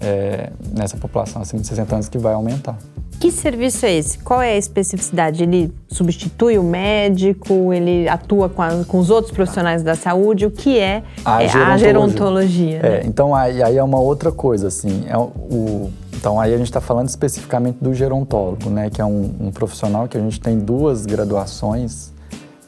é, 0.05 0.51
nessa 0.77 0.97
população 0.97 1.41
acima 1.41 1.63
de 1.63 1.69
60 1.69 1.95
anos 1.95 2.09
que 2.09 2.19
vai 2.19 2.35
aumentar. 2.35 2.77
que 3.19 3.31
serviço 3.31 3.87
é 3.87 3.95
esse? 3.95 4.19
Qual 4.19 4.41
é 4.43 4.53
a 4.53 4.57
especificidade? 4.57 5.43
Ele 5.43 5.73
substitui 5.89 6.59
o 6.59 6.63
médico? 6.63 7.73
Ele 7.73 8.09
atua 8.09 8.49
com, 8.49 8.63
a, 8.63 8.85
com 8.87 8.99
os 8.99 9.11
outros 9.11 9.33
profissionais 9.33 9.83
da 9.83 9.95
saúde? 9.95 10.47
O 10.47 10.51
que 10.51 10.79
é 10.79 11.03
a 11.25 11.43
é, 11.43 11.49
gerontologia? 11.49 11.75
A 11.75 11.77
gerontologia 11.79 12.83
né? 12.83 12.89
é, 12.89 13.07
então, 13.07 13.35
aí, 13.35 13.63
aí, 13.63 13.77
é 13.77 13.83
uma 13.83 13.99
outra 13.99 14.31
coisa, 14.31 14.69
assim. 14.69 15.05
É 15.09 15.17
o, 15.17 15.91
então, 16.15 16.41
aí 16.41 16.55
a 16.55 16.57
gente 16.57 16.69
está 16.69 16.81
falando 16.81 17.09
especificamente 17.09 17.79
do 17.81 17.93
gerontólogo, 17.93 18.71
né? 18.71 18.89
Que 18.89 19.01
é 19.01 19.05
um, 19.05 19.35
um 19.41 19.51
profissional 19.51 20.09
que 20.09 20.17
a 20.17 20.21
gente 20.21 20.41
tem 20.41 20.59
duas 20.59 21.05
graduações 21.05 22.14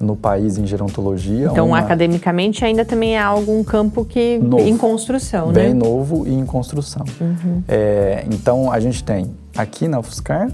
no 0.00 0.14
país 0.14 0.58
em 0.58 0.66
gerontologia. 0.66 1.48
Então, 1.50 1.68
uma... 1.68 1.78
academicamente, 1.78 2.64
ainda 2.64 2.84
também 2.84 3.16
é 3.16 3.20
algo, 3.20 3.52
um 3.52 3.64
campo 3.64 4.04
que 4.04 4.38
novo, 4.38 4.62
em 4.62 4.76
construção, 4.76 5.52
bem 5.52 5.68
né? 5.68 5.70
Bem 5.70 5.74
novo 5.74 6.26
e 6.26 6.34
em 6.34 6.44
construção. 6.44 7.04
Uhum. 7.20 7.62
É, 7.66 8.24
então, 8.30 8.70
a 8.70 8.78
gente 8.78 9.02
tem 9.02 9.30
aqui 9.56 9.88
na 9.88 9.98
UFSCar 9.98 10.50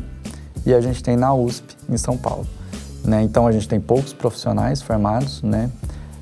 e 0.65 0.73
a 0.73 0.81
gente 0.81 1.03
tem 1.03 1.17
na 1.17 1.35
USP, 1.35 1.77
em 1.89 1.97
São 1.97 2.17
Paulo. 2.17 2.47
Né? 3.05 3.23
Então, 3.23 3.47
a 3.47 3.53
gente 3.53 3.69
tem 3.69 3.81
poucos 3.81 4.13
profissionais 4.13 4.81
formados, 4.81 5.43
né? 5.43 5.71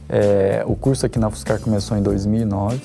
É, 0.09 0.65
o 0.67 0.75
curso 0.75 1.07
aqui 1.07 1.19
na 1.19 1.29
UFSCar 1.29 1.61
começou 1.61 1.97
em 1.97 2.03
2009. 2.03 2.81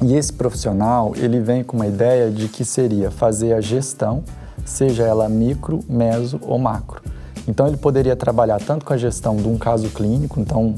E 0.00 0.14
esse 0.14 0.32
profissional, 0.32 1.12
ele 1.16 1.40
vem 1.40 1.64
com 1.64 1.76
uma 1.76 1.86
ideia 1.86 2.30
de 2.30 2.48
que 2.48 2.64
seria 2.64 3.10
fazer 3.10 3.52
a 3.52 3.60
gestão, 3.60 4.22
seja 4.64 5.02
ela 5.02 5.28
micro, 5.28 5.80
meso 5.88 6.38
ou 6.42 6.56
macro. 6.58 7.02
Então 7.48 7.66
ele 7.66 7.78
poderia 7.78 8.14
trabalhar 8.14 8.60
tanto 8.60 8.84
com 8.84 8.92
a 8.92 8.96
gestão 8.96 9.36
de 9.36 9.48
um 9.48 9.56
caso 9.56 9.88
clínico, 9.88 10.38
então 10.38 10.74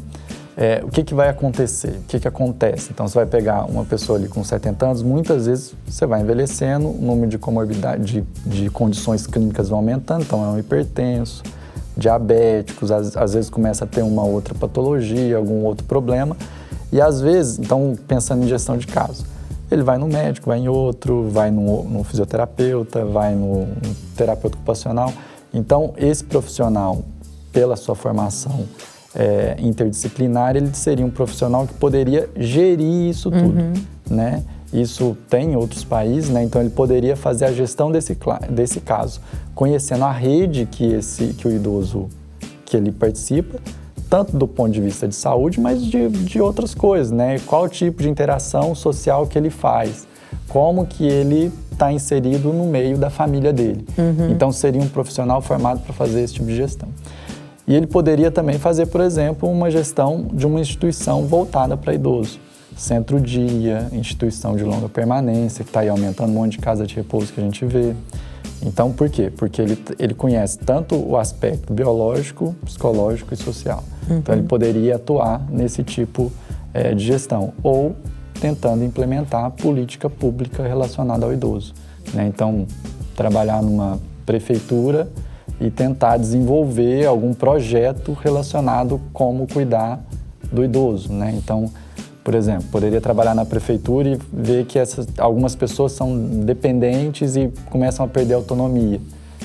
é, 0.57 0.81
o 0.85 0.89
que, 0.89 1.03
que 1.03 1.15
vai 1.15 1.29
acontecer? 1.29 1.99
O 1.99 2.03
que, 2.07 2.21
que 2.21 2.29
acontece? 2.29 2.91
Então 2.93 3.09
você 3.09 3.15
vai 3.17 3.27
pegar 3.27 3.65
uma 3.65 3.85
pessoa 3.85 4.17
ali 4.17 4.29
com 4.29 4.45
70 4.45 4.87
anos, 4.87 5.03
muitas 5.03 5.47
vezes 5.47 5.75
você 5.87 6.07
vai 6.07 6.21
envelhecendo, 6.21 6.87
o 6.89 7.01
número 7.01 7.29
de 7.29 7.39
comorbidade, 7.39 8.23
de, 8.23 8.25
de 8.47 8.71
condições 8.71 9.27
clínicas 9.27 9.69
vai 9.69 9.79
aumentando, 9.79 10.23
então 10.23 10.45
é 10.45 10.49
um 10.49 10.59
hipertenso, 10.59 11.43
diabéticos, 11.97 12.93
às, 12.93 13.17
às 13.17 13.35
vezes 13.35 13.51
começa 13.51 13.85
a 13.85 13.87
ter 13.87 14.03
uma 14.03 14.23
outra 14.23 14.55
patologia, 14.55 15.37
algum 15.37 15.65
outro 15.65 15.85
problema, 15.87 16.37
e 16.93 17.01
às 17.01 17.21
vezes, 17.21 17.59
então 17.59 17.97
pensando 18.07 18.45
em 18.45 18.49
gestão 18.49 18.77
de 18.77 18.87
caso, 18.87 19.25
ele 19.71 19.83
vai 19.83 19.99
no 19.99 20.07
médico, 20.07 20.49
vai 20.49 20.59
em 20.59 20.69
outro, 20.69 21.29
vai 21.31 21.51
no, 21.51 21.85
no 21.85 22.05
fisioterapeuta, 22.05 23.05
vai 23.05 23.35
no, 23.35 23.67
no 23.67 23.95
terapeuta 24.17 24.57
ocupacional. 24.57 25.13
Então, 25.53 25.93
esse 25.97 26.23
profissional, 26.25 27.03
pela 27.53 27.77
sua 27.77 27.95
formação 27.95 28.67
é, 29.15 29.57
interdisciplinar, 29.59 30.57
ele 30.57 30.73
seria 30.75 31.05
um 31.05 31.11
profissional 31.11 31.67
que 31.67 31.75
poderia 31.75 32.29
gerir 32.37 33.09
isso 33.09 33.31
tudo, 33.31 33.59
uhum. 33.59 33.73
né? 34.09 34.43
Isso 34.73 35.17
tem 35.29 35.53
em 35.53 35.57
outros 35.57 35.83
países, 35.83 36.31
né? 36.31 36.45
Então 36.45 36.61
ele 36.61 36.71
poderia 36.71 37.17
fazer 37.17 37.47
a 37.47 37.53
gestão 37.53 37.91
desse, 37.91 38.17
desse 38.49 38.81
caso, 38.81 39.21
conhecendo 39.53 40.05
a 40.05 40.13
rede 40.13 40.67
que 40.71 40.85
esse 40.85 41.35
que 41.35 41.49
o 41.49 41.51
idoso 41.51 42.09
que 42.65 42.77
ele 42.77 42.93
participa, 42.93 43.59
tanto 44.09 44.37
do 44.37 44.47
ponto 44.47 44.71
de 44.71 44.81
vista 44.81 45.09
de 45.09 45.15
saúde, 45.17 45.59
mas 45.59 45.83
de, 45.83 46.09
de 46.09 46.41
outras 46.41 46.73
coisas, 46.73 47.11
né? 47.11 47.41
Qual 47.41 47.69
tipo 47.69 48.01
de 48.01 48.09
interação 48.09 48.73
social 48.77 49.27
que 49.27 49.37
ele 49.37 49.51
faz, 49.51 50.07
como 50.49 50.87
que 50.87 51.05
ele 51.05 51.53
está 51.81 51.91
inserido 51.91 52.53
no 52.53 52.67
meio 52.67 52.99
da 52.99 53.09
família 53.09 53.55
dele. 53.55 53.87
Uhum. 53.97 54.31
Então 54.31 54.53
seria 54.53 54.83
um 54.83 54.89
profissional 54.89 55.41
formado 55.41 55.81
para 55.81 55.95
fazer 55.95 56.21
esse 56.21 56.35
tipo 56.35 56.47
de 56.47 56.57
gestão. 56.57 56.91
E 57.67 57.75
ele 57.75 57.87
poderia 57.87 58.31
também 58.31 58.59
fazer, 58.59 58.87
por 58.87 59.01
exemplo, 59.01 59.49
uma 59.49 59.71
gestão 59.71 60.29
de 60.31 60.47
uma 60.47 60.61
instituição 60.61 61.27
voltada 61.27 61.77
para 61.77 61.95
idoso. 61.95 62.39
Centro-dia, 62.77 63.89
instituição 63.93 64.57
de 64.57 64.65
longa 64.65 64.89
permanência, 64.89 65.65
que 65.65 65.71
está 65.71 65.81
aí 65.81 65.89
aumentando 65.89 66.31
um 66.31 66.35
monte 66.35 66.53
de 66.53 66.59
casa 66.59 66.87
de 66.87 66.95
repouso 66.95 67.33
que 67.33 67.41
a 67.41 67.45
gente 67.45 67.65
vê. 67.65 67.95
Então, 68.63 68.93
por 68.93 69.09
quê? 69.09 69.33
Porque 69.35 69.63
ele, 69.63 69.79
ele 69.99 70.15
conhece 70.15 70.59
tanto 70.59 70.95
o 70.95 71.17
aspecto 71.17 71.73
biológico, 71.73 72.55
psicológico 72.65 73.33
e 73.33 73.37
social. 73.37 73.83
Uhum. 74.09 74.19
Então, 74.19 74.35
ele 74.35 74.47
poderia 74.47 74.97
atuar 74.97 75.47
nesse 75.51 75.83
tipo 75.83 76.31
é, 76.75 76.95
de 76.95 77.05
gestão. 77.05 77.53
Ou 77.63 77.97
tentando 78.41 78.85
implementar 78.85 79.51
política 79.51 80.09
pública 80.09 80.67
relacionada 80.67 81.27
ao 81.27 81.33
idoso. 81.33 81.75
Né? 82.15 82.27
Então, 82.27 82.67
trabalhar 83.15 83.63
numa 83.63 84.01
prefeitura 84.25 85.09
e 85.61 85.71
tentar 85.71 86.17
desenvolver 86.17 87.05
algum 87.07 87.35
projeto 87.35 88.13
relacionado 88.13 89.01
como 89.13 89.47
cuidar 89.47 90.03
do 90.51 90.65
idoso. 90.65 91.13
Né? 91.13 91.35
Então, 91.37 91.71
por 92.25 92.35
exemplo, 92.35 92.65
poderia 92.71 93.01
trabalhar 93.01 93.35
na 93.35 93.45
prefeitura 93.45 94.09
e 94.11 94.19
ver 94.33 94.65
que 94.65 94.79
essas, 94.79 95.07
algumas 95.19 95.55
pessoas 95.55 95.93
são 95.93 96.17
dependentes 96.45 97.37
e 97.37 97.53
começam 97.69 98.05
a 98.05 98.09
perder 98.09 98.35
autonomia. 98.35 99.01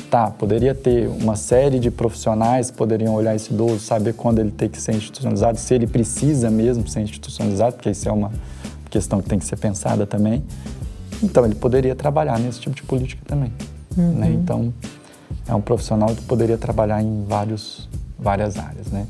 Tá, 0.09 0.29
poderia 0.29 0.73
ter 0.75 1.07
uma 1.07 1.35
série 1.35 1.79
de 1.79 1.89
profissionais 1.89 2.69
que 2.69 2.77
poderiam 2.77 3.13
olhar 3.13 3.35
esse 3.35 3.53
idoso, 3.53 3.79
saber 3.79 4.13
quando 4.13 4.39
ele 4.39 4.51
tem 4.51 4.69
que 4.69 4.79
ser 4.79 4.93
institucionalizado, 4.93 5.57
se 5.57 5.73
ele 5.73 5.87
precisa 5.87 6.49
mesmo 6.49 6.87
ser 6.87 7.01
institucionalizado, 7.01 7.75
porque 7.75 7.89
isso 7.89 8.07
é 8.07 8.11
uma 8.11 8.31
questão 8.95 9.21
que 9.21 9.27
tem 9.27 9.37
que 9.37 9.45
ser 9.45 9.57
pensada 9.57 10.05
também. 10.05 10.41
Então, 11.21 11.45
ele 11.45 11.55
poderia 11.55 11.93
trabalhar 11.93 12.39
nesse 12.39 12.61
tipo 12.61 12.73
de 12.73 12.83
política 12.83 13.21
também. 13.25 13.51
Uhum. 13.97 14.13
Né? 14.13 14.31
Então, 14.31 14.73
é 15.45 15.53
um 15.53 15.59
profissional 15.59 16.15
que 16.15 16.21
poderia 16.21 16.57
trabalhar 16.57 17.01
em 17.01 17.25
vários, 17.25 17.89
várias 18.17 18.57
áreas. 18.57 18.87
Né? 18.87 19.05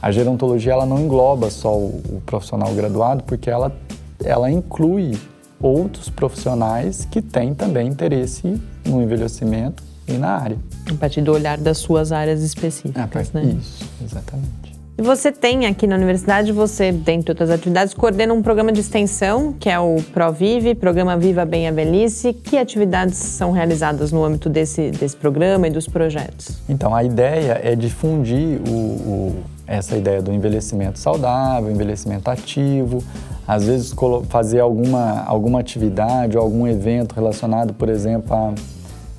A 0.00 0.12
gerontologia 0.12 0.72
ela 0.72 0.86
não 0.86 1.00
engloba 1.00 1.50
só 1.50 1.76
o, 1.76 2.00
o 2.08 2.22
profissional 2.24 2.72
graduado, 2.74 3.24
porque 3.24 3.50
ela, 3.50 3.76
ela 4.22 4.48
inclui 4.48 5.18
outros 5.60 6.08
profissionais 6.08 7.04
que 7.10 7.20
têm 7.20 7.54
também 7.54 7.88
interesse 7.88 8.60
no 8.84 9.02
envelhecimento 9.02 9.82
e 10.06 10.12
na 10.12 10.28
área. 10.28 10.58
A 10.88 10.94
partir 10.94 11.22
do 11.22 11.32
olhar 11.32 11.58
das 11.58 11.78
suas 11.78 12.12
áreas 12.12 12.40
específicas, 12.40 13.32
né? 13.32 13.56
Isso, 13.58 13.84
exatamente. 14.04 14.73
E 14.96 15.02
você 15.02 15.32
tem 15.32 15.66
aqui 15.66 15.88
na 15.88 15.96
universidade, 15.96 16.52
você, 16.52 16.92
dentre 16.92 17.32
outras 17.32 17.50
atividades, 17.50 17.92
coordena 17.92 18.32
um 18.32 18.40
programa 18.40 18.70
de 18.70 18.80
extensão, 18.80 19.52
que 19.52 19.68
é 19.68 19.76
o 19.76 19.96
ProVive, 20.12 20.72
Programa 20.76 21.16
Viva 21.16 21.44
Bem 21.44 21.66
a 21.66 21.72
Velhice. 21.72 22.32
Que 22.32 22.56
atividades 22.56 23.18
são 23.18 23.50
realizadas 23.50 24.12
no 24.12 24.24
âmbito 24.24 24.48
desse, 24.48 24.92
desse 24.92 25.16
programa 25.16 25.66
e 25.66 25.70
dos 25.70 25.88
projetos? 25.88 26.62
Então, 26.68 26.94
a 26.94 27.02
ideia 27.02 27.60
é 27.60 27.74
difundir 27.74 28.60
o, 28.68 28.72
o, 28.72 29.36
essa 29.66 29.96
ideia 29.96 30.22
do 30.22 30.32
envelhecimento 30.32 31.00
saudável, 31.00 31.72
envelhecimento 31.72 32.30
ativo, 32.30 33.02
às 33.48 33.64
vezes 33.64 33.92
fazer 34.28 34.60
alguma, 34.60 35.24
alguma 35.24 35.58
atividade 35.58 36.38
ou 36.38 36.44
algum 36.44 36.68
evento 36.68 37.16
relacionado, 37.16 37.74
por 37.74 37.88
exemplo, 37.88 38.32
a, 38.32 38.54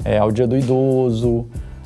é, 0.05 0.19
ao 0.19 0.31
Dia 0.31 0.47
do 0.47 0.57
Idoso, 0.57 1.45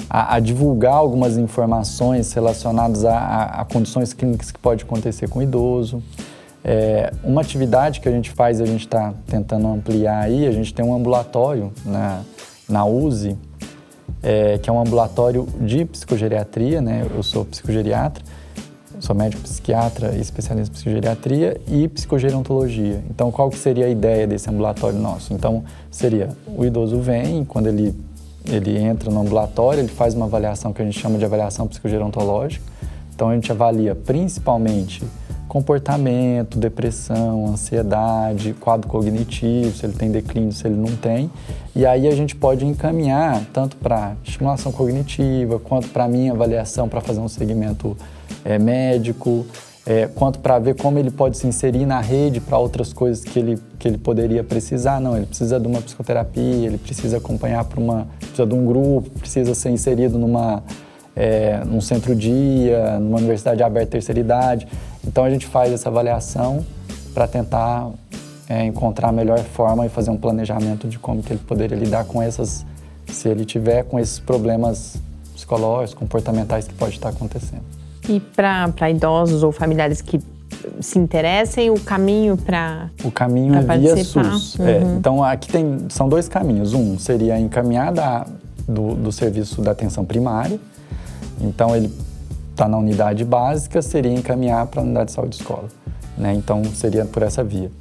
a, 0.10 0.36
a 0.36 0.40
divulgar 0.40 0.94
algumas 0.94 1.38
informações 1.38 2.34
relacionadas 2.34 3.06
a, 3.06 3.18
a, 3.18 3.62
a, 3.62 3.66
condições 3.66 4.12
clínicas 4.12 4.52
que 4.52 4.60
pode 4.60 4.84
acontecer 4.84 5.30
com 5.30 5.40
o 5.40 5.42
idoso. 5.44 6.02
É, 6.64 7.14
uma 7.24 7.42
atividade 7.42 8.02
que 8.02 8.10
a 8.10 8.12
gente 8.12 8.32
faz, 8.32 8.60
a 8.60 8.66
gente 8.66 8.82
está 8.82 9.14
tentando 9.28 9.68
ampliar 9.68 10.24
aí, 10.24 10.48
a 10.48 10.52
gente 10.52 10.74
tem 10.74 10.84
um 10.84 10.94
ambulatório 10.94 11.72
na, 11.86 12.22
na 12.68 12.84
é, 14.22 14.58
que 14.58 14.70
é 14.70 14.74
um 14.74 14.82
ambulatório 14.82 15.48
de 15.62 15.86
psicogeriatria, 15.86 16.82
né? 16.82 17.06
Eu 17.16 17.24
sou 17.24 17.46
psicogeriatra, 17.46 18.24
sou 19.00 19.16
médico 19.16 19.42
psiquiatra 19.44 20.14
e 20.16 20.20
especialista 20.20 20.72
em 20.72 20.74
psicogeriatria 20.74 21.62
e 21.68 21.88
psicogerontologia. 21.88 23.02
Então, 23.10 23.32
qual 23.32 23.50
que 23.50 23.58
seria 23.58 23.86
a 23.86 23.90
ideia 23.90 24.28
desse 24.28 24.50
ambulatório 24.50 25.00
nosso? 25.00 25.34
Então, 25.34 25.64
seria 25.90 26.30
o 26.46 26.66
idoso 26.66 27.00
vem, 27.00 27.46
quando 27.46 27.68
ele 27.68 27.96
ele 28.50 28.78
entra 28.78 29.12
no 29.12 29.22
ambulatório, 29.22 29.82
ele 29.82 29.90
faz 29.90 30.14
uma 30.14 30.26
avaliação 30.26 30.74
que 30.74 30.82
a 30.82 30.86
gente 30.86 31.00
chama 31.00 31.18
de 31.18 31.26
avaliação 31.26 31.68
psicogerontológica. 31.68 32.64
Então 33.14 33.30
a 33.30 33.36
gente 33.36 33.52
avalia 33.52 33.94
principalmente 33.94 35.04
comportamento, 35.48 36.60
depressão, 36.60 37.48
ansiedade, 37.48 38.54
quadro 38.54 38.88
cognitivo, 38.88 39.76
se 39.76 39.86
ele 39.86 39.94
tem 39.94 40.12
declínio, 40.12 40.52
se 40.52 40.66
ele 40.68 40.76
não 40.76 40.96
tem. 40.96 41.30
E 41.76 41.86
aí 41.86 42.08
a 42.08 42.12
gente 42.12 42.36
pode 42.36 42.66
encaminhar 42.66 43.44
tanto 43.52 43.76
para 43.78 44.16
estimulação 44.24 44.72
cognitiva, 44.72 45.60
quanto 45.60 45.90
para 45.90 46.08
minha 46.08 46.32
avaliação 46.32 46.88
para 46.88 47.02
fazer 47.02 47.20
um 47.20 47.28
segmento 47.28 47.98
é, 48.46 48.60
médico, 48.60 49.46
é, 49.90 50.08
quanto 50.08 50.38
para 50.38 50.60
ver 50.60 50.76
como 50.76 51.00
ele 51.00 51.10
pode 51.10 51.36
se 51.36 51.48
inserir 51.48 51.84
na 51.84 52.00
rede 52.00 52.40
para 52.40 52.60
outras 52.60 52.94
coisas 52.94 53.24
que 53.24 53.40
ele, 53.40 53.58
que 53.80 53.88
ele 53.88 53.98
poderia 53.98 54.44
precisar. 54.44 55.02
Não, 55.02 55.18
ele 55.18 55.26
precisa 55.26 55.60
de 55.60 55.66
uma 55.66 55.82
psicoterapia, 55.82 56.68
ele 56.68 56.78
precisa 56.78 57.18
acompanhar 57.18 57.66
para 57.66 57.80
uma. 57.80 58.08
precisa 58.20 58.46
de 58.46 58.54
um 58.54 58.68
grupo, 58.68 59.10
precisa 59.20 59.56
ser 59.56 59.72
inserido 59.72 60.20
numa, 60.20 60.64
é, 61.16 61.64
num 61.66 61.82
centro-dia, 61.82 63.00
numa 63.00 63.18
universidade 63.18 63.64
aberta 63.64 63.94
terceira 63.94 64.20
idade. 64.20 64.68
Então 65.08 65.24
a 65.24 65.30
gente 65.32 65.48
faz 65.48 65.74
essa 65.74 65.90
avaliação 65.90 66.64
para 67.12 67.28
tentar 67.28 67.90
é, 68.48 68.64
encontrar 68.66 69.10
a 69.10 69.12
melhor 69.12 69.40
forma 69.40 69.88
e 69.88 69.90
fazer 69.90 70.12
um 70.12 70.18
planejamento 70.18 70.88
de 70.88 71.00
como 71.00 71.24
que 71.24 71.34
ele 71.34 71.42
poderia 71.48 71.76
lidar 71.76 72.06
com 72.06 72.22
essas, 72.22 72.64
se 73.08 73.28
ele 73.28 73.44
tiver 73.44 73.86
com 73.86 74.00
esses 74.00 74.20
problemas 74.20 74.98
psicológicos, 75.34 75.96
comportamentais 75.96 76.68
que 76.68 76.76
pode 76.76 76.94
estar 76.94 77.10
acontecendo. 77.10 77.79
E 78.10 78.20
para 78.20 78.90
idosos 78.90 79.44
ou 79.44 79.52
familiares 79.52 80.02
que 80.02 80.20
se 80.82 80.98
interessem, 80.98 81.70
o 81.70 81.80
caminho 81.80 82.36
para 82.36 82.90
O 83.04 83.12
caminho 83.12 83.56
é 83.56 83.78
via 83.78 84.04
SUS. 84.04 84.56
Uhum. 84.56 84.68
É, 84.68 84.78
então, 84.98 85.24
aqui 85.24 85.52
tem, 85.52 85.86
são 85.90 86.10
dois 86.10 86.28
caminhos. 86.28 86.74
Um 86.74 86.98
seria 86.98 87.40
encaminhada 87.40 88.26
do, 88.68 88.96
do 88.96 89.12
serviço 89.12 89.62
da 89.62 89.72
atenção 89.72 90.04
primária. 90.04 90.60
Então, 91.40 91.76
ele 91.76 91.94
está 92.52 92.68
na 92.68 92.78
unidade 92.78 93.24
básica, 93.24 93.82
seria 93.82 94.12
encaminhar 94.12 94.66
para 94.68 94.82
a 94.82 94.84
unidade 94.84 95.08
de 95.08 95.12
saúde 95.14 95.36
escola. 95.36 95.68
Né? 96.18 96.34
Então, 96.34 96.64
seria 96.66 97.06
por 97.06 97.24
essa 97.24 97.44
via. 97.44 97.72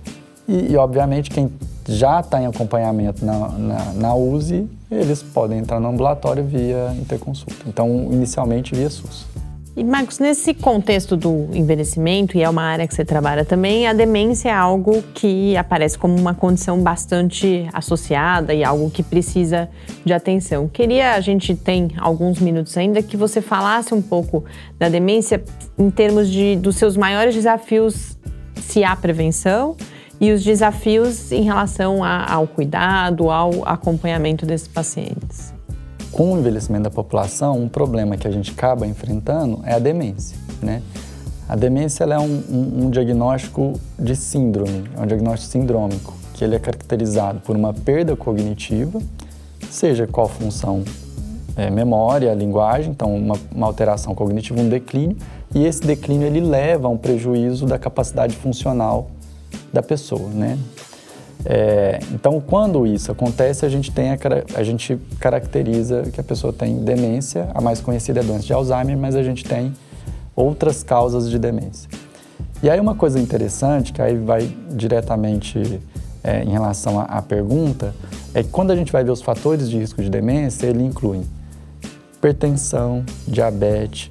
E, 0.47 0.73
e 0.73 0.77
obviamente, 0.77 1.31
quem 1.31 1.51
já 1.87 2.21
está 2.21 2.41
em 2.41 2.47
acompanhamento 2.47 3.25
na, 3.25 3.49
na, 3.49 3.93
na, 3.95 4.15
USE, 4.15 4.69
eles 4.91 5.23
podem 5.23 5.59
entrar 5.59 5.81
no 5.81 5.89
ambulatório 5.89 6.45
via 6.45 6.95
interconsulta. 7.01 7.57
Então, 7.67 8.09
inicialmente 8.13 8.75
via 8.75 8.91
SUS. 8.91 9.27
E 9.79 9.85
Marcos, 9.85 10.19
nesse 10.19 10.53
contexto 10.55 11.17
do 11.17 11.51
envelhecimento, 11.53 12.37
e 12.37 12.43
é 12.43 12.49
uma 12.49 12.65
área 12.65 12.85
que 12.89 12.93
você 12.93 13.05
trabalha 13.05 13.45
também, 13.45 13.87
a 13.87 13.93
demência 13.93 14.49
é 14.49 14.53
algo 14.53 15.01
que 15.15 15.57
aparece 15.57 15.97
como 15.97 16.17
uma 16.17 16.35
condição 16.35 16.83
bastante 16.83 17.69
associada 17.73 18.53
e 18.53 18.65
algo 18.65 18.91
que 18.91 19.05
precisa 19.05 19.71
de 20.05 20.13
atenção. 20.13 20.67
Queria, 20.67 21.13
a 21.13 21.21
gente 21.21 21.55
tem 21.55 21.93
alguns 21.97 22.41
minutos 22.41 22.77
ainda, 22.77 23.01
que 23.05 23.17
você 23.17 23.41
falasse 23.41 23.95
um 23.95 24.03
pouco 24.03 24.45
da 24.77 24.89
demência 24.89 25.45
em 25.79 25.91
termos 25.91 26.29
de, 26.29 26.57
dos 26.57 26.75
seus 26.75 26.97
maiores 26.97 27.33
desafios, 27.37 28.19
se 28.57 28.83
há 28.83 28.97
prevenção, 28.97 29.77
e 30.21 30.33
os 30.33 30.43
desafios 30.43 31.31
em 31.31 31.45
relação 31.45 32.03
a, 32.03 32.29
ao 32.33 32.49
cuidado, 32.49 33.31
ao 33.31 33.65
acompanhamento 33.65 34.45
desses 34.45 34.67
pacientes 34.67 35.57
com 36.13 36.33
o 36.33 36.39
envelhecimento 36.39 36.85
da 36.85 36.91
população, 36.91 37.59
um 37.59 37.69
problema 37.69 38.17
que 38.17 38.27
a 38.27 38.31
gente 38.31 38.51
acaba 38.51 38.87
enfrentando 38.87 39.61
é 39.65 39.75
a 39.75 39.79
demência, 39.79 40.37
né? 40.63 40.83
A 41.49 41.57
demência 41.57 42.05
é 42.05 42.19
um, 42.19 42.43
um, 42.51 42.85
um, 42.85 42.91
diagnóstico 42.91 43.73
de 43.99 44.15
síndrome, 44.15 44.85
é 44.95 45.01
um 45.01 45.07
diagnóstico 45.07 45.51
sindrômico, 45.51 46.15
que 46.35 46.45
ele 46.45 46.55
é 46.55 46.59
caracterizado 46.59 47.41
por 47.41 47.57
uma 47.57 47.73
perda 47.73 48.15
cognitiva, 48.15 49.01
seja 49.71 50.07
qual 50.07 50.29
função, 50.29 50.85
é, 51.57 51.71
memória, 51.71 52.35
linguagem, 52.35 52.91
então 52.91 53.17
uma, 53.17 53.35
uma 53.55 53.67
alteração 53.67 54.15
cognitiva, 54.15 54.61
um 54.61 54.69
declínio, 54.69 55.17
e 55.55 55.65
esse 55.65 55.81
declínio 55.81 56.27
ele 56.27 56.41
leva 56.41 56.87
a 56.87 56.91
um 56.91 56.99
prejuízo 56.99 57.65
da 57.65 57.79
capacidade 57.79 58.37
funcional 58.37 59.11
da 59.73 59.83
pessoa, 59.83 60.29
né? 60.29 60.59
É, 61.45 62.01
então, 62.13 62.41
quando 62.41 62.87
isso 62.87 63.13
acontece, 63.13 63.65
a 63.65 63.69
gente, 63.69 63.91
tem 63.91 64.11
a, 64.11 64.19
a, 64.55 64.63
gente 64.63 64.99
caracteriza 65.21 66.03
que 66.13 66.21
a 66.21 66.25
pessoa 66.25 66.53
tem 66.53 66.79
demência, 66.79 67.49
a 67.55 67.61
mais 67.61 67.81
conhecida 67.81 68.21
é 68.21 68.23
a 68.23 68.27
doença 68.27 68.45
de 68.45 68.53
Alzheimer, 68.53 68.99
mas 68.99 69.15
a 69.15 69.23
gente 69.23 69.45
tem 69.45 69.73
outras 70.35 70.83
causas 70.83 71.31
de 71.31 71.39
demência. 71.39 71.89
E 72.63 72.69
aí 72.69 72.79
uma 72.81 72.95
coisa 72.95 73.21
interessante, 73.21 73.93
que 73.93 74.03
aí 74.03 74.17
vai 74.17 74.53
diretamente 74.71 75.81
é, 76.25 76.43
em 76.43 76.51
relação 76.51 77.01
à, 77.01 77.23
pergunta, 77.23 77.95
é 78.35 78.43
que 78.43 78.49
quando 78.49 78.73
a 78.73 78.77
gente 78.77 78.91
vai 78.91 79.05
ver 79.05 79.13
os 79.13 79.23
fatores 79.23 79.71
de 79.71 79.79
risco 79.79 80.03
de 80.03 80.11
demência, 80.11 80.67
ele 80.67 80.83
inclui 80.83 81.23
hipertensão, 82.17 83.05
diabetes, 83.27 84.11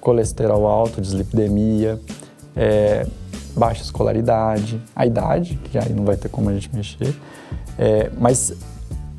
colesterol 0.00 0.66
alto, 0.66 1.00
dislipidemia, 1.00 1.98
é, 2.54 3.06
baixa 3.58 3.82
escolaridade, 3.82 4.80
a 4.94 5.04
idade, 5.04 5.58
que 5.64 5.76
aí 5.76 5.92
não 5.92 6.04
vai 6.04 6.16
ter 6.16 6.28
como 6.28 6.48
a 6.48 6.54
gente 6.54 6.74
mexer, 6.74 7.14
é, 7.78 8.10
mas 8.18 8.54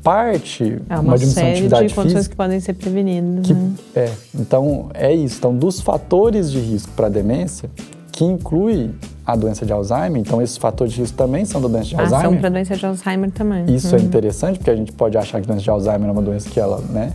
parte 0.02 0.80
é 0.88 0.94
uma, 0.94 1.02
uma 1.02 1.18
diminuição 1.18 1.42
série 1.42 1.46
de 1.46 1.58
atividade 1.58 1.88
de 1.88 1.94
condições 1.94 2.18
física, 2.18 2.32
que 2.32 2.36
podem 2.36 2.60
ser 2.60 2.74
prevenidas. 2.74 3.46
Que, 3.46 3.54
né? 3.54 3.72
É, 3.94 4.10
então 4.34 4.90
é 4.94 5.12
isso. 5.14 5.38
Então, 5.38 5.54
dos 5.54 5.80
fatores 5.80 6.50
de 6.50 6.58
risco 6.58 6.90
para 6.92 7.08
demência, 7.08 7.70
que 8.10 8.24
inclui 8.24 8.90
a 9.24 9.36
doença 9.36 9.64
de 9.64 9.72
Alzheimer, 9.72 10.20
então 10.20 10.42
esses 10.42 10.56
fatores 10.56 10.92
de 10.92 11.00
risco 11.00 11.16
também 11.16 11.44
são 11.44 11.60
da 11.60 11.68
doença 11.68 11.88
de 11.88 11.96
ah, 11.96 12.00
Alzheimer. 12.00 12.30
são 12.30 12.36
para 12.36 12.48
a 12.48 12.50
doença 12.50 12.76
de 12.76 12.86
Alzheimer 12.86 13.30
também. 13.30 13.74
Isso 13.74 13.94
é 13.94 13.98
uhum. 13.98 14.04
é 14.04 14.06
interessante, 14.06 14.58
porque 14.58 14.70
a 14.70 14.76
gente 14.76 14.92
pode 14.92 15.16
achar 15.16 15.40
que 15.40 15.46
a 15.46 15.48
doença 15.48 15.62
de 15.62 15.70
Alzheimer 15.70 16.08
é 16.08 16.12
uma 16.12 16.22
doença 16.22 16.48
que 16.50 16.58
ela, 16.58 16.80
né, 16.90 17.12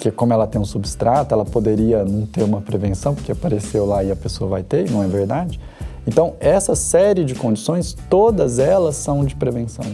que 0.00 0.10
como 0.10 0.32
ela 0.32 0.46
tem 0.46 0.60
um 0.60 0.64
substrato, 0.64 1.34
ela 1.34 1.44
poderia 1.44 2.04
não 2.04 2.26
ter 2.26 2.42
uma 2.42 2.60
prevenção, 2.60 3.14
porque 3.14 3.32
apareceu 3.32 3.84
lá 3.84 4.02
e 4.02 4.10
a 4.10 4.16
pessoa 4.16 4.48
vai 4.48 4.62
ter, 4.62 4.90
não 4.90 5.02
é 5.02 5.06
verdade? 5.06 5.60
Então, 6.06 6.34
essa 6.40 6.74
série 6.74 7.24
de 7.24 7.34
condições, 7.34 7.96
todas 8.10 8.58
elas 8.58 8.96
são 8.96 9.24
de 9.24 9.36
prevenção. 9.36 9.84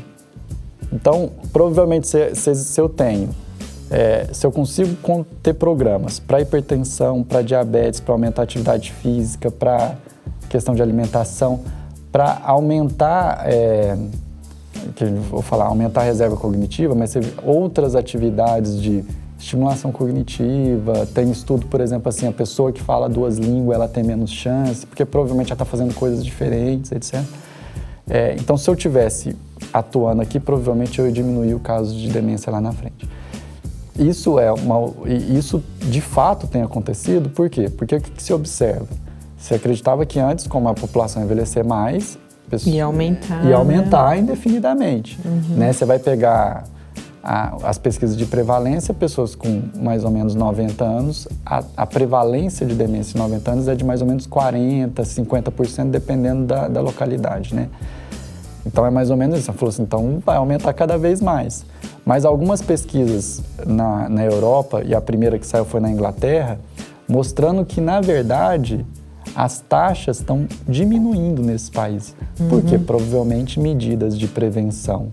Então, 0.92 1.30
provavelmente, 1.52 2.06
se, 2.06 2.34
se, 2.34 2.54
se 2.54 2.80
eu 2.80 2.88
tenho, 2.88 3.28
é, 3.90 4.28
se 4.32 4.46
eu 4.46 4.52
consigo 4.52 4.96
ter 5.42 5.54
programas 5.54 6.18
para 6.18 6.40
hipertensão, 6.40 7.22
para 7.22 7.42
diabetes, 7.42 8.00
para 8.00 8.14
aumentar 8.14 8.42
a 8.42 8.44
atividade 8.44 8.92
física, 8.92 9.50
para 9.50 9.96
questão 10.48 10.74
de 10.74 10.82
alimentação, 10.82 11.60
para 12.10 12.40
aumentar, 12.44 13.42
é, 13.46 13.96
que 14.96 15.04
vou 15.04 15.42
falar, 15.42 15.66
aumentar 15.66 16.02
a 16.02 16.04
reserva 16.04 16.36
cognitiva, 16.36 16.94
mas 16.94 17.14
outras 17.44 17.94
atividades 17.94 18.80
de 18.80 19.04
estimulação 19.38 19.92
cognitiva, 19.92 21.06
tem 21.14 21.30
estudo, 21.30 21.66
por 21.66 21.80
exemplo, 21.80 22.08
assim, 22.08 22.26
a 22.26 22.32
pessoa 22.32 22.72
que 22.72 22.82
fala 22.82 23.08
duas 23.08 23.38
línguas, 23.38 23.76
ela 23.76 23.88
tem 23.88 24.02
menos 24.02 24.30
chance, 24.30 24.84
porque 24.84 25.04
provavelmente 25.04 25.48
ela 25.48 25.54
está 25.54 25.64
fazendo 25.64 25.94
coisas 25.94 26.24
diferentes, 26.24 26.90
etc. 26.90 27.22
É, 28.10 28.34
então, 28.38 28.56
se 28.56 28.68
eu 28.68 28.74
tivesse 28.74 29.36
atuando 29.72 30.22
aqui, 30.22 30.40
provavelmente 30.40 30.98
eu 30.98 31.06
ia 31.06 31.12
diminuir 31.12 31.54
o 31.54 31.60
caso 31.60 31.94
de 31.94 32.08
demência 32.08 32.50
lá 32.50 32.60
na 32.60 32.72
frente. 32.72 33.08
Isso 33.98 34.38
é 34.38 34.52
uma, 34.52 34.92
isso 35.08 35.62
de 35.80 36.00
fato 36.00 36.46
tem 36.46 36.62
acontecido, 36.62 37.28
por 37.30 37.50
quê? 37.50 37.68
Porque 37.68 37.96
o 37.96 38.00
que 38.00 38.22
se 38.22 38.32
observa? 38.32 38.86
Se 39.36 39.54
acreditava 39.54 40.06
que 40.06 40.18
antes, 40.18 40.46
como 40.46 40.68
a 40.68 40.74
população 40.74 41.22
envelhecer 41.22 41.64
mais, 41.64 42.18
pessoas, 42.48 42.74
ia 42.74 42.84
aumentar, 42.84 43.44
ia 43.44 43.56
aumentar 43.56 44.10
né? 44.10 44.20
indefinidamente. 44.20 45.18
Uhum. 45.24 45.56
Né? 45.56 45.72
Você 45.72 45.84
vai 45.84 45.98
pegar 45.98 46.64
a, 47.22 47.68
as 47.68 47.78
pesquisas 47.78 48.16
de 48.16 48.26
prevalência, 48.26 48.94
pessoas 48.94 49.34
com 49.34 49.62
mais 49.76 50.04
ou 50.04 50.10
menos 50.10 50.34
90 50.34 50.84
anos, 50.84 51.28
a, 51.44 51.62
a, 51.76 51.86
prevalência 51.86 52.66
de 52.66 52.74
demência 52.74 53.16
em 53.16 53.20
90 53.20 53.50
anos 53.50 53.68
é 53.68 53.74
de 53.74 53.84
mais 53.84 54.00
ou 54.00 54.06
menos 54.06 54.26
40%, 54.26 54.92
50%, 54.92 55.90
dependendo 55.90 56.46
da, 56.46 56.68
da 56.68 56.80
localidade, 56.80 57.54
né? 57.54 57.68
Então 58.64 58.84
é 58.84 58.90
mais 58.90 59.10
ou 59.10 59.16
menos 59.16 59.38
isso. 59.40 59.50
Ela 59.50 59.58
falou 59.58 59.70
assim, 59.70 59.82
então 59.82 60.22
vai 60.24 60.36
aumentar 60.36 60.72
cada 60.72 60.98
vez 60.98 61.20
mais. 61.20 61.64
Mas 62.04 62.24
algumas 62.24 62.60
pesquisas 62.60 63.42
na, 63.66 64.08
na 64.08 64.24
Europa, 64.24 64.82
e 64.84 64.94
a 64.94 65.00
primeira 65.00 65.38
que 65.38 65.46
saiu 65.46 65.64
foi 65.64 65.80
na 65.80 65.90
Inglaterra, 65.90 66.58
mostrando 67.08 67.64
que, 67.64 67.80
na 67.80 68.00
verdade, 68.00 68.84
as 69.34 69.60
taxas 69.60 70.18
estão 70.18 70.46
diminuindo 70.68 71.42
nesses 71.42 71.70
países. 71.70 72.14
Uhum. 72.38 72.48
Porque 72.48 72.78
provavelmente 72.78 73.58
medidas 73.58 74.18
de 74.18 74.26
prevenção 74.26 75.08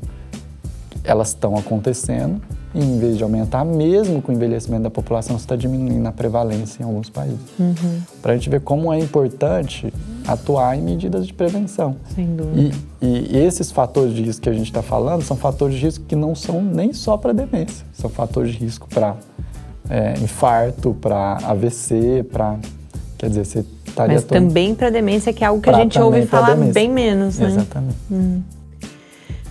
elas 1.06 1.30
estão 1.30 1.56
acontecendo 1.56 2.42
e 2.76 2.84
em 2.84 3.00
vez 3.00 3.18
de 3.18 3.24
aumentar, 3.24 3.64
mesmo 3.64 4.22
com 4.22 4.34
o 4.34 4.36
envelhecimento 4.36 4.84
da 4.84 4.90
população, 4.90 5.38
está 5.38 5.56
diminuindo 5.56 6.06
a 6.06 6.12
prevalência 6.12 6.84
em 6.84 6.86
alguns 6.86 7.10
países. 7.10 7.40
Uhum. 7.58 8.02
Para 8.22 8.34
a 8.34 8.36
gente 8.36 8.50
ver 8.50 8.60
como 8.60 8.92
é 8.92 9.00
importante 9.00 9.94
atuar 10.28 10.78
em 10.78 10.82
medidas 10.82 11.26
de 11.26 11.34
prevenção. 11.34 11.96
Sem 12.14 12.36
dúvida. 12.36 12.76
E, 13.02 13.38
e 13.38 13.38
esses 13.38 13.72
fatores 13.72 14.14
de 14.14 14.22
risco 14.22 14.42
que 14.42 14.50
a 14.50 14.54
gente 14.54 14.66
está 14.66 14.82
falando 14.82 15.22
são 15.24 15.38
fatores 15.38 15.78
de 15.78 15.86
risco 15.86 16.04
que 16.06 16.18
não 16.18 16.36
são 16.36 16.62
nem 16.62 16.92
só 16.92 17.16
para 17.16 17.32
demência, 17.32 17.86
são 17.94 18.10
fatores 18.10 18.52
de 18.52 18.58
risco 18.58 18.90
para 18.90 19.16
é, 19.90 20.14
infarto, 20.22 20.94
para 21.00 21.38
AVC, 21.44 22.26
para. 22.30 22.58
Quer 23.18 23.30
dizer, 23.30 23.46
você 23.46 23.66
estaria. 23.86 24.16
Mas 24.16 24.24
todo... 24.26 24.38
também 24.38 24.76
para 24.76 24.90
demência, 24.90 25.32
que 25.32 25.46
é 25.46 25.48
algo 25.48 25.62
que 25.62 25.70
a 25.70 25.74
gente 25.74 25.98
ouve 25.98 26.26
falar 26.26 26.56
bem 26.56 26.92
menos, 26.92 27.40
né? 27.40 27.48
Exatamente. 27.48 27.96
Hum. 28.12 28.42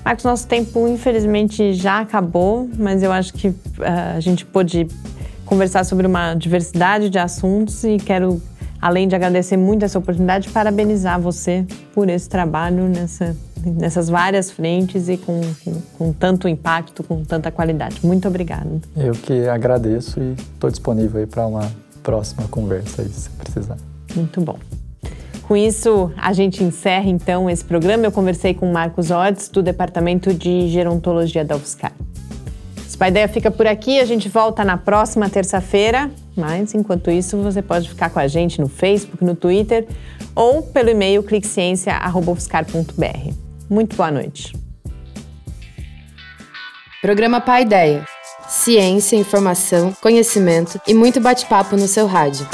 Marcos, 0.04 0.24
nosso 0.24 0.46
tempo 0.46 0.86
infelizmente 0.86 1.72
já 1.72 2.00
acabou, 2.00 2.68
mas 2.76 3.02
eu 3.02 3.10
acho 3.10 3.32
que 3.32 3.48
uh, 3.48 3.56
a 4.16 4.20
gente 4.20 4.44
pôde 4.44 4.86
conversar 5.46 5.84
sobre 5.84 6.06
uma 6.06 6.34
diversidade 6.34 7.08
de 7.08 7.18
assuntos 7.18 7.82
e 7.84 7.96
quero, 7.96 8.40
além 8.80 9.08
de 9.08 9.14
agradecer 9.14 9.56
muito 9.56 9.84
essa 9.84 9.98
oportunidade, 9.98 10.50
parabenizar 10.50 11.18
você 11.18 11.66
por 11.94 12.10
esse 12.10 12.28
trabalho 12.28 12.84
nessa, 12.88 13.34
nessas 13.64 14.10
várias 14.10 14.50
frentes 14.50 15.08
e 15.08 15.16
com, 15.16 15.40
com, 15.64 15.80
com 15.96 16.12
tanto 16.12 16.48
impacto, 16.48 17.02
com 17.02 17.24
tanta 17.24 17.50
qualidade. 17.50 18.00
Muito 18.04 18.28
obrigada. 18.28 18.80
Eu 18.94 19.12
que 19.12 19.48
agradeço 19.48 20.20
e 20.20 20.32
estou 20.32 20.68
disponível 20.70 21.20
aí 21.20 21.26
para 21.26 21.46
uma 21.46 21.70
próxima 22.02 22.46
conversa 22.48 23.00
aí, 23.00 23.08
se 23.08 23.30
precisar. 23.30 23.78
Muito 24.14 24.38
bom. 24.42 24.58
Com 25.46 25.56
isso, 25.56 26.10
a 26.16 26.32
gente 26.32 26.64
encerra 26.64 27.08
então 27.08 27.50
esse 27.50 27.64
programa. 27.64 28.06
Eu 28.06 28.12
conversei 28.12 28.54
com 28.54 28.72
Marcos 28.72 29.10
Ortiz, 29.10 29.48
do 29.48 29.62
Departamento 29.62 30.32
de 30.32 30.68
Gerontologia 30.68 31.44
da 31.44 31.56
UFSCar. 31.56 31.92
Spaideia 32.88 33.28
fica 33.28 33.50
por 33.50 33.66
aqui, 33.66 34.00
a 34.00 34.04
gente 34.04 34.28
volta 34.28 34.64
na 34.64 34.76
próxima 34.76 35.28
terça-feira, 35.28 36.08
mas 36.36 36.74
enquanto 36.74 37.10
isso 37.10 37.36
você 37.38 37.60
pode 37.60 37.88
ficar 37.88 38.08
com 38.08 38.20
a 38.20 38.28
gente 38.28 38.60
no 38.60 38.68
Facebook, 38.68 39.24
no 39.24 39.34
Twitter 39.34 39.84
ou 40.34 40.62
pelo 40.62 40.90
e-mail 40.90 41.22
cliqueciência.ufscar.br. 41.22 43.34
Muito 43.68 43.96
boa 43.96 44.10
noite. 44.10 44.56
Programa 47.02 47.40
Paideia. 47.40 48.06
Ciência, 48.48 49.16
informação, 49.16 49.92
conhecimento 50.00 50.80
e 50.86 50.94
muito 50.94 51.20
bate-papo 51.20 51.76
no 51.76 51.88
seu 51.88 52.06
rádio 52.06 52.46